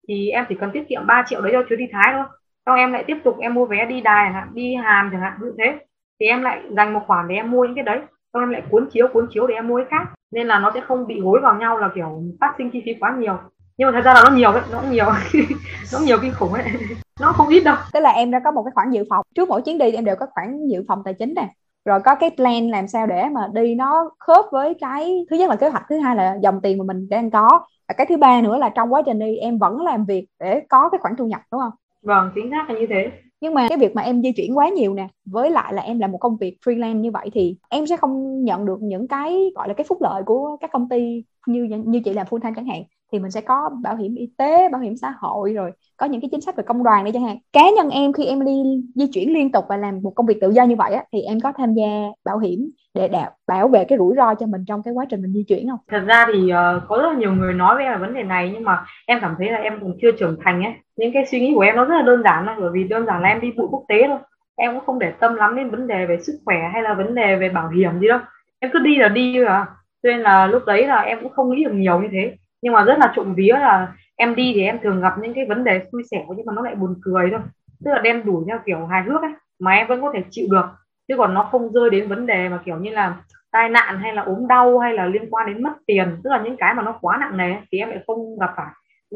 Thì 0.08 0.30
em 0.30 0.46
chỉ 0.50 0.56
cần 0.60 0.72
tiết 0.72 0.84
kiệm 0.90 1.08
3 1.08 1.24
triệu 1.28 1.42
đấy 1.42 1.52
cho 1.54 1.64
chuyến 1.70 1.80
đi 1.80 1.86
Thái 1.92 2.14
thôi. 2.14 2.26
Xong 2.66 2.76
em 2.76 2.94
lại 2.94 3.04
tiếp 3.08 3.18
tục 3.24 3.38
em 3.40 3.54
mua 3.54 3.66
vé 3.66 3.86
đi 3.86 4.02
đài 4.02 4.26
chẳng 4.26 4.34
hạn, 4.34 4.50
đi 4.54 4.76
hàn 4.76 5.10
chẳng 5.12 5.22
hạn, 5.22 5.34
như 5.42 5.54
thế. 5.58 5.80
Thì 6.20 6.26
em 6.26 6.42
lại 6.42 6.62
dành 6.78 6.94
một 6.94 7.00
khoản 7.08 7.28
để 7.28 7.36
em 7.36 7.52
mua 7.52 7.66
những 7.66 7.76
cái 7.76 7.84
đấy. 7.84 8.00
Xong 8.34 8.44
em 8.44 8.50
lại 8.50 8.64
cuốn 8.70 8.90
chiếu 8.92 9.08
cuốn 9.14 9.28
chiếu 9.34 9.48
để 9.48 9.56
em 9.56 9.68
mua 9.68 9.78
cái 9.78 9.86
khác. 9.90 10.14
Nên 10.32 10.48
là 10.48 10.60
nó 10.60 10.72
sẽ 10.74 10.82
không 10.82 11.08
bị 11.08 11.22
gối 11.22 11.40
vào 11.44 11.56
nhau 11.56 11.78
là 11.78 11.90
kiểu 11.96 12.24
phát 12.42 12.56
sinh 12.58 12.72
chi 12.72 12.82
phí 12.86 12.94
quá 13.00 13.16
nhiều. 13.20 13.38
Nhưng 13.78 13.88
mà 13.88 13.92
thật 13.92 14.06
ra 14.06 14.14
là 14.14 14.22
nó 14.24 14.36
nhiều 14.36 14.54
đấy, 14.54 14.62
nó 14.72 14.82
nhiều. 14.92 15.06
Nó 15.94 16.00
nhiều 16.00 16.18
kinh 16.22 16.34
khủng 16.34 16.54
ấy 16.54 16.64
nó 17.22 17.32
không 17.32 17.48
ít 17.48 17.64
đâu. 17.64 17.76
Tức 17.94 18.00
là 18.00 18.10
em 18.10 18.32
đã 18.32 18.42
có 18.44 18.52
một 18.52 18.64
cái 18.64 18.72
khoản 18.76 18.92
dự 18.92 19.04
phòng. 19.10 19.26
Trước 19.36 19.50
mỗi 19.50 19.62
chuyến 19.62 19.78
đi 19.78 19.92
em 19.92 20.06
đều 20.06 20.16
có 20.16 20.26
khoản 20.32 20.68
dự 20.68 20.84
phòng 20.88 21.02
tài 21.06 21.14
chính 21.14 21.34
này 21.34 21.48
rồi 21.86 22.00
có 22.06 22.16
cái 22.16 22.30
plan 22.36 22.70
làm 22.70 22.88
sao 22.88 23.08
để 23.08 23.30
mà 23.32 23.42
đi 23.54 23.76
nó 23.76 24.12
khớp 24.20 24.46
với 24.52 24.74
cái 24.74 25.26
thứ 25.30 25.38
nhất 25.38 25.50
là 25.50 25.56
kế 25.56 25.70
hoạch 25.70 25.84
thứ 25.90 26.00
hai 26.00 26.16
là 26.16 26.38
dòng 26.42 26.62
tiền 26.62 26.78
mà 26.78 26.84
mình 26.84 27.10
đang 27.10 27.32
có. 27.32 27.50
Và 27.88 27.94
cái 27.98 28.06
thứ 28.10 28.18
ba 28.18 28.42
nữa 28.42 28.58
là 28.58 28.70
trong 28.70 28.94
quá 28.94 29.02
trình 29.06 29.20
đi 29.20 29.38
em 29.38 29.58
vẫn 29.58 29.82
làm 29.82 30.06
việc 30.06 30.26
để 30.40 30.62
có 30.70 30.90
cái 30.90 31.00
khoản 31.02 31.16
thu 31.18 31.28
nhập 31.28 31.42
đúng 31.52 31.62
không? 31.62 31.72
Vâng 32.02 32.32
chính 32.36 32.52
xác 32.52 32.70
là 32.70 32.80
như 32.80 32.88
thế. 32.90 33.12
Nhưng 33.42 33.54
mà 33.54 33.66
cái 33.70 33.78
việc 33.78 33.96
mà 33.96 34.02
em 34.02 34.22
di 34.22 34.32
chuyển 34.32 34.58
quá 34.58 34.70
nhiều 34.70 34.94
nè 34.94 35.08
với 35.26 35.52
lại 35.52 35.74
là 35.74 35.82
em 35.82 36.00
làm 36.00 36.12
một 36.12 36.18
công 36.18 36.38
việc 36.38 36.58
freelance 36.66 37.00
như 37.00 37.12
vậy 37.12 37.30
thì 37.34 37.56
em 37.70 37.88
sẽ 37.88 37.98
không 37.98 38.44
nhận 38.44 38.66
được 38.66 38.78
những 38.82 39.08
cái 39.08 39.52
gọi 39.56 39.68
là 39.68 39.74
cái 39.74 39.86
phúc 39.90 39.98
lợi 40.02 40.24
của 40.24 40.58
các 40.62 40.72
công 40.74 40.90
ty 40.90 41.24
như 41.48 41.64
như 41.86 42.00
chị 42.06 42.14
làm 42.14 42.28
full 42.28 42.40
time 42.40 42.54
chẳng 42.56 42.66
hạn 42.66 42.84
thì 43.12 43.20
mình 43.20 43.32
sẽ 43.32 43.42
có 43.42 43.70
bảo 43.84 43.96
hiểm 43.96 44.16
y 44.16 44.30
tế 44.38 44.70
bảo 44.70 44.82
hiểm 44.82 44.98
xã 44.98 45.14
hội 45.20 45.54
rồi 45.54 45.72
có 45.98 46.06
những 46.06 46.22
cái 46.22 46.30
chính 46.32 46.42
sách 46.42 46.56
về 46.56 46.64
công 46.68 46.84
đoàn 46.84 47.04
đấy 47.04 47.14
chẳng 47.14 47.24
hạn 47.24 47.38
cá 47.54 47.62
nhân 47.76 47.90
em 47.90 48.14
khi 48.14 48.26
em 48.26 48.46
đi 48.46 48.84
di 48.96 49.08
chuyển 49.08 49.34
liên 49.34 49.52
tục 49.52 49.66
và 49.70 49.78
làm 49.78 50.02
một 50.02 50.12
công 50.16 50.26
việc 50.26 50.38
tự 50.42 50.50
do 50.50 50.64
như 50.64 50.76
vậy 50.76 50.94
á, 50.94 51.04
thì 51.14 51.22
em 51.22 51.40
có 51.40 51.54
tham 51.58 51.74
gia 51.74 51.86
bảo 52.26 52.40
hiểm 52.40 52.70
để 52.94 53.08
đạt 53.08 53.34
bảo 53.48 53.68
vệ 53.68 53.86
cái 53.86 53.98
rủi 53.98 54.16
ro 54.16 54.36
cho 54.36 54.46
mình 54.46 54.66
trong 54.68 54.84
cái 54.84 54.94
quá 54.94 55.06
trình 55.10 55.22
mình 55.22 55.34
di 55.34 55.44
chuyển 55.44 55.70
không? 55.70 55.80
Thật 55.88 56.04
ra 56.08 56.28
thì 56.34 56.40
uh, 56.44 56.84
có 56.88 56.98
rất 56.98 57.10
là 57.10 57.20
nhiều 57.20 57.32
người 57.32 57.54
nói 57.54 57.76
với 57.76 57.84
em 57.84 57.94
về 57.94 58.00
vấn 58.08 58.14
đề 58.14 58.24
này 58.24 58.52
nhưng 58.54 58.64
mà 58.64 58.86
em 59.06 59.20
cảm 59.22 59.36
thấy 59.38 59.52
là 59.52 59.58
em 59.58 59.80
còn 59.82 59.94
chưa 60.02 60.12
trưởng 60.12 60.38
thành 60.44 60.64
ấy. 60.64 60.74
Những 60.98 61.12
cái 61.14 61.26
suy 61.26 61.40
nghĩ 61.40 61.52
của 61.56 61.62
em 61.62 61.76
nó 61.76 61.86
rất 61.86 61.96
là 61.96 62.02
đơn 62.02 62.24
giản 62.24 62.44
thôi 62.46 62.56
bởi 62.60 62.70
vì 62.74 62.84
đơn 62.84 63.06
giản 63.06 63.22
là 63.22 63.30
em 63.30 63.42
đi 63.42 63.52
bụi 63.58 63.68
quốc 63.72 63.84
tế 63.88 64.04
thôi. 64.08 64.18
em 64.56 64.74
cũng 64.74 64.86
không 64.86 65.00
để 65.00 65.12
tâm 65.20 65.36
lắm 65.36 65.56
đến 65.56 65.70
vấn 65.70 65.88
đề 65.88 66.06
về 66.06 66.18
sức 66.22 66.40
khỏe 66.46 66.58
hay 66.74 66.82
là 66.82 66.94
vấn 66.94 67.16
đề 67.16 67.36
về 67.36 67.50
bảo 67.50 67.70
hiểm 67.70 68.00
gì 68.00 68.08
đâu 68.08 68.20
em 68.60 68.72
cứ 68.74 68.80
đi 68.80 68.96
là 68.98 69.10
đi 69.10 69.38
rồi 69.38 69.48
à 69.48 69.66
cho 70.04 70.10
nên 70.10 70.20
là 70.20 70.48
lúc 70.48 70.66
đấy 70.66 70.88
là 70.88 71.02
em 71.02 71.20
cũng 71.22 71.32
không 71.32 71.50
nghĩ 71.50 71.64
được 71.64 71.74
nhiều 71.74 72.02
như 72.02 72.08
thế 72.12 72.36
nhưng 72.62 72.74
mà 72.74 72.84
rất 72.84 73.00
là 73.00 73.14
trộm 73.16 73.34
vía 73.36 73.54
là 73.54 73.94
em 74.16 74.36
đi 74.36 74.52
thì 74.56 74.64
em 74.64 74.80
thường 74.84 75.02
gặp 75.02 75.14
những 75.22 75.34
cái 75.34 75.46
vấn 75.46 75.64
đề 75.64 75.82
xui 75.92 76.04
xẻo 76.12 76.26
nhưng 76.38 76.46
mà 76.46 76.54
nó 76.56 76.62
lại 76.62 76.76
buồn 76.76 76.96
cười 77.02 77.30
thôi. 77.32 77.40
Tức 77.86 77.92
là 77.92 78.00
đem 78.00 78.26
đuổi 78.26 78.44
theo 78.48 78.60
kiểu 78.66 78.86
hài 78.86 79.04
hước 79.04 79.22
ấy 79.22 79.32
mà 79.60 79.72
em 79.72 79.88
vẫn 79.88 80.02
có 80.02 80.12
thể 80.14 80.24
chịu 80.30 80.48
được. 80.52 80.66
Chứ 81.08 81.16
còn 81.18 81.34
nó 81.34 81.44
không 81.44 81.72
rơi 81.72 81.90
đến 81.90 82.08
vấn 82.08 82.26
đề 82.26 82.50
mà 82.50 82.60
kiểu 82.66 82.78
như 82.78 82.90
là 82.90 83.16
tai 83.52 83.70
nạn 83.70 84.00
hay 84.00 84.14
là 84.14 84.22
ốm 84.22 84.48
đau 84.48 84.80
hay 84.80 84.94
là 84.94 85.06
liên 85.06 85.30
quan 85.30 85.48
đến 85.48 85.64
mất 85.64 85.74
tiền, 85.88 86.18
tức 86.24 86.30
là 86.30 86.42
những 86.42 86.58
cái 86.58 86.74
mà 86.74 86.84
nó 86.84 86.98
quá 87.02 87.18
nặng 87.18 87.38
nề 87.38 87.56
thì 87.72 87.80
em 87.80 87.90
lại 87.90 88.00
không 88.08 88.40
gặp 88.40 88.54
phải. 88.58 88.68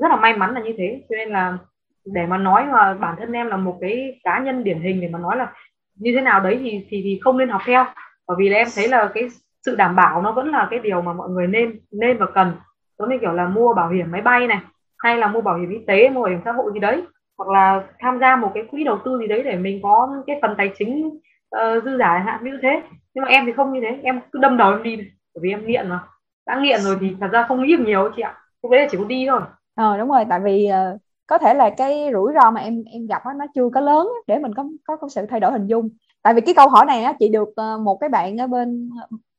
Rất 0.02 0.08
là 0.10 0.16
may 0.16 0.38
mắn 0.38 0.54
là 0.54 0.62
như 0.62 0.74
thế, 0.78 1.02
cho 1.10 1.16
nên 1.16 1.30
là 1.30 1.58
để 2.06 2.26
mà 2.26 2.38
nói 2.38 2.66
mà 2.66 2.94
bản 2.94 3.16
thân 3.20 3.32
em 3.32 3.48
là 3.48 3.58
một 3.58 3.78
cái 3.82 4.20
cá 4.24 4.40
nhân 4.40 4.64
điển 4.64 4.80
hình 4.80 5.02
để 5.02 5.08
mà 5.08 5.20
nói 5.20 5.38
là 5.38 5.54
như 5.96 6.12
thế 6.16 6.22
nào 6.22 6.40
đấy 6.40 6.60
thì 6.64 6.86
thì 6.90 7.02
thì 7.04 7.20
không 7.24 7.38
nên 7.38 7.50
học 7.50 7.62
theo. 7.66 7.86
Bởi 8.28 8.38
vì 8.40 8.50
là 8.50 8.58
em 8.58 8.68
thấy 8.76 8.88
là 8.88 9.10
cái 9.14 9.28
sự 9.66 9.76
đảm 9.76 9.96
bảo 9.96 10.22
nó 10.22 10.32
vẫn 10.32 10.52
là 10.52 10.68
cái 10.72 10.80
điều 10.80 11.02
mà 11.02 11.14
mọi 11.14 11.30
người 11.30 11.48
nên 11.48 11.80
nên 11.92 12.18
và 12.18 12.26
cần 12.26 12.52
giống 13.00 13.10
như 13.10 13.18
kiểu 13.22 13.34
là 13.34 13.48
mua 13.48 13.74
bảo 13.74 13.90
hiểm 13.90 14.12
máy 14.12 14.22
bay 14.22 14.48
này 14.48 14.60
hay 14.98 15.18
là 15.18 15.28
mua 15.28 15.42
bảo 15.42 15.58
hiểm 15.58 15.70
y 15.70 15.78
tế 15.88 16.10
mua 16.10 16.22
bảo 16.22 16.30
hiểm 16.30 16.42
xã 16.46 16.52
hội 16.52 16.72
gì 16.74 16.80
đấy. 16.80 17.04
Hoặc 17.38 17.50
là 17.50 17.84
tham 18.00 18.20
gia 18.20 18.36
một 18.36 18.52
cái 18.54 18.64
quỹ 18.72 18.84
đầu 18.84 18.98
tư 19.06 19.18
gì 19.20 19.28
đấy 19.28 19.44
để 19.44 19.56
mình 19.56 19.80
có 19.84 20.24
cái 20.28 20.40
phần 20.42 20.56
tài 20.58 20.72
chính 20.78 21.08
uh, 21.08 21.84
dư 21.84 21.98
giả 21.98 22.18
hạn 22.26 22.44
như 22.44 22.60
thế. 22.62 22.82
Nhưng 23.14 23.24
mà 23.24 23.30
em 23.30 23.46
thì 23.46 23.52
không 23.52 23.74
như 23.74 23.80
thế 23.82 24.00
em 24.04 24.20
cứ 24.32 24.40
đâm 24.40 24.58
đầu 24.58 24.72
em 24.72 24.84
đi. 24.84 24.98
Bởi 25.36 25.42
vì 25.42 25.50
em 25.50 25.66
nghiện 25.66 25.90
mà. 25.90 26.00
Đã 26.48 26.60
nghiện 26.60 26.82
rồi 26.82 26.98
thì 27.02 27.16
thật 27.22 27.28
ra 27.32 27.46
không 27.48 27.64
nghĩ 27.64 27.78
được 27.78 27.84
nhiều 27.88 28.10
chị 28.16 28.22
ạ. 28.22 28.38
Lúc 28.64 28.72
đấy 28.72 28.82
là 28.82 28.88
chỉ 28.92 28.98
có 28.98 29.04
đi 29.04 29.26
thôi. 29.30 29.42
Ờ 29.76 29.98
đúng 29.98 30.10
rồi 30.10 30.26
tại 30.30 30.40
vì 30.40 30.70
uh, 30.94 31.00
có 31.28 31.38
thể 31.38 31.54
là 31.54 31.70
cái 31.78 32.10
rủi 32.14 32.34
ro 32.34 32.52
mà 32.52 32.62
em 32.62 32.84
em 32.94 33.08
gặp 33.08 33.22
đó, 33.26 33.34
nó 33.34 33.46
chưa 33.56 33.70
có 33.74 33.82
lớn 33.82 34.08
để 34.28 34.40
mình 34.40 34.54
có 34.54 34.66
có 34.88 34.96
có 34.96 35.10
sự 35.10 35.26
thay 35.30 35.40
đổi 35.40 35.52
hình 35.52 35.68
dung. 35.68 35.90
Tại 36.24 36.34
vì 36.34 36.42
cái 36.42 36.56
câu 36.56 36.70
hỏi 36.70 36.86
này 36.86 37.04
á 37.04 37.14
chị 37.20 37.30
được 37.30 37.50
uh, 37.50 37.82
một 37.82 37.98
cái 38.02 38.10
bạn 38.10 38.42
ở 38.42 38.48
bên 38.48 38.90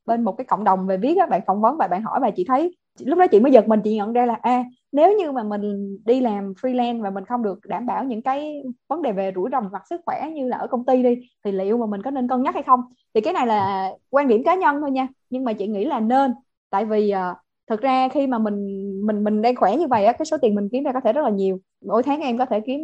bên 0.07 0.25
một 0.25 0.33
cái 0.33 0.44
cộng 0.44 0.64
đồng 0.64 0.87
về 0.87 0.96
viết 0.96 1.18
á 1.20 1.27
bạn 1.27 1.40
phỏng 1.46 1.61
vấn 1.61 1.77
và 1.77 1.87
bạn 1.87 2.03
hỏi 2.03 2.20
và 2.23 2.31
chị 2.31 2.44
thấy 2.49 2.77
lúc 3.07 3.19
đó 3.19 3.27
chị 3.27 3.41
mới 3.41 3.53
giật 3.53 3.69
mình 3.69 3.81
chị 3.85 3.97
nhận 3.97 4.13
ra 4.13 4.27
là 4.27 4.35
a 4.43 4.51
à, 4.51 4.65
nếu 4.93 5.19
như 5.19 5.33
mà 5.33 5.43
mình 5.43 5.97
đi 6.05 6.21
làm 6.21 6.53
freelance 6.53 7.03
và 7.03 7.11
mình 7.11 7.25
không 7.25 7.43
được 7.43 7.59
đảm 7.65 7.87
bảo 7.87 8.05
những 8.05 8.23
cái 8.23 8.63
vấn 8.89 9.03
đề 9.03 9.13
về 9.13 9.33
rủi 9.35 9.49
ro 9.53 9.61
mặt 9.61 9.83
sức 9.91 10.01
khỏe 10.07 10.31
như 10.35 10.49
là 10.49 10.57
ở 10.57 10.67
công 10.67 10.85
ty 10.85 11.03
đi 11.03 11.29
thì 11.45 11.53
liệu 11.53 11.79
mà 11.79 11.87
mình 11.87 12.03
có 12.03 12.11
nên 12.11 12.29
cân 12.29 12.43
nhắc 12.43 12.55
hay 12.55 12.63
không? 12.63 12.81
Thì 13.15 13.21
cái 13.21 13.33
này 13.33 13.47
là 13.47 13.91
quan 14.11 14.29
điểm 14.29 14.43
cá 14.45 14.55
nhân 14.55 14.81
thôi 14.81 14.91
nha 14.91 15.09
nhưng 15.31 15.45
mà 15.45 15.53
chị 15.53 15.67
nghĩ 15.67 15.85
là 15.85 16.01
nên. 16.01 16.35
Tại 16.71 16.85
vì 16.85 17.13
uh, 17.31 17.37
thực 17.71 17.81
ra 17.81 18.09
khi 18.09 18.27
mà 18.27 18.39
mình 18.39 18.91
mình 19.07 19.25
mình 19.25 19.43
đang 19.43 19.57
khỏe 19.57 19.77
như 19.77 19.87
vậy 19.87 20.05
á 20.05 20.13
cái 20.13 20.27
số 20.27 20.37
tiền 20.43 20.55
mình 20.55 20.69
kiếm 20.73 20.85
ra 20.85 20.93
có 20.93 21.01
thể 21.01 21.13
rất 21.13 21.23
là 21.23 21.31
nhiều. 21.31 21.59
Mỗi 21.87 22.03
tháng 22.03 22.21
em 22.21 22.39
có 22.39 22.47
thể 22.47 22.61
kiếm 22.61 22.81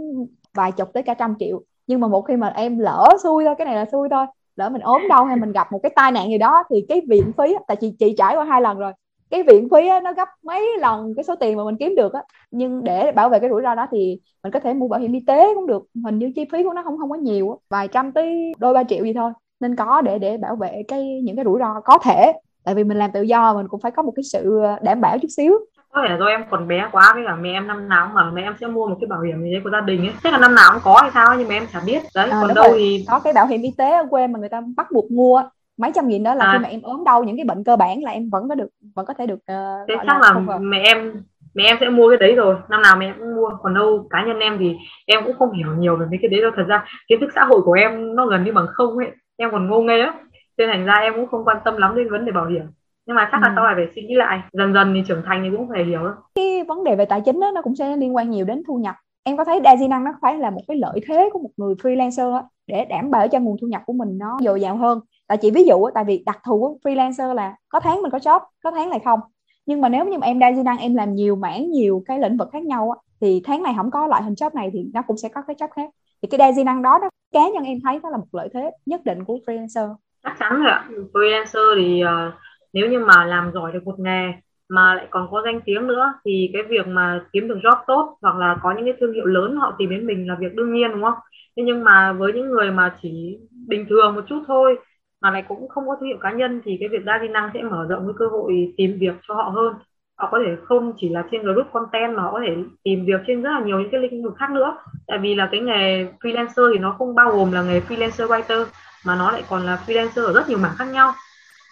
vài 0.54 0.72
chục 0.72 0.92
tới 0.92 1.02
cả 1.02 1.14
trăm 1.14 1.34
triệu. 1.38 1.62
Nhưng 1.86 2.00
mà 2.00 2.08
một 2.08 2.22
khi 2.22 2.36
mà 2.36 2.48
em 2.48 2.78
lỡ 2.78 3.08
xui 3.22 3.44
thôi 3.44 3.54
cái 3.58 3.64
này 3.64 3.76
là 3.76 3.84
xui 3.92 4.08
thôi 4.08 4.26
lỡ 4.56 4.68
mình 4.68 4.82
ốm 4.82 5.02
đau 5.08 5.24
hay 5.24 5.36
mình 5.36 5.52
gặp 5.52 5.72
một 5.72 5.78
cái 5.82 5.92
tai 5.96 6.12
nạn 6.12 6.28
gì 6.28 6.38
đó 6.38 6.62
thì 6.70 6.84
cái 6.88 7.00
viện 7.08 7.32
phí 7.38 7.54
tại 7.66 7.76
chị 7.76 7.94
chị 7.98 8.14
trải 8.18 8.36
qua 8.36 8.44
hai 8.44 8.60
lần 8.60 8.78
rồi 8.78 8.92
cái 9.30 9.42
viện 9.42 9.68
phí 9.70 9.88
á, 9.88 10.00
nó 10.00 10.12
gấp 10.12 10.28
mấy 10.42 10.78
lần 10.78 11.14
cái 11.16 11.24
số 11.24 11.34
tiền 11.36 11.56
mà 11.56 11.64
mình 11.64 11.76
kiếm 11.76 11.94
được 11.96 12.12
á. 12.12 12.22
Nhưng 12.50 12.84
để 12.84 13.12
bảo 13.12 13.28
vệ 13.28 13.38
cái 13.38 13.50
rủi 13.50 13.62
ro 13.62 13.74
đó 13.74 13.86
thì 13.90 14.20
mình 14.42 14.52
có 14.52 14.60
thể 14.60 14.74
mua 14.74 14.88
bảo 14.88 15.00
hiểm 15.00 15.12
y 15.12 15.20
tế 15.26 15.54
cũng 15.54 15.66
được. 15.66 15.82
Hình 16.04 16.18
như 16.18 16.32
chi 16.34 16.44
phí 16.52 16.62
của 16.62 16.72
nó 16.72 16.82
không 16.82 16.98
không 16.98 17.10
có 17.10 17.16
nhiều 17.16 17.60
vài 17.70 17.88
trăm 17.88 18.12
tới 18.12 18.52
đôi 18.58 18.74
ba 18.74 18.84
triệu 18.84 19.04
gì 19.04 19.12
thôi. 19.12 19.32
Nên 19.60 19.76
có 19.76 20.00
để 20.00 20.18
để 20.18 20.36
bảo 20.36 20.56
vệ 20.56 20.82
cái 20.88 21.20
những 21.24 21.36
cái 21.36 21.44
rủi 21.44 21.58
ro 21.58 21.80
có 21.84 21.98
thể. 22.04 22.32
Tại 22.64 22.74
vì 22.74 22.84
mình 22.84 22.98
làm 22.98 23.12
tự 23.12 23.22
do 23.22 23.54
mình 23.54 23.68
cũng 23.68 23.80
phải 23.80 23.92
có 23.92 24.02
một 24.02 24.12
cái 24.16 24.22
sự 24.22 24.60
đảm 24.82 25.00
bảo 25.00 25.18
chút 25.18 25.28
xíu. 25.36 25.52
Có 25.92 26.02
thể 26.02 26.08
là 26.08 26.18
do 26.18 26.26
em 26.26 26.44
còn 26.50 26.68
bé 26.68 26.88
quá 26.92 27.12
với 27.14 27.22
cả 27.26 27.34
mẹ 27.36 27.52
em 27.52 27.66
năm 27.66 27.88
nào 27.88 28.10
mà 28.14 28.30
mẹ 28.30 28.42
em 28.42 28.54
sẽ 28.60 28.66
mua 28.66 28.86
một 28.86 28.96
cái 29.00 29.08
bảo 29.08 29.20
hiểm 29.20 29.42
gì 29.42 29.52
đấy 29.52 29.60
của 29.64 29.70
gia 29.70 29.80
đình 29.80 30.00
ấy. 30.00 30.12
Chắc 30.22 30.32
là 30.32 30.38
năm 30.38 30.54
nào 30.54 30.70
cũng 30.72 30.82
có 30.84 30.98
hay 31.02 31.10
sao 31.14 31.34
nhưng 31.38 31.48
mà 31.48 31.54
em 31.54 31.66
chả 31.72 31.80
biết. 31.86 32.02
Đấy 32.14 32.30
à, 32.30 32.38
còn 32.42 32.54
đâu 32.54 32.68
rồi. 32.68 32.78
thì 32.78 33.04
có 33.08 33.18
cái 33.18 33.32
bảo 33.32 33.46
hiểm 33.46 33.62
y 33.62 33.72
tế 33.78 33.92
ở 33.92 34.06
quê 34.10 34.26
mà 34.26 34.38
người 34.38 34.48
ta 34.48 34.62
bắt 34.76 34.86
buộc 34.92 35.10
mua 35.10 35.42
mấy 35.76 35.92
trăm 35.94 36.08
nghìn 36.08 36.22
đó 36.22 36.34
là 36.34 36.44
à. 36.44 36.52
khi 36.52 36.58
mà 36.62 36.68
em 36.68 36.82
ốm 36.82 37.04
đau 37.04 37.24
những 37.24 37.36
cái 37.36 37.44
bệnh 37.44 37.64
cơ 37.64 37.76
bản 37.76 38.02
là 38.02 38.10
em 38.10 38.30
vẫn 38.30 38.48
có 38.48 38.54
được 38.54 38.68
vẫn 38.94 39.06
có 39.06 39.14
thể 39.14 39.26
được 39.26 39.34
uh, 39.34 39.88
thế 39.88 39.94
chắc 40.06 40.20
là, 40.20 40.34
là 40.48 40.58
mẹ 40.58 40.82
em 40.84 41.22
mẹ 41.56 41.64
em 41.64 41.76
sẽ 41.80 41.88
mua 41.88 42.08
cái 42.08 42.18
đấy 42.18 42.34
rồi. 42.34 42.56
Năm 42.68 42.82
nào 42.82 42.96
mẹ 42.96 43.06
em 43.06 43.14
cũng 43.18 43.36
mua. 43.36 43.50
Còn 43.62 43.74
đâu 43.74 44.06
cá 44.10 44.24
nhân 44.26 44.38
em 44.38 44.56
thì 44.58 44.76
em 45.06 45.24
cũng 45.24 45.36
không 45.38 45.52
hiểu 45.52 45.68
nhiều 45.78 45.96
về 45.96 46.06
mấy 46.10 46.18
cái 46.22 46.28
đấy 46.28 46.42
đâu. 46.42 46.50
Thật 46.56 46.64
ra 46.68 46.84
kiến 47.08 47.20
thức 47.20 47.30
xã 47.34 47.44
hội 47.44 47.62
của 47.62 47.72
em 47.72 48.16
nó 48.16 48.26
gần 48.26 48.44
như 48.44 48.52
bằng 48.52 48.66
không 48.72 48.98
ấy. 48.98 49.10
Em 49.36 49.50
còn 49.52 49.66
ngô 49.66 49.80
nghê 49.80 50.00
á 50.00 50.14
nên 50.58 50.68
thành 50.68 50.84
ra 50.86 50.94
em 50.94 51.12
cũng 51.16 51.26
không 51.26 51.44
quan 51.44 51.56
tâm 51.64 51.76
lắm 51.76 51.96
đến 51.96 52.10
vấn 52.10 52.24
đề 52.24 52.32
bảo 52.32 52.46
hiểm. 52.46 52.62
Nhưng 53.06 53.16
mà 53.16 53.28
chắc 53.32 53.42
là 53.42 53.48
ừ. 53.48 53.52
sau 53.56 53.64
này 53.64 53.74
phải 53.76 53.86
suy 53.94 54.02
nghĩ 54.02 54.14
lại. 54.14 54.40
Dần 54.52 54.74
dần 54.74 54.94
thì 54.94 55.02
trưởng 55.08 55.22
thành 55.26 55.42
thì 55.44 55.56
cũng 55.56 55.68
phải 55.68 55.84
hiểu 55.84 56.00
cái 56.34 56.64
vấn 56.68 56.84
đề 56.84 56.96
về 56.96 57.04
tài 57.04 57.20
chính 57.20 57.40
đó, 57.40 57.50
nó 57.54 57.62
cũng 57.62 57.76
sẽ 57.76 57.96
liên 57.96 58.16
quan 58.16 58.30
nhiều 58.30 58.44
đến 58.44 58.62
thu 58.68 58.78
nhập. 58.78 58.94
Em 59.24 59.36
có 59.36 59.44
thấy 59.44 59.60
đa 59.60 59.76
di 59.76 59.88
năng 59.88 60.04
nó 60.04 60.12
phải 60.22 60.38
là 60.38 60.50
một 60.50 60.62
cái 60.68 60.76
lợi 60.76 61.00
thế 61.08 61.30
của 61.32 61.38
một 61.38 61.50
người 61.56 61.74
freelancer 61.74 62.30
đó, 62.30 62.48
để 62.66 62.84
đảm 62.84 63.10
bảo 63.10 63.28
cho 63.28 63.40
nguồn 63.40 63.56
thu 63.60 63.66
nhập 63.66 63.82
của 63.86 63.92
mình 63.92 64.18
nó 64.18 64.38
dồi 64.40 64.60
dào 64.60 64.76
hơn 64.76 65.00
tại 65.28 65.38
chị 65.38 65.50
ví 65.50 65.64
dụ 65.64 65.88
tại 65.94 66.04
vì 66.04 66.22
đặc 66.26 66.38
thù 66.46 66.58
của 66.60 66.90
freelancer 66.90 67.34
là 67.34 67.54
có 67.68 67.80
tháng 67.80 68.02
mình 68.02 68.10
có 68.10 68.18
job 68.18 68.40
có 68.64 68.70
tháng 68.70 68.90
này 68.90 69.00
không. 69.04 69.20
Nhưng 69.66 69.80
mà 69.80 69.88
nếu 69.88 70.04
như 70.04 70.18
mà 70.18 70.26
em 70.26 70.38
đa 70.38 70.52
di 70.52 70.62
năng 70.62 70.78
em 70.78 70.94
làm 70.94 71.14
nhiều 71.14 71.36
mảng 71.36 71.70
nhiều 71.70 72.02
cái 72.06 72.18
lĩnh 72.18 72.36
vực 72.36 72.48
khác 72.52 72.62
nhau 72.62 72.94
thì 73.20 73.42
tháng 73.44 73.62
này 73.62 73.74
không 73.76 73.90
có 73.90 74.06
loại 74.06 74.22
hình 74.22 74.34
job 74.34 74.50
này 74.54 74.70
thì 74.72 74.90
nó 74.94 75.02
cũng 75.02 75.16
sẽ 75.16 75.28
có 75.28 75.42
cái 75.46 75.56
job 75.56 75.68
khác. 75.68 75.90
Thì 76.22 76.28
cái 76.30 76.38
đa 76.38 76.52
di 76.52 76.64
năng 76.64 76.82
đó 76.82 76.98
đó 77.02 77.08
cá 77.32 77.48
nhân 77.48 77.64
em 77.64 77.78
thấy 77.84 78.00
đó 78.02 78.10
là 78.10 78.16
một 78.16 78.26
lợi 78.32 78.48
thế 78.54 78.70
nhất 78.86 79.00
định 79.04 79.24
của 79.24 79.38
freelancer. 79.46 79.94
Chắc 80.24 80.36
chắn 80.38 80.62
rồi 80.62 80.70
ạ. 80.70 80.88
Freelancer 81.12 81.74
thì 81.76 82.02
uh, 82.04 82.34
nếu 82.72 82.90
như 82.90 82.98
mà 82.98 83.24
làm 83.24 83.50
giỏi 83.54 83.72
được 83.72 83.84
một 83.84 83.98
nghề 83.98 84.32
mà 84.68 84.94
lại 84.94 85.06
còn 85.10 85.28
có 85.30 85.42
danh 85.44 85.60
tiếng 85.64 85.86
nữa 85.86 86.14
thì 86.24 86.50
cái 86.52 86.62
việc 86.68 86.86
mà 86.86 87.24
kiếm 87.32 87.48
được 87.48 87.58
job 87.62 87.76
tốt 87.86 88.18
hoặc 88.22 88.36
là 88.36 88.56
có 88.62 88.74
những 88.76 88.84
cái 88.84 88.94
thương 89.00 89.12
hiệu 89.12 89.24
lớn 89.24 89.56
họ 89.56 89.74
tìm 89.78 89.90
đến 89.90 90.06
mình 90.06 90.28
là 90.28 90.36
việc 90.40 90.54
đương 90.54 90.72
nhiên 90.72 90.90
đúng 90.92 91.02
không? 91.02 91.18
Thế 91.56 91.62
nhưng 91.66 91.84
mà 91.84 92.12
với 92.12 92.32
những 92.32 92.50
người 92.50 92.70
mà 92.70 92.96
chỉ 93.02 93.38
bình 93.68 93.86
thường 93.88 94.14
một 94.14 94.22
chút 94.28 94.42
thôi 94.46 94.76
mà 95.22 95.30
lại 95.30 95.44
cũng 95.48 95.68
không 95.68 95.88
có 95.88 95.96
thương 96.00 96.08
hiệu 96.08 96.18
cá 96.20 96.30
nhân 96.30 96.60
thì 96.64 96.76
cái 96.80 96.88
việc 96.88 97.04
đa 97.04 97.18
di 97.22 97.28
năng 97.28 97.50
sẽ 97.54 97.62
mở 97.62 97.86
rộng 97.88 98.06
cái 98.06 98.14
cơ 98.18 98.26
hội 98.26 98.74
tìm 98.76 98.96
việc 99.00 99.14
cho 99.28 99.34
họ 99.34 99.42
hơn. 99.42 99.74
Họ 100.18 100.28
có 100.32 100.38
thể 100.46 100.56
không 100.64 100.92
chỉ 100.96 101.08
là 101.08 101.24
trên 101.30 101.42
group 101.42 101.66
content 101.72 102.16
mà 102.16 102.22
họ 102.22 102.32
có 102.32 102.40
thể 102.46 102.54
tìm 102.82 103.04
việc 103.06 103.20
trên 103.26 103.42
rất 103.42 103.50
là 103.50 103.60
nhiều 103.60 103.80
những 103.80 103.90
cái 103.90 104.00
lĩnh 104.00 104.24
vực 104.24 104.34
khác 104.38 104.50
nữa. 104.50 104.76
Tại 105.06 105.18
vì 105.18 105.34
là 105.34 105.48
cái 105.50 105.60
nghề 105.60 106.04
freelancer 106.20 106.72
thì 106.72 106.78
nó 106.78 106.94
không 106.98 107.14
bao 107.14 107.30
gồm 107.30 107.52
là 107.52 107.62
nghề 107.62 107.80
freelancer 107.80 108.26
writer, 108.26 108.64
mà 109.06 109.16
nó 109.16 109.30
lại 109.30 109.42
còn 109.48 109.62
là 109.62 109.78
freelancer 109.86 110.24
ở 110.24 110.32
rất 110.32 110.48
nhiều 110.48 110.58
mảng 110.58 110.74
khác 110.78 110.84
nhau. 110.84 111.12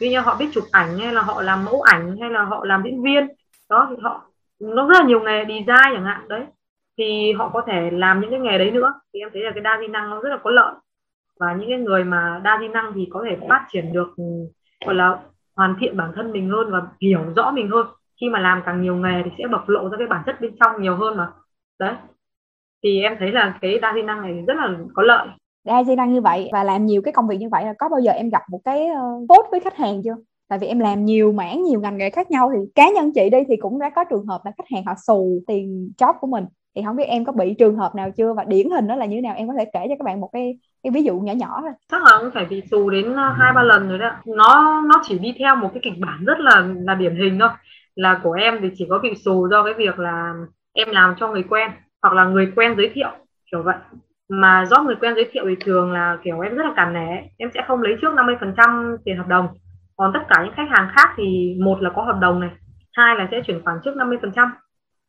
Ví 0.01 0.11
như 0.11 0.21
họ 0.21 0.37
biết 0.39 0.47
chụp 0.53 0.65
ảnh, 0.73 0.99
hay 0.99 1.13
là 1.13 1.23
họ 1.23 1.43
làm 1.43 1.65
mẫu 1.65 1.83
ảnh, 1.83 2.17
hay 2.21 2.31
là 2.31 2.43
họ 2.43 2.65
làm 2.65 2.83
diễn 2.85 3.03
viên, 3.03 3.29
đó 3.71 3.87
thì 3.91 3.97
họ, 4.03 4.23
nó 4.61 4.89
rất 4.89 4.99
là 5.01 5.07
nhiều 5.07 5.21
nghề 5.21 5.45
design 5.45 5.95
chẳng 5.95 6.05
hạn, 6.05 6.29
đấy. 6.29 6.45
Thì 6.99 7.33
họ 7.33 7.51
có 7.53 7.63
thể 7.67 7.91
làm 7.93 8.21
những 8.21 8.31
cái 8.31 8.41
nghề 8.41 8.59
đấy 8.59 8.71
nữa. 8.71 8.95
Thì 9.15 9.21
em 9.21 9.29
thấy 9.33 9.43
là 9.43 9.51
cái 9.55 9.61
đa 9.61 9.79
di 9.81 9.87
năng 9.87 10.11
nó 10.11 10.21
rất 10.21 10.31
là 10.31 10.39
có 10.43 10.51
lợi 10.51 10.75
và 11.41 11.55
những 11.61 11.69
cái 11.69 11.79
người 11.79 12.05
mà 12.05 12.41
đa 12.45 12.59
di 12.61 12.69
năng 12.69 12.93
thì 12.95 13.09
có 13.11 13.25
thể 13.29 13.37
phát 13.49 13.67
triển 13.73 13.93
được, 13.93 14.15
gọi 14.87 14.95
là, 14.95 15.19
hoàn 15.57 15.77
thiện 15.81 15.97
bản 15.97 16.13
thân 16.15 16.33
mình 16.33 16.51
hơn 16.51 16.71
và 16.73 16.83
hiểu 17.01 17.21
rõ 17.37 17.51
mình 17.51 17.69
hơn. 17.71 17.87
Khi 18.21 18.29
mà 18.29 18.39
làm 18.39 18.63
càng 18.67 18.83
nhiều 18.83 18.97
nghề 18.97 19.23
thì 19.25 19.31
sẽ 19.39 19.45
bộc 19.53 19.69
lộ 19.69 19.89
ra 19.89 19.99
cái 19.99 20.07
bản 20.07 20.23
chất 20.27 20.41
bên 20.41 20.57
trong 20.61 20.83
nhiều 20.83 20.97
hơn 20.97 21.17
mà. 21.17 21.29
Đấy. 21.79 21.95
Thì 22.83 23.03
em 23.03 23.17
thấy 23.19 23.33
là 23.33 23.59
cái 23.61 23.79
đa 23.79 23.93
di 23.95 24.03
năng 24.03 24.23
này 24.23 24.45
rất 24.47 24.55
là 24.57 24.69
có 24.95 25.03
lợi. 25.03 25.29
Đa 25.65 25.85
di 25.85 25.97
năng 25.97 26.13
như 26.13 26.21
vậy 26.21 26.49
và 26.53 26.65
làm 26.65 26.87
nhiều 26.87 27.03
cái 27.03 27.13
công 27.13 27.29
việc 27.29 27.37
như 27.41 27.49
vậy 27.49 27.65
là 27.65 27.75
có 27.79 27.89
bao 27.89 28.01
giờ 28.01 28.13
em 28.13 28.31
gặp 28.31 28.43
một 28.51 28.61
cái 28.65 28.87
ờ, 28.87 29.03
tốt 29.29 29.47
với 29.51 29.61
khách 29.61 29.77
hàng 29.77 30.03
chưa? 30.05 30.17
Tại 30.49 30.59
vì 30.59 30.67
em 30.67 30.79
làm 30.79 31.05
nhiều 31.05 31.33
mảng, 31.33 31.63
nhiều 31.63 31.81
ngành 31.81 31.97
nghề 31.97 32.11
khác 32.11 32.31
nhau 32.31 32.51
thì 32.55 32.61
cá 32.75 32.91
nhân 32.91 33.13
chị 33.15 33.31
đi 33.31 33.39
thì 33.49 33.57
cũng 33.57 33.79
đã 33.79 33.91
có 33.91 34.05
trường 34.05 34.27
hợp 34.27 34.41
là 34.45 34.53
khách 34.59 34.69
hàng 34.75 34.85
họ 34.87 34.95
xù 35.07 35.43
tiền 35.47 35.93
job 35.99 36.15
của 36.21 36.27
mình. 36.27 36.45
Thì 36.75 36.83
không 36.87 36.97
biết 36.97 37.05
em 37.05 37.25
có 37.25 37.33
bị 37.33 37.55
trường 37.55 37.77
hợp 37.77 37.95
nào 37.95 38.11
chưa 38.11 38.33
và 38.33 38.45
điển 38.45 38.71
hình 38.71 38.87
đó 38.87 38.97
là 38.97 39.07
như 39.07 39.17
thế 39.17 39.21
nào? 39.21 39.35
Em 39.37 39.49
có 39.49 39.55
thể 39.59 39.65
kể 39.65 39.81
cho 39.89 39.95
các 39.99 40.05
bạn 40.05 40.21
một 40.21 40.31
cái 40.33 40.59
cái 40.85 40.91
ví 40.91 41.03
dụ 41.03 41.19
nhỏ 41.19 41.33
nhỏ 41.33 41.59
thôi. 41.61 41.71
Chắc 41.91 42.03
là 42.03 42.19
cũng 42.21 42.31
phải 42.31 42.45
bị 42.45 42.63
xù 42.71 42.91
đến 42.91 43.15
ờ, 43.15 43.29
hai, 43.39 43.53
ba 43.53 43.63
lần 43.63 43.89
rồi 43.89 43.99
đó. 43.99 44.11
Nó 44.27 44.83
nó 44.89 45.03
chỉ 45.05 45.19
đi 45.19 45.35
theo 45.39 45.57
một 45.57 45.71
cái 45.75 45.81
kịch 45.83 45.99
bản 45.99 46.25
rất 46.25 46.39
là 46.41 46.67
là 46.87 46.95
điển 46.95 47.17
hình 47.17 47.39
thôi. 47.39 47.49
Là 47.95 48.21
của 48.23 48.33
em 48.33 48.59
thì 48.63 48.69
chỉ 48.75 48.87
có 48.91 48.99
bị 48.99 49.15
xù 49.15 49.49
do 49.51 49.65
cái 49.65 49.75
việc 49.75 49.99
là 49.99 50.35
em 50.73 50.89
làm 50.91 51.15
cho 51.17 51.29
người 51.29 51.43
quen, 51.43 51.71
hoặc 52.03 52.15
là 52.15 52.25
người 52.25 52.53
quen 52.57 52.75
giới 52.77 52.91
thiệu, 52.95 53.09
kiểu 53.53 53.63
vậy. 53.63 53.77
Mà 54.29 54.65
do 54.71 54.83
người 54.83 54.97
quen 55.01 55.15
giới 55.15 55.29
thiệu 55.33 55.45
thì 55.49 55.57
thường 55.65 55.93
là, 55.93 56.19
kiểu, 56.25 56.41
em 56.41 56.55
rất 56.55 56.65
là 56.67 56.73
cản 56.77 56.93
nể 56.93 57.23
em 57.39 57.51
sẽ 57.55 57.65
không 57.67 57.83
lấy 57.83 57.97
trước 58.01 58.15
50% 58.15 58.97
tiền 59.05 59.17
hợp 59.17 59.29
đồng. 59.29 59.49
Còn 59.97 60.11
tất 60.15 60.21
cả 60.29 60.43
những 60.45 60.55
khách 60.57 60.69
hàng 60.71 60.89
khác 60.97 61.11
thì 61.17 61.57
một 61.65 61.83
là 61.83 61.91
có 61.91 62.03
hợp 62.03 62.19
đồng 62.21 62.41
này, 62.41 62.51
hai 62.93 63.17
là 63.17 63.29
sẽ 63.31 63.41
chuyển 63.47 63.63
khoản 63.65 63.79
trước 63.85 63.97
50% 63.97 64.49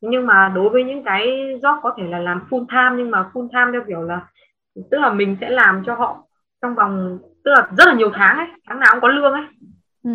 nhưng 0.01 0.25
mà 0.25 0.51
đối 0.55 0.69
với 0.69 0.83
những 0.83 1.03
cái 1.03 1.27
job 1.61 1.81
có 1.81 1.93
thể 1.97 2.03
là 2.03 2.19
làm 2.19 2.41
full 2.49 2.65
time 2.65 3.03
nhưng 3.03 3.11
mà 3.11 3.29
full 3.33 3.47
time 3.47 3.71
theo 3.71 3.81
kiểu 3.87 4.01
là 4.01 4.21
tức 4.91 4.97
là 4.99 5.13
mình 5.13 5.37
sẽ 5.41 5.49
làm 5.49 5.83
cho 5.85 5.95
họ 5.95 6.23
trong 6.61 6.75
vòng 6.75 7.19
tức 7.43 7.51
là 7.51 7.67
rất 7.77 7.87
là 7.87 7.93
nhiều 7.93 8.11
tháng 8.13 8.37
ấy 8.37 8.47
tháng 8.67 8.79
nào 8.79 8.89
cũng 8.91 9.01
có 9.01 9.07
lương 9.07 9.33
ấy. 9.33 9.43
Ừ. 10.03 10.11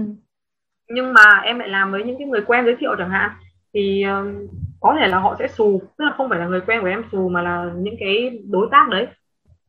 nhưng 0.88 1.12
mà 1.12 1.40
em 1.44 1.58
lại 1.58 1.68
làm 1.68 1.92
với 1.92 2.04
những 2.04 2.18
cái 2.18 2.26
người 2.26 2.42
quen 2.46 2.64
giới 2.64 2.76
thiệu 2.76 2.94
chẳng 2.98 3.11
hạn. 3.11 3.30
Thì 3.74 4.04
uh, 4.06 4.50
có 4.80 4.96
thể 5.00 5.08
là 5.08 5.18
họ 5.18 5.36
sẽ 5.38 5.48
xù 5.48 5.82
tức 5.98 6.04
là 6.04 6.14
không 6.16 6.28
phải 6.28 6.38
là 6.38 6.46
người 6.46 6.61
quen 6.61 6.80
của 6.80 6.86
em 6.86 7.04
xù 7.12 7.28
mà 7.28 7.42
là 7.42 7.70
những 7.76 7.94
cái 8.00 8.40
đối 8.50 8.68
tác 8.70 8.88
đấy. 8.88 9.06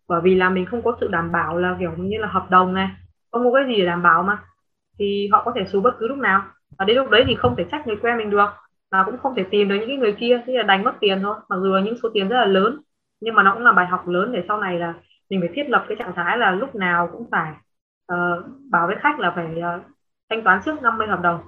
Bởi 0.07 0.21
vì 0.23 0.35
là 0.35 0.49
mình 0.49 0.65
không 0.65 0.81
có 0.81 0.97
sự 1.01 1.07
đảm 1.07 1.31
bảo 1.31 1.57
là 1.57 1.75
kiểu 1.79 1.91
như 1.97 2.17
là 2.17 2.27
hợp 2.27 2.49
đồng 2.49 2.73
này 2.73 2.89
không 3.31 3.43
có 3.43 3.51
cái 3.53 3.63
gì 3.67 3.81
để 3.81 3.85
đảm 3.85 4.03
bảo 4.03 4.23
mà. 4.23 4.37
Thì 4.99 5.29
họ 5.31 5.43
có 5.45 5.51
thể 5.55 5.65
xù 5.65 5.81
bất 5.81 5.95
cứ 5.99 6.07
lúc 6.07 6.17
nào. 6.17 6.43
Và 6.77 6.85
đến 6.85 6.97
lúc 6.97 7.09
đấy 7.09 7.23
thì 7.27 7.35
không 7.35 7.55
thể 7.57 7.65
trách 7.71 7.87
người 7.87 7.97
quen 8.01 8.17
mình 8.17 8.29
được 8.29 8.49
mà 8.91 9.03
cũng 9.05 9.17
không 9.17 9.35
thể 9.35 9.43
tìm 9.51 9.69
được 9.69 9.75
những 9.75 9.87
cái 9.87 9.97
người 9.97 10.13
kia 10.13 10.41
thế 10.45 10.53
là 10.53 10.63
đánh 10.63 10.83
mất 10.83 10.93
tiền 10.99 11.19
thôi. 11.21 11.35
Mặc 11.49 11.55
dù 11.61 11.75
là 11.75 11.81
những 11.81 11.97
số 12.03 12.09
tiền 12.13 12.27
rất 12.29 12.37
là 12.37 12.45
lớn 12.45 12.81
nhưng 13.21 13.35
mà 13.35 13.43
nó 13.43 13.53
cũng 13.53 13.63
là 13.63 13.71
bài 13.71 13.87
học 13.87 14.07
lớn 14.07 14.31
để 14.31 14.43
sau 14.47 14.57
này 14.57 14.79
là 14.79 14.93
mình 15.29 15.41
phải 15.41 15.49
thiết 15.55 15.69
lập 15.69 15.85
cái 15.87 15.97
trạng 15.99 16.13
thái 16.15 16.37
là 16.37 16.51
lúc 16.51 16.75
nào 16.75 17.09
cũng 17.11 17.27
phải 17.31 17.53
uh, 18.13 18.45
bảo 18.71 18.87
với 18.87 18.95
khách 18.99 19.19
là 19.19 19.31
phải 19.35 19.45
uh, 19.45 19.83
thanh 20.29 20.43
toán 20.43 20.59
trước 20.65 20.81
50 20.81 21.07
hợp 21.07 21.21
đồng. 21.21 21.39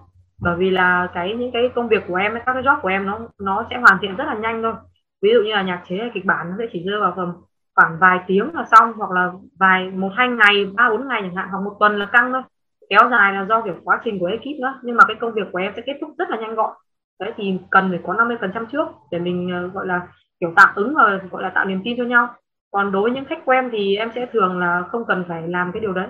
Bởi 0.41 0.55
vì 0.57 0.69
là 0.69 1.07
cái 1.13 1.35
những 1.35 1.51
cái 1.51 1.69
công 1.75 1.87
việc 1.87 2.03
của 2.07 2.15
em 2.15 2.33
các 2.33 2.53
cái 2.53 2.63
job 2.63 2.81
của 2.81 2.87
em 2.87 3.05
nó 3.05 3.19
nó 3.39 3.65
sẽ 3.69 3.77
hoàn 3.77 3.97
thiện 4.01 4.15
rất 4.15 4.25
là 4.25 4.33
nhanh 4.33 4.63
thôi. 4.63 4.73
Ví 5.21 5.29
dụ 5.33 5.39
như 5.41 5.51
là 5.51 5.61
nhạc 5.61 5.83
chế 5.89 5.97
hay 5.97 6.11
kịch 6.13 6.25
bản 6.25 6.49
nó 6.49 6.55
sẽ 6.59 6.65
chỉ 6.73 6.83
rơi 6.85 6.99
vào 6.99 7.13
tầm 7.17 7.33
khoảng 7.75 7.97
vài 7.99 8.19
tiếng 8.27 8.55
là 8.55 8.65
xong 8.71 8.93
hoặc 8.93 9.11
là 9.11 9.31
vài 9.59 9.91
một 9.91 10.09
hai 10.15 10.27
ngày 10.27 10.65
ba 10.75 10.89
bốn 10.89 11.07
ngày 11.07 11.21
chẳng 11.21 11.35
hạn 11.35 11.49
hoặc 11.51 11.59
một 11.59 11.75
tuần 11.79 11.99
là 11.99 12.05
căng 12.05 12.33
thôi. 12.33 12.41
Kéo 12.89 13.09
dài 13.11 13.33
là 13.33 13.45
do 13.45 13.61
kiểu 13.61 13.75
quá 13.83 14.01
trình 14.03 14.19
của 14.19 14.25
ekip 14.25 14.59
nữa. 14.61 14.79
Nhưng 14.83 14.95
mà 14.95 15.03
cái 15.07 15.15
công 15.19 15.33
việc 15.33 15.47
của 15.51 15.59
em 15.59 15.73
sẽ 15.75 15.81
kết 15.85 15.97
thúc 16.01 16.09
rất 16.17 16.29
là 16.29 16.37
nhanh 16.37 16.55
gọn. 16.55 16.73
Đấy 17.19 17.33
thì 17.37 17.57
cần 17.71 17.89
phải 17.89 17.99
có 18.03 18.13
50 18.13 18.37
phần 18.41 18.51
trăm 18.53 18.65
trước 18.71 18.87
để 19.11 19.19
mình 19.19 19.65
uh, 19.65 19.73
gọi 19.73 19.87
là 19.87 20.07
kiểu 20.43 20.53
tạo 20.55 20.73
ứng 20.75 20.93
và 20.95 21.19
gọi 21.31 21.43
là 21.43 21.51
tạo 21.55 21.65
niềm 21.65 21.81
tin 21.85 21.97
cho 21.97 22.03
nhau. 22.03 22.27
Còn 22.71 22.91
đối 22.91 23.01
với 23.01 23.11
những 23.11 23.25
khách 23.25 23.45
quen 23.45 23.69
thì 23.71 23.95
em 23.95 24.11
sẽ 24.15 24.25
thường 24.33 24.59
là 24.59 24.83
không 24.91 25.05
cần 25.07 25.23
phải 25.27 25.47
làm 25.47 25.71
cái 25.73 25.81
điều 25.81 25.93
đấy 25.93 26.07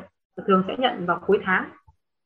thường 0.47 0.63
sẽ 0.67 0.73
nhận 0.79 1.05
vào 1.05 1.19
cuối 1.27 1.39
tháng. 1.45 1.69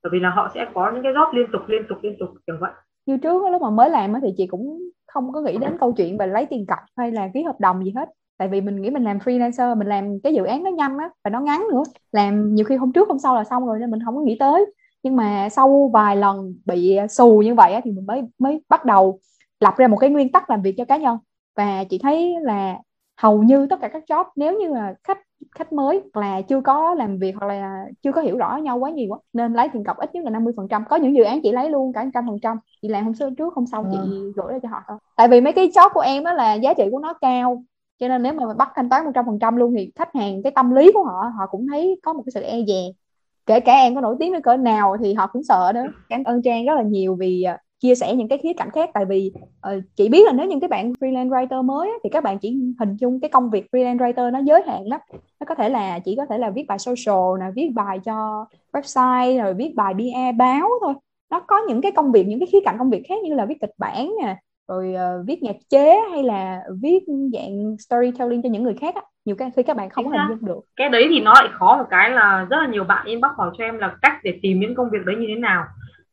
Bởi 0.04 0.10
vì 0.14 0.20
là 0.20 0.30
họ 0.30 0.52
sẽ 0.54 0.66
có 0.74 0.92
những 0.92 1.04
cái 1.04 1.14
job 1.14 1.34
liên 1.34 1.48
tục 1.52 1.62
liên 1.68 1.82
tục 1.90 1.98
liên 2.02 2.16
tục 2.20 2.30
kiểu 2.48 2.56
vậy. 2.60 2.72
Như 3.06 3.18
trước 3.18 3.44
lúc 3.52 3.62
mà 3.62 3.70
mới 3.70 3.90
làm 3.90 4.14
thì 4.22 4.34
chị 4.38 4.48
cũng 4.48 4.80
không 5.08 5.34
có 5.34 5.42
nghĩ 5.42 5.58
đến 5.58 5.78
câu 5.80 5.94
chuyện 5.94 6.18
về 6.18 6.28
lấy 6.28 6.46
tiền 6.46 6.66
cọc 6.66 6.80
hay 6.98 7.12
là 7.12 7.30
ký 7.34 7.44
hợp 7.44 7.60
đồng 7.60 7.84
gì 7.84 7.94
hết. 7.96 8.10
Tại 8.38 8.48
vì 8.48 8.62
mình 8.62 8.82
nghĩ 8.82 8.90
mình 8.90 9.04
làm 9.04 9.18
freelancer 9.18 9.78
mình 9.78 9.88
làm 9.88 10.20
cái 10.24 10.34
dự 10.34 10.44
án 10.44 10.64
nó 10.64 10.72
nhanh 10.72 10.98
á 10.98 11.10
và 11.24 11.30
nó 11.30 11.40
ngắn 11.40 11.68
nữa. 11.72 11.84
Làm 12.12 12.56
nhiều 12.56 12.66
khi 12.66 12.76
hôm 12.76 12.92
trước 12.92 13.08
hôm 13.08 13.20
sau 13.20 13.36
là 13.36 13.44
xong 13.44 13.68
rồi 13.68 13.80
nên 13.80 13.92
mình 13.92 14.00
không 14.06 14.16
có 14.16 14.22
nghĩ 14.22 14.38
tới. 14.40 14.66
Nhưng 15.04 15.16
mà 15.16 15.50
sau 15.50 15.90
vài 15.94 16.16
lần 16.16 16.56
bị 16.66 16.98
xù 17.10 17.42
như 17.46 17.56
vậy 17.56 17.74
á, 17.74 17.82
thì 17.84 17.92
mình 17.92 18.06
mới 18.06 18.22
mới 18.40 18.62
bắt 18.70 18.86
đầu 18.86 19.20
lập 19.60 19.74
ra 19.78 19.88
một 19.88 19.98
cái 19.98 20.10
nguyên 20.10 20.32
tắc 20.32 20.50
làm 20.50 20.62
việc 20.62 20.76
cho 20.78 20.86
cá 20.86 20.98
nhân 20.98 21.18
và 21.58 21.84
chị 21.84 22.00
thấy 22.04 22.36
là 22.42 22.78
hầu 23.18 23.44
như 23.44 23.68
tất 23.70 23.80
cả 23.82 23.88
các 23.88 24.04
job 24.08 24.26
nếu 24.36 24.60
như 24.60 24.68
là 24.68 24.94
khách 25.04 25.18
khách 25.52 25.74
mới 25.74 26.02
là 26.14 26.42
chưa 26.42 26.62
có 26.62 26.94
làm 26.94 27.18
việc 27.18 27.36
hoặc 27.36 27.48
là 27.48 27.86
chưa 28.02 28.12
có 28.12 28.22
hiểu 28.22 28.38
rõ 28.38 28.58
nhau 28.58 28.78
quá 28.78 28.90
nhiều 28.90 29.08
quá 29.10 29.20
nên 29.34 29.54
lấy 29.54 29.70
tiền 29.74 29.84
cọc 29.84 29.98
ít 29.98 30.16
nhất 30.16 30.24
là 30.24 30.30
50 30.30 30.54
phần 30.58 30.68
trăm. 30.68 30.84
Có 30.90 30.96
những 30.96 31.16
dự 31.16 31.24
án 31.24 31.42
chị 31.42 31.52
lấy 31.52 31.70
luôn 31.70 31.94
cả 31.94 32.06
trăm 32.14 32.28
phần 32.28 32.40
trăm. 32.42 32.58
Chị 32.82 32.88
làm 32.88 33.04
hôm 33.04 33.14
sớm 33.14 33.36
trước 33.36 33.54
hôm 33.54 33.66
sau 33.66 33.86
chị 33.92 33.98
ừ. 33.98 34.32
gửi 34.36 34.54
ra 34.54 34.60
cho 34.64 34.70
họ 34.70 34.82
thôi. 34.88 34.98
Tại 35.16 35.28
vì 35.28 35.42
mấy 35.42 35.54
cái 35.54 35.68
job 35.68 35.90
của 35.94 36.00
em 36.00 36.24
á 36.24 36.34
là 36.34 36.54
giá 36.54 36.74
trị 36.74 36.84
của 36.92 37.00
nó 37.00 37.14
cao 37.14 37.64
cho 38.00 38.08
nên 38.08 38.24
nếu 38.24 38.34
mà 38.34 38.54
bắt 38.54 38.70
thanh 38.76 38.90
toán 38.90 39.06
một 39.06 39.12
trăm 39.16 39.26
phần 39.26 39.40
trăm 39.40 39.56
luôn 39.56 39.74
thì 39.78 39.92
khách 39.96 40.16
hàng 40.16 40.44
cái 40.44 40.52
tâm 40.52 40.72
lý 40.72 40.92
của 40.94 41.04
họ 41.04 41.32
họ 41.38 41.46
cũng 41.52 41.68
thấy 41.68 42.00
có 42.04 42.14
một 42.14 42.24
cái 42.26 42.32
sự 42.32 42.42
e 42.42 42.58
dè. 42.68 42.82
Kể 43.46 43.60
cả 43.60 43.74
em 43.74 43.96
có 43.96 44.02
nổi 44.02 44.16
tiếng 44.20 44.34
đến 44.34 44.42
cỡ 44.42 44.58
nào 44.58 44.98
thì 45.00 45.14
họ 45.14 45.28
cũng 45.28 45.44
sợ 45.44 45.72
nữa. 45.76 45.86
Cảm 46.10 46.24
ơn 46.24 46.42
trang 46.42 46.66
rất 46.66 46.74
là 46.76 46.82
nhiều 46.82 47.16
vì 47.16 47.46
uh, 47.54 47.60
chia 47.80 47.96
sẻ 47.96 48.16
những 48.16 48.28
cái 48.28 48.38
khía 48.38 48.54
cạnh 48.54 48.70
khác. 48.72 48.90
Tại 48.94 49.06
vì 49.06 49.32
uh, 49.68 49.84
chị 49.96 50.10
biết 50.10 50.26
là 50.26 50.32
nếu 50.32 50.48
những 50.48 50.60
cái 50.60 50.68
bạn 50.68 50.94
freelance 50.94 51.30
writer 51.30 51.64
mới 51.64 51.90
thì 52.04 52.10
các 52.10 52.24
bạn 52.24 52.40
chỉ 52.40 52.58
hình 52.80 52.96
dung 52.96 53.20
cái 53.20 53.30
công 53.30 53.50
việc 53.50 53.66
freelance 53.72 53.98
writer 53.98 54.32
nó 54.32 54.40
giới 54.40 54.64
hạn 54.68 54.88
lắm. 54.88 55.00
Nó 55.40 55.46
có 55.46 55.56
thể 55.56 55.70
là 55.70 56.00
chỉ 56.00 56.16
có 56.16 56.26
thể 56.26 56.38
là 56.38 56.50
viết 56.50 56.66
bài 56.68 56.80
social 56.80 57.40
nè 57.40 57.46
viết 57.56 57.70
bài 57.76 58.00
cho 58.06 58.46
website 58.74 59.44
rồi 59.44 59.54
viết 59.54 59.74
bài 59.76 59.94
BA 59.94 60.32
báo 60.38 60.70
thôi. 60.82 60.94
Nó 61.32 61.40
có 61.40 61.56
những 61.68 61.82
cái 61.82 61.92
công 61.92 62.12
việc 62.12 62.28
những 62.28 62.40
cái 62.40 62.48
khía 62.52 62.60
cạnh 62.66 62.76
công 62.80 62.90
việc 62.90 63.04
khác 63.10 63.16
như 63.24 63.34
là 63.34 63.46
viết 63.46 63.62
kịch 63.62 63.74
bản 63.78 64.12
nè 64.24 64.36
rồi 64.68 64.96
uh, 64.96 65.28
viết 65.28 65.44
nhạc 65.44 65.56
chế 65.70 66.00
hay 66.12 66.24
là 66.24 66.62
viết 66.82 67.04
dạng 67.34 67.78
storytelling 67.80 68.42
cho 68.42 68.50
những 68.50 68.64
người 68.64 68.76
khác 68.82 68.96
á. 68.96 69.02
Nhiều 69.26 69.36
cái 69.36 69.52
khi 69.56 69.64
các 69.64 69.78
bạn 69.78 69.90
không 69.90 70.06
có 70.06 70.12
hình 70.12 70.22
dung 70.30 70.46
được. 70.46 70.60
Cái 70.76 70.90
đấy 70.90 71.08
thì 71.10 71.20
nó 71.20 71.34
lại 71.34 71.50
khó 71.60 71.78
một 71.78 71.86
cái 71.90 72.10
là 72.10 72.48
rất 72.50 72.58
là 72.58 72.68
nhiều 72.68 72.84
bạn 72.84 73.06
inbox 73.06 73.32
hỏi 73.38 73.52
cho 73.58 73.64
em 73.64 73.78
là 73.78 73.96
cách 74.02 74.14
để 74.24 74.40
tìm 74.42 74.60
những 74.60 74.76
công 74.76 74.90
việc 74.92 75.06
đấy 75.06 75.16
như 75.20 75.26
thế 75.28 75.36
nào 75.36 75.64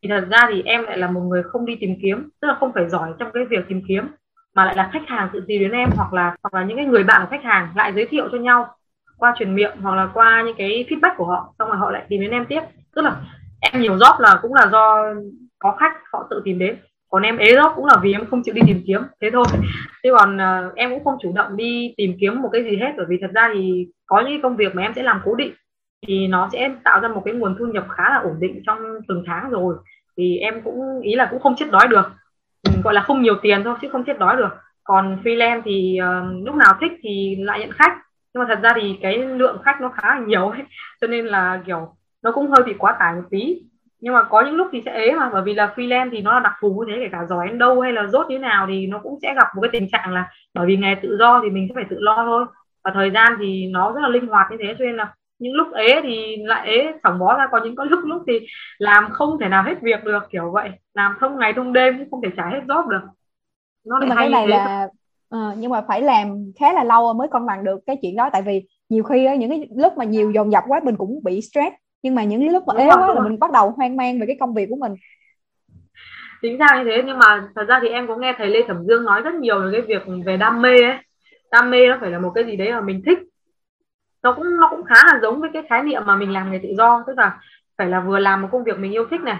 thì 0.04 0.10
thật 0.10 0.24
ra 0.30 0.48
thì 0.52 0.62
em 0.64 0.82
lại 0.82 0.98
là 0.98 1.10
một 1.10 1.20
người 1.20 1.42
không 1.42 1.66
đi 1.66 1.76
tìm 1.80 1.94
kiếm 2.02 2.28
tức 2.40 2.48
là 2.48 2.56
không 2.60 2.72
phải 2.74 2.88
giỏi 2.88 3.12
trong 3.18 3.30
cái 3.34 3.44
việc 3.44 3.64
tìm 3.68 3.82
kiếm 3.88 4.08
mà 4.54 4.64
lại 4.64 4.76
là 4.76 4.90
khách 4.92 5.08
hàng 5.08 5.28
tự 5.32 5.44
tìm 5.46 5.62
đến 5.62 5.70
em 5.70 5.90
hoặc 5.96 6.12
là 6.12 6.36
hoặc 6.42 6.54
là 6.54 6.64
những 6.64 6.76
cái 6.76 6.86
người 6.86 7.04
bạn 7.04 7.22
của 7.22 7.28
khách 7.30 7.44
hàng 7.44 7.68
lại 7.76 7.92
giới 7.94 8.06
thiệu 8.06 8.28
cho 8.32 8.38
nhau 8.38 8.66
qua 9.18 9.34
truyền 9.38 9.54
miệng 9.54 9.76
hoặc 9.82 9.94
là 9.94 10.08
qua 10.14 10.42
những 10.46 10.56
cái 10.58 10.86
feedback 10.88 11.14
của 11.16 11.24
họ 11.24 11.54
xong 11.58 11.68
rồi 11.68 11.76
họ 11.76 11.90
lại 11.90 12.04
tìm 12.08 12.20
đến 12.20 12.30
em 12.30 12.46
tiếp. 12.46 12.60
Tức 12.94 13.02
là 13.02 13.16
em 13.60 13.82
nhiều 13.82 13.96
job 13.96 14.20
là 14.20 14.38
cũng 14.42 14.54
là 14.54 14.66
do 14.72 15.14
có 15.58 15.76
khách 15.80 15.92
họ 16.12 16.26
tự 16.30 16.42
tìm 16.44 16.58
đến. 16.58 16.76
Còn 17.10 17.22
em 17.22 17.36
ế 17.36 17.54
job 17.54 17.74
cũng 17.74 17.86
là 17.86 17.96
vì 18.02 18.12
em 18.12 18.26
không 18.26 18.42
chịu 18.42 18.54
đi 18.54 18.62
tìm 18.66 18.82
kiếm 18.86 19.00
thế 19.20 19.30
thôi. 19.32 19.44
Thế 20.04 20.10
còn 20.18 20.36
uh, 20.36 20.74
em 20.74 20.90
cũng 20.90 21.04
không 21.04 21.18
chủ 21.22 21.32
động 21.34 21.56
đi 21.56 21.94
tìm 21.96 22.16
kiếm 22.20 22.42
một 22.42 22.48
cái 22.52 22.64
gì 22.64 22.76
hết 22.76 22.92
bởi 22.96 23.06
vì 23.08 23.18
thật 23.20 23.30
ra 23.34 23.50
thì 23.54 23.86
có 24.06 24.20
những 24.20 24.42
công 24.42 24.56
việc 24.56 24.74
mà 24.74 24.82
em 24.82 24.92
sẽ 24.96 25.02
làm 25.02 25.20
cố 25.24 25.34
định 25.34 25.54
thì 26.06 26.26
nó 26.26 26.48
sẽ 26.52 26.70
tạo 26.84 27.00
ra 27.00 27.08
một 27.08 27.22
cái 27.24 27.34
nguồn 27.34 27.56
thu 27.58 27.66
nhập 27.66 27.84
khá 27.90 28.10
là 28.10 28.16
ổn 28.16 28.36
định 28.40 28.62
trong 28.66 28.78
từng 29.08 29.22
tháng 29.26 29.50
rồi. 29.50 29.74
Thì 30.16 30.38
em 30.38 30.62
cũng 30.62 31.00
ý 31.02 31.14
là 31.14 31.28
cũng 31.30 31.40
không 31.40 31.56
chết 31.56 31.70
đói 31.70 31.88
được. 31.88 32.12
Ừ, 32.62 32.72
gọi 32.84 32.94
là 32.94 33.00
không 33.00 33.22
nhiều 33.22 33.34
tiền 33.42 33.64
thôi 33.64 33.74
chứ 33.82 33.88
không 33.92 34.04
chết 34.04 34.18
đói 34.18 34.36
được. 34.36 34.50
Còn 34.84 35.18
freelance 35.24 35.62
thì 35.64 35.98
uh, 36.00 36.46
lúc 36.46 36.54
nào 36.54 36.74
thích 36.80 36.92
thì 37.02 37.36
lại 37.38 37.60
nhận 37.60 37.70
khách. 37.70 37.98
Nhưng 38.34 38.42
mà 38.42 38.54
thật 38.54 38.60
ra 38.62 38.72
thì 38.76 38.98
cái 39.02 39.18
lượng 39.18 39.58
khách 39.64 39.80
nó 39.80 39.88
khá 39.88 40.14
là 40.14 40.20
nhiều 40.26 40.48
ấy. 40.48 40.62
Cho 41.00 41.06
nên 41.06 41.26
là 41.26 41.62
kiểu 41.66 41.94
nó 42.22 42.32
cũng 42.32 42.50
hơi 42.50 42.62
bị 42.66 42.74
quá 42.78 42.96
tải 42.98 43.14
một 43.14 43.22
tí. 43.30 43.60
Nhưng 44.00 44.14
mà 44.14 44.22
có 44.22 44.40
những 44.40 44.54
lúc 44.54 44.68
thì 44.72 44.82
sẽ 44.84 44.92
ế 44.92 45.12
mà 45.12 45.30
bởi 45.32 45.42
vì 45.42 45.54
là 45.54 45.72
freelance 45.76 46.10
thì 46.12 46.22
nó 46.22 46.32
là 46.34 46.40
đặc 46.40 46.52
thù 46.60 46.84
như 46.86 46.92
thế 46.96 47.00
kể 47.02 47.08
cả 47.12 47.26
giỏi 47.28 47.48
đến 47.48 47.58
đâu 47.58 47.80
hay 47.80 47.92
là 47.92 48.06
rốt 48.06 48.26
như 48.28 48.38
thế 48.38 48.42
nào 48.42 48.66
thì 48.68 48.86
nó 48.86 48.98
cũng 49.02 49.18
sẽ 49.22 49.34
gặp 49.34 49.46
một 49.54 49.62
cái 49.62 49.70
tình 49.72 49.88
trạng 49.92 50.12
là 50.12 50.30
bởi 50.54 50.66
vì 50.66 50.76
nghề 50.76 50.94
tự 51.02 51.16
do 51.18 51.40
thì 51.44 51.50
mình 51.50 51.66
sẽ 51.68 51.74
phải 51.74 51.84
tự 51.90 51.96
lo 52.00 52.24
thôi. 52.24 52.46
Và 52.84 52.90
thời 52.94 53.10
gian 53.10 53.36
thì 53.38 53.66
nó 53.66 53.92
rất 53.92 54.00
là 54.00 54.08
linh 54.08 54.26
hoạt 54.26 54.46
như 54.50 54.56
thế 54.60 54.74
cho 54.78 54.84
nên 54.84 54.96
là 54.96 55.14
những 55.44 55.54
lúc 55.54 55.72
ế 55.72 56.00
thì 56.02 56.36
lại 56.36 56.68
ế 56.68 56.92
phẳng 57.02 57.18
bó 57.18 57.36
ra 57.36 57.46
có 57.52 57.60
những 57.64 57.76
có 57.76 57.84
lúc 57.84 58.00
lúc 58.04 58.22
thì 58.26 58.46
làm 58.78 59.10
không 59.12 59.38
thể 59.40 59.48
nào 59.48 59.62
hết 59.62 59.74
việc 59.82 60.04
được 60.04 60.22
kiểu 60.30 60.50
vậy. 60.50 60.70
Làm 60.94 61.16
thông 61.20 61.38
ngày 61.38 61.52
thông 61.52 61.72
đêm 61.72 61.98
cũng 61.98 62.10
không 62.10 62.22
thể 62.22 62.28
trả 62.36 62.48
hết 62.48 62.60
job 62.66 62.88
được. 62.88 63.00
Nó 63.86 63.96
nhưng 64.00 64.08
mà 64.08 64.14
cái 64.14 64.28
này 64.28 64.48
là 64.48 64.88
uh, 65.34 65.58
nhưng 65.58 65.70
mà 65.70 65.82
phải 65.88 66.02
làm 66.02 66.52
khá 66.60 66.72
là 66.72 66.84
lâu 66.84 67.12
mới 67.12 67.28
cân 67.28 67.46
bằng 67.46 67.64
được 67.64 67.80
cái 67.86 67.96
chuyện 68.02 68.16
đó. 68.16 68.30
Tại 68.32 68.42
vì 68.42 68.66
nhiều 68.88 69.04
khi 69.04 69.36
những 69.38 69.50
cái 69.50 69.68
lúc 69.76 69.92
mà 69.98 70.04
nhiều 70.04 70.30
dồn 70.30 70.52
dập 70.52 70.64
quá 70.66 70.80
mình 70.84 70.96
cũng 70.96 71.20
bị 71.24 71.40
stress. 71.40 71.74
Nhưng 72.02 72.14
mà 72.14 72.24
những 72.24 72.52
lúc 72.52 72.62
mà 72.66 72.74
ế 72.78 72.88
quá 72.88 73.14
là 73.14 73.20
mình 73.20 73.38
bắt 73.38 73.52
đầu 73.52 73.70
hoang 73.70 73.96
mang 73.96 74.20
về 74.20 74.26
cái 74.26 74.36
công 74.40 74.54
việc 74.54 74.66
của 74.70 74.76
mình. 74.76 74.92
Chính 76.42 76.58
ra 76.58 76.66
như 76.78 76.84
thế 76.84 77.02
nhưng 77.06 77.18
mà 77.18 77.48
thật 77.54 77.64
ra 77.68 77.78
thì 77.82 77.88
em 77.88 78.06
có 78.06 78.16
nghe 78.16 78.34
thầy 78.38 78.48
Lê 78.48 78.62
Thẩm 78.68 78.84
Dương 78.88 79.04
nói 79.04 79.20
rất 79.20 79.34
nhiều 79.34 79.60
về 79.60 79.68
cái 79.72 79.80
việc 79.80 80.02
về 80.24 80.36
đam 80.36 80.62
mê 80.62 80.82
ấy. 80.82 80.96
Đam 81.50 81.70
mê 81.70 81.88
nó 81.88 81.98
phải 82.00 82.10
là 82.10 82.18
một 82.18 82.32
cái 82.34 82.44
gì 82.44 82.56
đấy 82.56 82.72
mà 82.72 82.80
mình 82.80 83.02
thích 83.06 83.18
nó 84.24 84.32
cũng 84.32 84.60
nó 84.60 84.68
cũng 84.70 84.84
khá 84.84 84.94
là 85.12 85.18
giống 85.22 85.40
với 85.40 85.50
cái 85.52 85.62
khái 85.68 85.82
niệm 85.82 86.02
mà 86.06 86.16
mình 86.16 86.32
làm 86.32 86.52
nghề 86.52 86.58
tự 86.62 86.68
do, 86.76 87.04
tức 87.06 87.18
là 87.18 87.38
phải 87.78 87.86
là 87.86 88.00
vừa 88.00 88.18
làm 88.18 88.42
một 88.42 88.48
công 88.52 88.64
việc 88.64 88.78
mình 88.78 88.92
yêu 88.92 89.06
thích 89.10 89.20
này, 89.20 89.36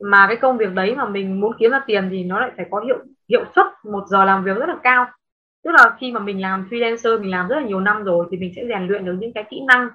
mà 0.00 0.26
cái 0.26 0.36
công 0.36 0.56
việc 0.58 0.72
đấy 0.74 0.94
mà 0.96 1.04
mình 1.04 1.40
muốn 1.40 1.52
kiếm 1.58 1.70
ra 1.70 1.80
tiền 1.86 2.08
thì 2.10 2.24
nó 2.24 2.40
lại 2.40 2.50
phải 2.56 2.66
có 2.70 2.80
hiệu 2.80 2.98
hiệu 3.28 3.44
suất 3.54 3.66
một 3.84 4.04
giờ 4.06 4.24
làm 4.24 4.44
việc 4.44 4.56
rất 4.56 4.68
là 4.68 4.76
cao. 4.82 5.06
Tức 5.64 5.70
là 5.70 5.96
khi 5.98 6.12
mà 6.12 6.20
mình 6.20 6.42
làm 6.42 6.68
freelancer, 6.70 7.20
mình 7.20 7.30
làm 7.30 7.48
rất 7.48 7.56
là 7.56 7.62
nhiều 7.62 7.80
năm 7.80 8.04
rồi 8.04 8.26
thì 8.30 8.36
mình 8.36 8.52
sẽ 8.56 8.62
rèn 8.68 8.86
luyện 8.86 9.04
được 9.04 9.16
những 9.18 9.32
cái 9.32 9.44
kỹ 9.50 9.60
năng. 9.68 9.88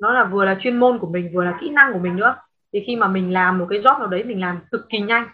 Nó 0.00 0.12
là 0.12 0.24
vừa 0.24 0.44
là 0.44 0.56
chuyên 0.60 0.76
môn 0.76 0.98
của 0.98 1.06
mình, 1.06 1.30
vừa 1.34 1.44
là 1.44 1.58
kỹ 1.60 1.70
năng 1.70 1.92
của 1.92 1.98
mình 1.98 2.16
nữa. 2.16 2.34
Thì 2.72 2.84
khi 2.86 2.96
mà 2.96 3.08
mình 3.08 3.32
làm 3.32 3.58
một 3.58 3.66
cái 3.70 3.78
job 3.78 3.98
nào 3.98 4.06
đấy 4.06 4.24
mình 4.24 4.40
làm 4.40 4.58
cực 4.70 4.88
kỳ 4.88 5.00
nhanh, 5.00 5.28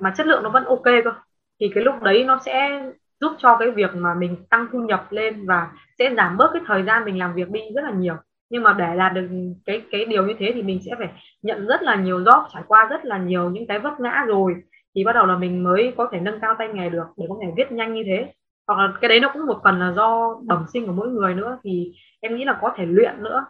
mà 0.00 0.14
chất 0.16 0.26
lượng 0.26 0.42
nó 0.42 0.50
vẫn 0.50 0.64
ok 0.64 0.84
cơ, 0.84 1.12
thì 1.60 1.70
cái 1.74 1.84
lúc 1.84 2.02
đấy 2.02 2.24
nó 2.24 2.38
sẽ 2.44 2.82
giúp 3.22 3.32
cho 3.38 3.56
cái 3.56 3.70
việc 3.70 3.90
mà 3.94 4.14
mình 4.14 4.36
tăng 4.50 4.66
thu 4.72 4.78
nhập 4.78 5.06
lên 5.10 5.46
và 5.46 5.68
sẽ 5.98 6.14
giảm 6.16 6.36
bớt 6.36 6.50
cái 6.52 6.62
thời 6.66 6.82
gian 6.82 7.04
mình 7.04 7.18
làm 7.18 7.34
việc 7.34 7.50
đi 7.50 7.60
rất 7.74 7.84
là 7.84 7.90
nhiều. 7.90 8.14
Nhưng 8.50 8.62
mà 8.62 8.72
để 8.72 8.96
đạt 8.96 9.12
được 9.14 9.28
cái 9.66 9.82
cái 9.90 10.04
điều 10.04 10.26
như 10.26 10.34
thế 10.38 10.52
thì 10.54 10.62
mình 10.62 10.80
sẽ 10.86 10.92
phải 10.98 11.08
nhận 11.42 11.66
rất 11.66 11.82
là 11.82 11.94
nhiều 11.94 12.20
job, 12.20 12.44
trải 12.54 12.62
qua 12.66 12.88
rất 12.90 13.04
là 13.04 13.18
nhiều 13.18 13.50
những 13.50 13.66
cái 13.66 13.78
vấp 13.78 14.00
ngã 14.00 14.24
rồi 14.26 14.54
thì 14.94 15.04
bắt 15.04 15.12
đầu 15.12 15.26
là 15.26 15.36
mình 15.36 15.64
mới 15.64 15.94
có 15.96 16.08
thể 16.12 16.20
nâng 16.20 16.40
cao 16.40 16.54
tay 16.58 16.68
nghề 16.68 16.90
được 16.90 17.06
để 17.16 17.26
có 17.28 17.36
thể 17.42 17.48
viết 17.56 17.72
nhanh 17.72 17.94
như 17.94 18.02
thế. 18.06 18.32
Hoặc 18.66 18.78
là 18.78 18.92
cái 19.00 19.08
đấy 19.08 19.20
nó 19.20 19.30
cũng 19.32 19.46
một 19.46 19.60
phần 19.64 19.80
là 19.80 19.92
do 19.92 20.36
bẩm 20.46 20.64
sinh 20.72 20.86
của 20.86 20.92
mỗi 20.92 21.08
người 21.08 21.34
nữa 21.34 21.58
thì 21.64 21.92
em 22.20 22.36
nghĩ 22.36 22.44
là 22.44 22.58
có 22.62 22.72
thể 22.76 22.86
luyện 22.86 23.22
nữa 23.22 23.44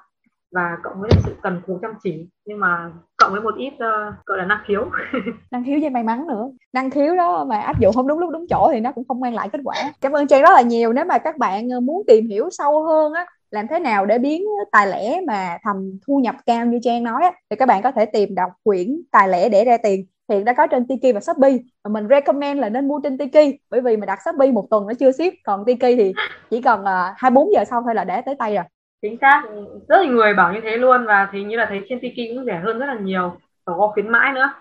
và 0.52 0.76
cộng 0.82 1.00
với 1.00 1.10
sự 1.24 1.36
cần 1.42 1.60
cù 1.66 1.78
chăm 1.82 1.90
chỉ 2.02 2.26
nhưng 2.44 2.60
mà 2.60 2.90
cộng 3.16 3.32
với 3.32 3.40
một 3.40 3.54
ít 3.56 3.72
uh, 3.74 4.14
gọi 4.26 4.38
là 4.38 4.44
năng 4.44 4.58
khiếu. 4.66 4.84
Năng 5.50 5.64
khiếu 5.64 5.78
với 5.80 5.90
may 5.90 6.02
mắn 6.02 6.26
nữa. 6.26 6.50
Năng 6.72 6.90
khiếu 6.90 7.16
đó 7.16 7.44
mà 7.44 7.60
áp 7.60 7.80
dụng 7.80 7.94
không 7.94 8.08
đúng 8.08 8.18
lúc 8.18 8.30
đúng 8.30 8.46
chỗ 8.50 8.70
thì 8.72 8.80
nó 8.80 8.92
cũng 8.92 9.04
không 9.08 9.20
mang 9.20 9.34
lại 9.34 9.48
kết 9.52 9.60
quả. 9.64 9.76
Cảm 10.00 10.12
ơn 10.12 10.26
trang 10.26 10.42
rất 10.42 10.50
là 10.54 10.62
nhiều. 10.62 10.92
Nếu 10.92 11.04
mà 11.04 11.18
các 11.18 11.38
bạn 11.38 11.68
ờ, 11.68 11.80
muốn 11.80 12.02
tìm 12.06 12.28
hiểu 12.28 12.48
sâu 12.50 12.82
hơn 12.82 13.12
á 13.12 13.26
làm 13.52 13.68
thế 13.68 13.78
nào 13.78 14.06
để 14.06 14.18
biến 14.18 14.44
tài 14.72 14.86
lẻ 14.86 15.20
mà 15.26 15.58
thành 15.62 15.98
thu 16.06 16.18
nhập 16.18 16.34
cao 16.46 16.66
như 16.66 16.78
trang 16.82 17.02
nói 17.02 17.22
á, 17.22 17.32
thì 17.50 17.56
các 17.56 17.66
bạn 17.66 17.82
có 17.82 17.90
thể 17.90 18.06
tìm 18.06 18.34
đọc 18.34 18.50
quyển 18.64 19.02
tài 19.10 19.28
lẻ 19.28 19.48
để 19.48 19.64
ra 19.64 19.76
tiền. 19.82 20.06
Hiện 20.28 20.44
đã 20.44 20.52
có 20.52 20.66
trên 20.66 20.86
Tiki 20.86 21.14
và 21.14 21.20
Shopee. 21.20 21.58
Và 21.84 21.90
mình 21.90 22.08
recommend 22.10 22.60
là 22.60 22.68
nên 22.68 22.88
mua 22.88 23.00
trên 23.00 23.18
Tiki 23.18 23.58
bởi 23.70 23.80
vì 23.80 23.96
mà 23.96 24.06
đặt 24.06 24.18
Shopee 24.24 24.52
một 24.52 24.66
tuần 24.70 24.86
nó 24.86 24.94
chưa 24.94 25.12
ship. 25.12 25.32
Còn 25.44 25.64
Tiki 25.64 25.96
thì 25.96 26.12
chỉ 26.50 26.62
cần 26.62 26.80
uh, 26.80 26.86
bốn 26.86 27.14
24 27.16 27.52
giờ 27.52 27.64
sau 27.64 27.82
thôi 27.82 27.94
là 27.94 28.04
để 28.04 28.20
tới 28.20 28.34
tay 28.38 28.54
rồi 28.54 28.64
chính 29.02 29.16
xác 29.20 29.42
rất 29.88 29.96
là 30.00 30.10
người 30.10 30.34
bảo 30.34 30.52
như 30.52 30.60
thế 30.62 30.76
luôn 30.76 31.06
và 31.06 31.28
thì 31.32 31.42
như 31.42 31.56
là 31.56 31.66
thấy 31.68 31.80
trên 31.88 32.00
Tiki 32.00 32.34
cũng 32.34 32.44
rẻ 32.44 32.60
hơn 32.64 32.78
rất 32.78 32.86
là 32.86 32.94
nhiều 33.02 33.32
và 33.66 33.74
có 33.78 33.90
khuyến 33.94 34.08
mãi 34.08 34.32
nữa 34.32 34.52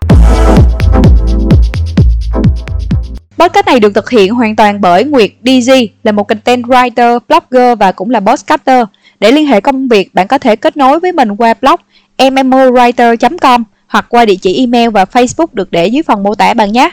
Podcast 3.38 3.66
này 3.66 3.80
được 3.80 3.94
thực 3.94 4.10
hiện 4.10 4.34
hoàn 4.34 4.56
toàn 4.56 4.80
bởi 4.80 5.04
Nguyệt 5.04 5.30
DZ 5.42 5.86
là 6.02 6.12
một 6.12 6.28
content 6.28 6.62
writer, 6.62 7.18
blogger 7.28 7.78
và 7.78 7.92
cũng 7.92 8.10
là 8.10 8.20
podcaster. 8.20 8.84
Để 9.20 9.32
liên 9.32 9.46
hệ 9.46 9.60
công 9.60 9.88
việc, 9.88 10.14
bạn 10.14 10.28
có 10.28 10.38
thể 10.38 10.56
kết 10.56 10.76
nối 10.76 11.00
với 11.00 11.12
mình 11.12 11.36
qua 11.36 11.54
blog 11.60 11.80
mmowriter.com 12.18 13.64
hoặc 13.86 14.06
qua 14.08 14.24
địa 14.24 14.36
chỉ 14.42 14.58
email 14.58 14.88
và 14.88 15.04
Facebook 15.04 15.46
được 15.52 15.70
để 15.70 15.86
dưới 15.86 16.02
phần 16.02 16.22
mô 16.22 16.34
tả 16.34 16.54
bạn 16.54 16.72
nhé. 16.72 16.90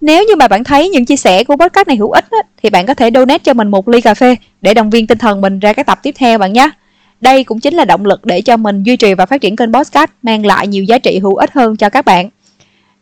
Nếu 0.00 0.24
như 0.24 0.36
mà 0.36 0.48
bạn 0.48 0.64
thấy 0.64 0.88
những 0.88 1.04
chia 1.04 1.16
sẻ 1.16 1.44
của 1.44 1.56
podcast 1.56 1.88
này 1.88 1.96
hữu 1.96 2.10
ích 2.10 2.30
á, 2.30 2.38
thì 2.62 2.70
bạn 2.70 2.86
có 2.86 2.94
thể 2.94 3.10
donate 3.14 3.38
cho 3.38 3.54
mình 3.54 3.68
một 3.68 3.88
ly 3.88 4.00
cà 4.00 4.14
phê 4.14 4.36
để 4.60 4.74
động 4.74 4.90
viên 4.90 5.06
tinh 5.06 5.18
thần 5.18 5.40
mình 5.40 5.58
ra 5.58 5.72
cái 5.72 5.84
tập 5.84 5.98
tiếp 6.02 6.14
theo 6.18 6.38
bạn 6.38 6.52
nhé. 6.52 6.70
Đây 7.20 7.44
cũng 7.44 7.60
chính 7.60 7.74
là 7.74 7.84
động 7.84 8.04
lực 8.04 8.26
để 8.26 8.40
cho 8.40 8.56
mình 8.56 8.82
duy 8.82 8.96
trì 8.96 9.14
và 9.14 9.26
phát 9.26 9.40
triển 9.40 9.56
kênh 9.56 9.72
podcast, 9.72 10.10
mang 10.22 10.46
lại 10.46 10.66
nhiều 10.66 10.84
giá 10.84 10.98
trị 10.98 11.18
hữu 11.18 11.34
ích 11.34 11.52
hơn 11.52 11.76
cho 11.76 11.88
các 11.88 12.04
bạn. 12.04 12.28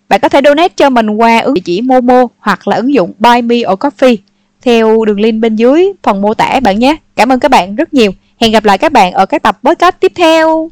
Bạn 0.09 0.21
có 0.21 0.29
thể 0.29 0.41
donate 0.45 0.75
cho 0.77 0.91
mình 0.91 1.11
qua 1.11 1.39
ứng 1.39 1.61
chỉ 1.64 1.81
Momo 1.81 2.27
hoặc 2.39 2.69
là 2.69 2.77
ứng 2.77 2.95
dụng 2.95 3.12
Buy 3.19 3.43
Me 3.43 3.57
or 3.57 3.79
Coffee 3.79 4.17
theo 4.62 5.05
đường 5.05 5.21
link 5.21 5.41
bên 5.41 5.57
dưới 5.57 5.93
phần 6.03 6.21
mô 6.23 6.35
tả 6.35 6.61
bạn 6.61 6.79
nhé. 6.79 6.97
Cảm 7.17 7.33
ơn 7.33 7.41
các 7.41 7.51
bạn 7.51 7.77
rất 7.77 7.95
nhiều. 7.95 8.12
Hẹn 8.41 8.53
gặp 8.53 8.64
lại 8.64 8.79
các 8.79 8.93
bạn 8.93 9.12
ở 9.12 9.27
các 9.27 9.43
tập 9.43 9.59
podcast 9.62 9.95
tiếp 10.01 10.12
theo. 10.14 10.71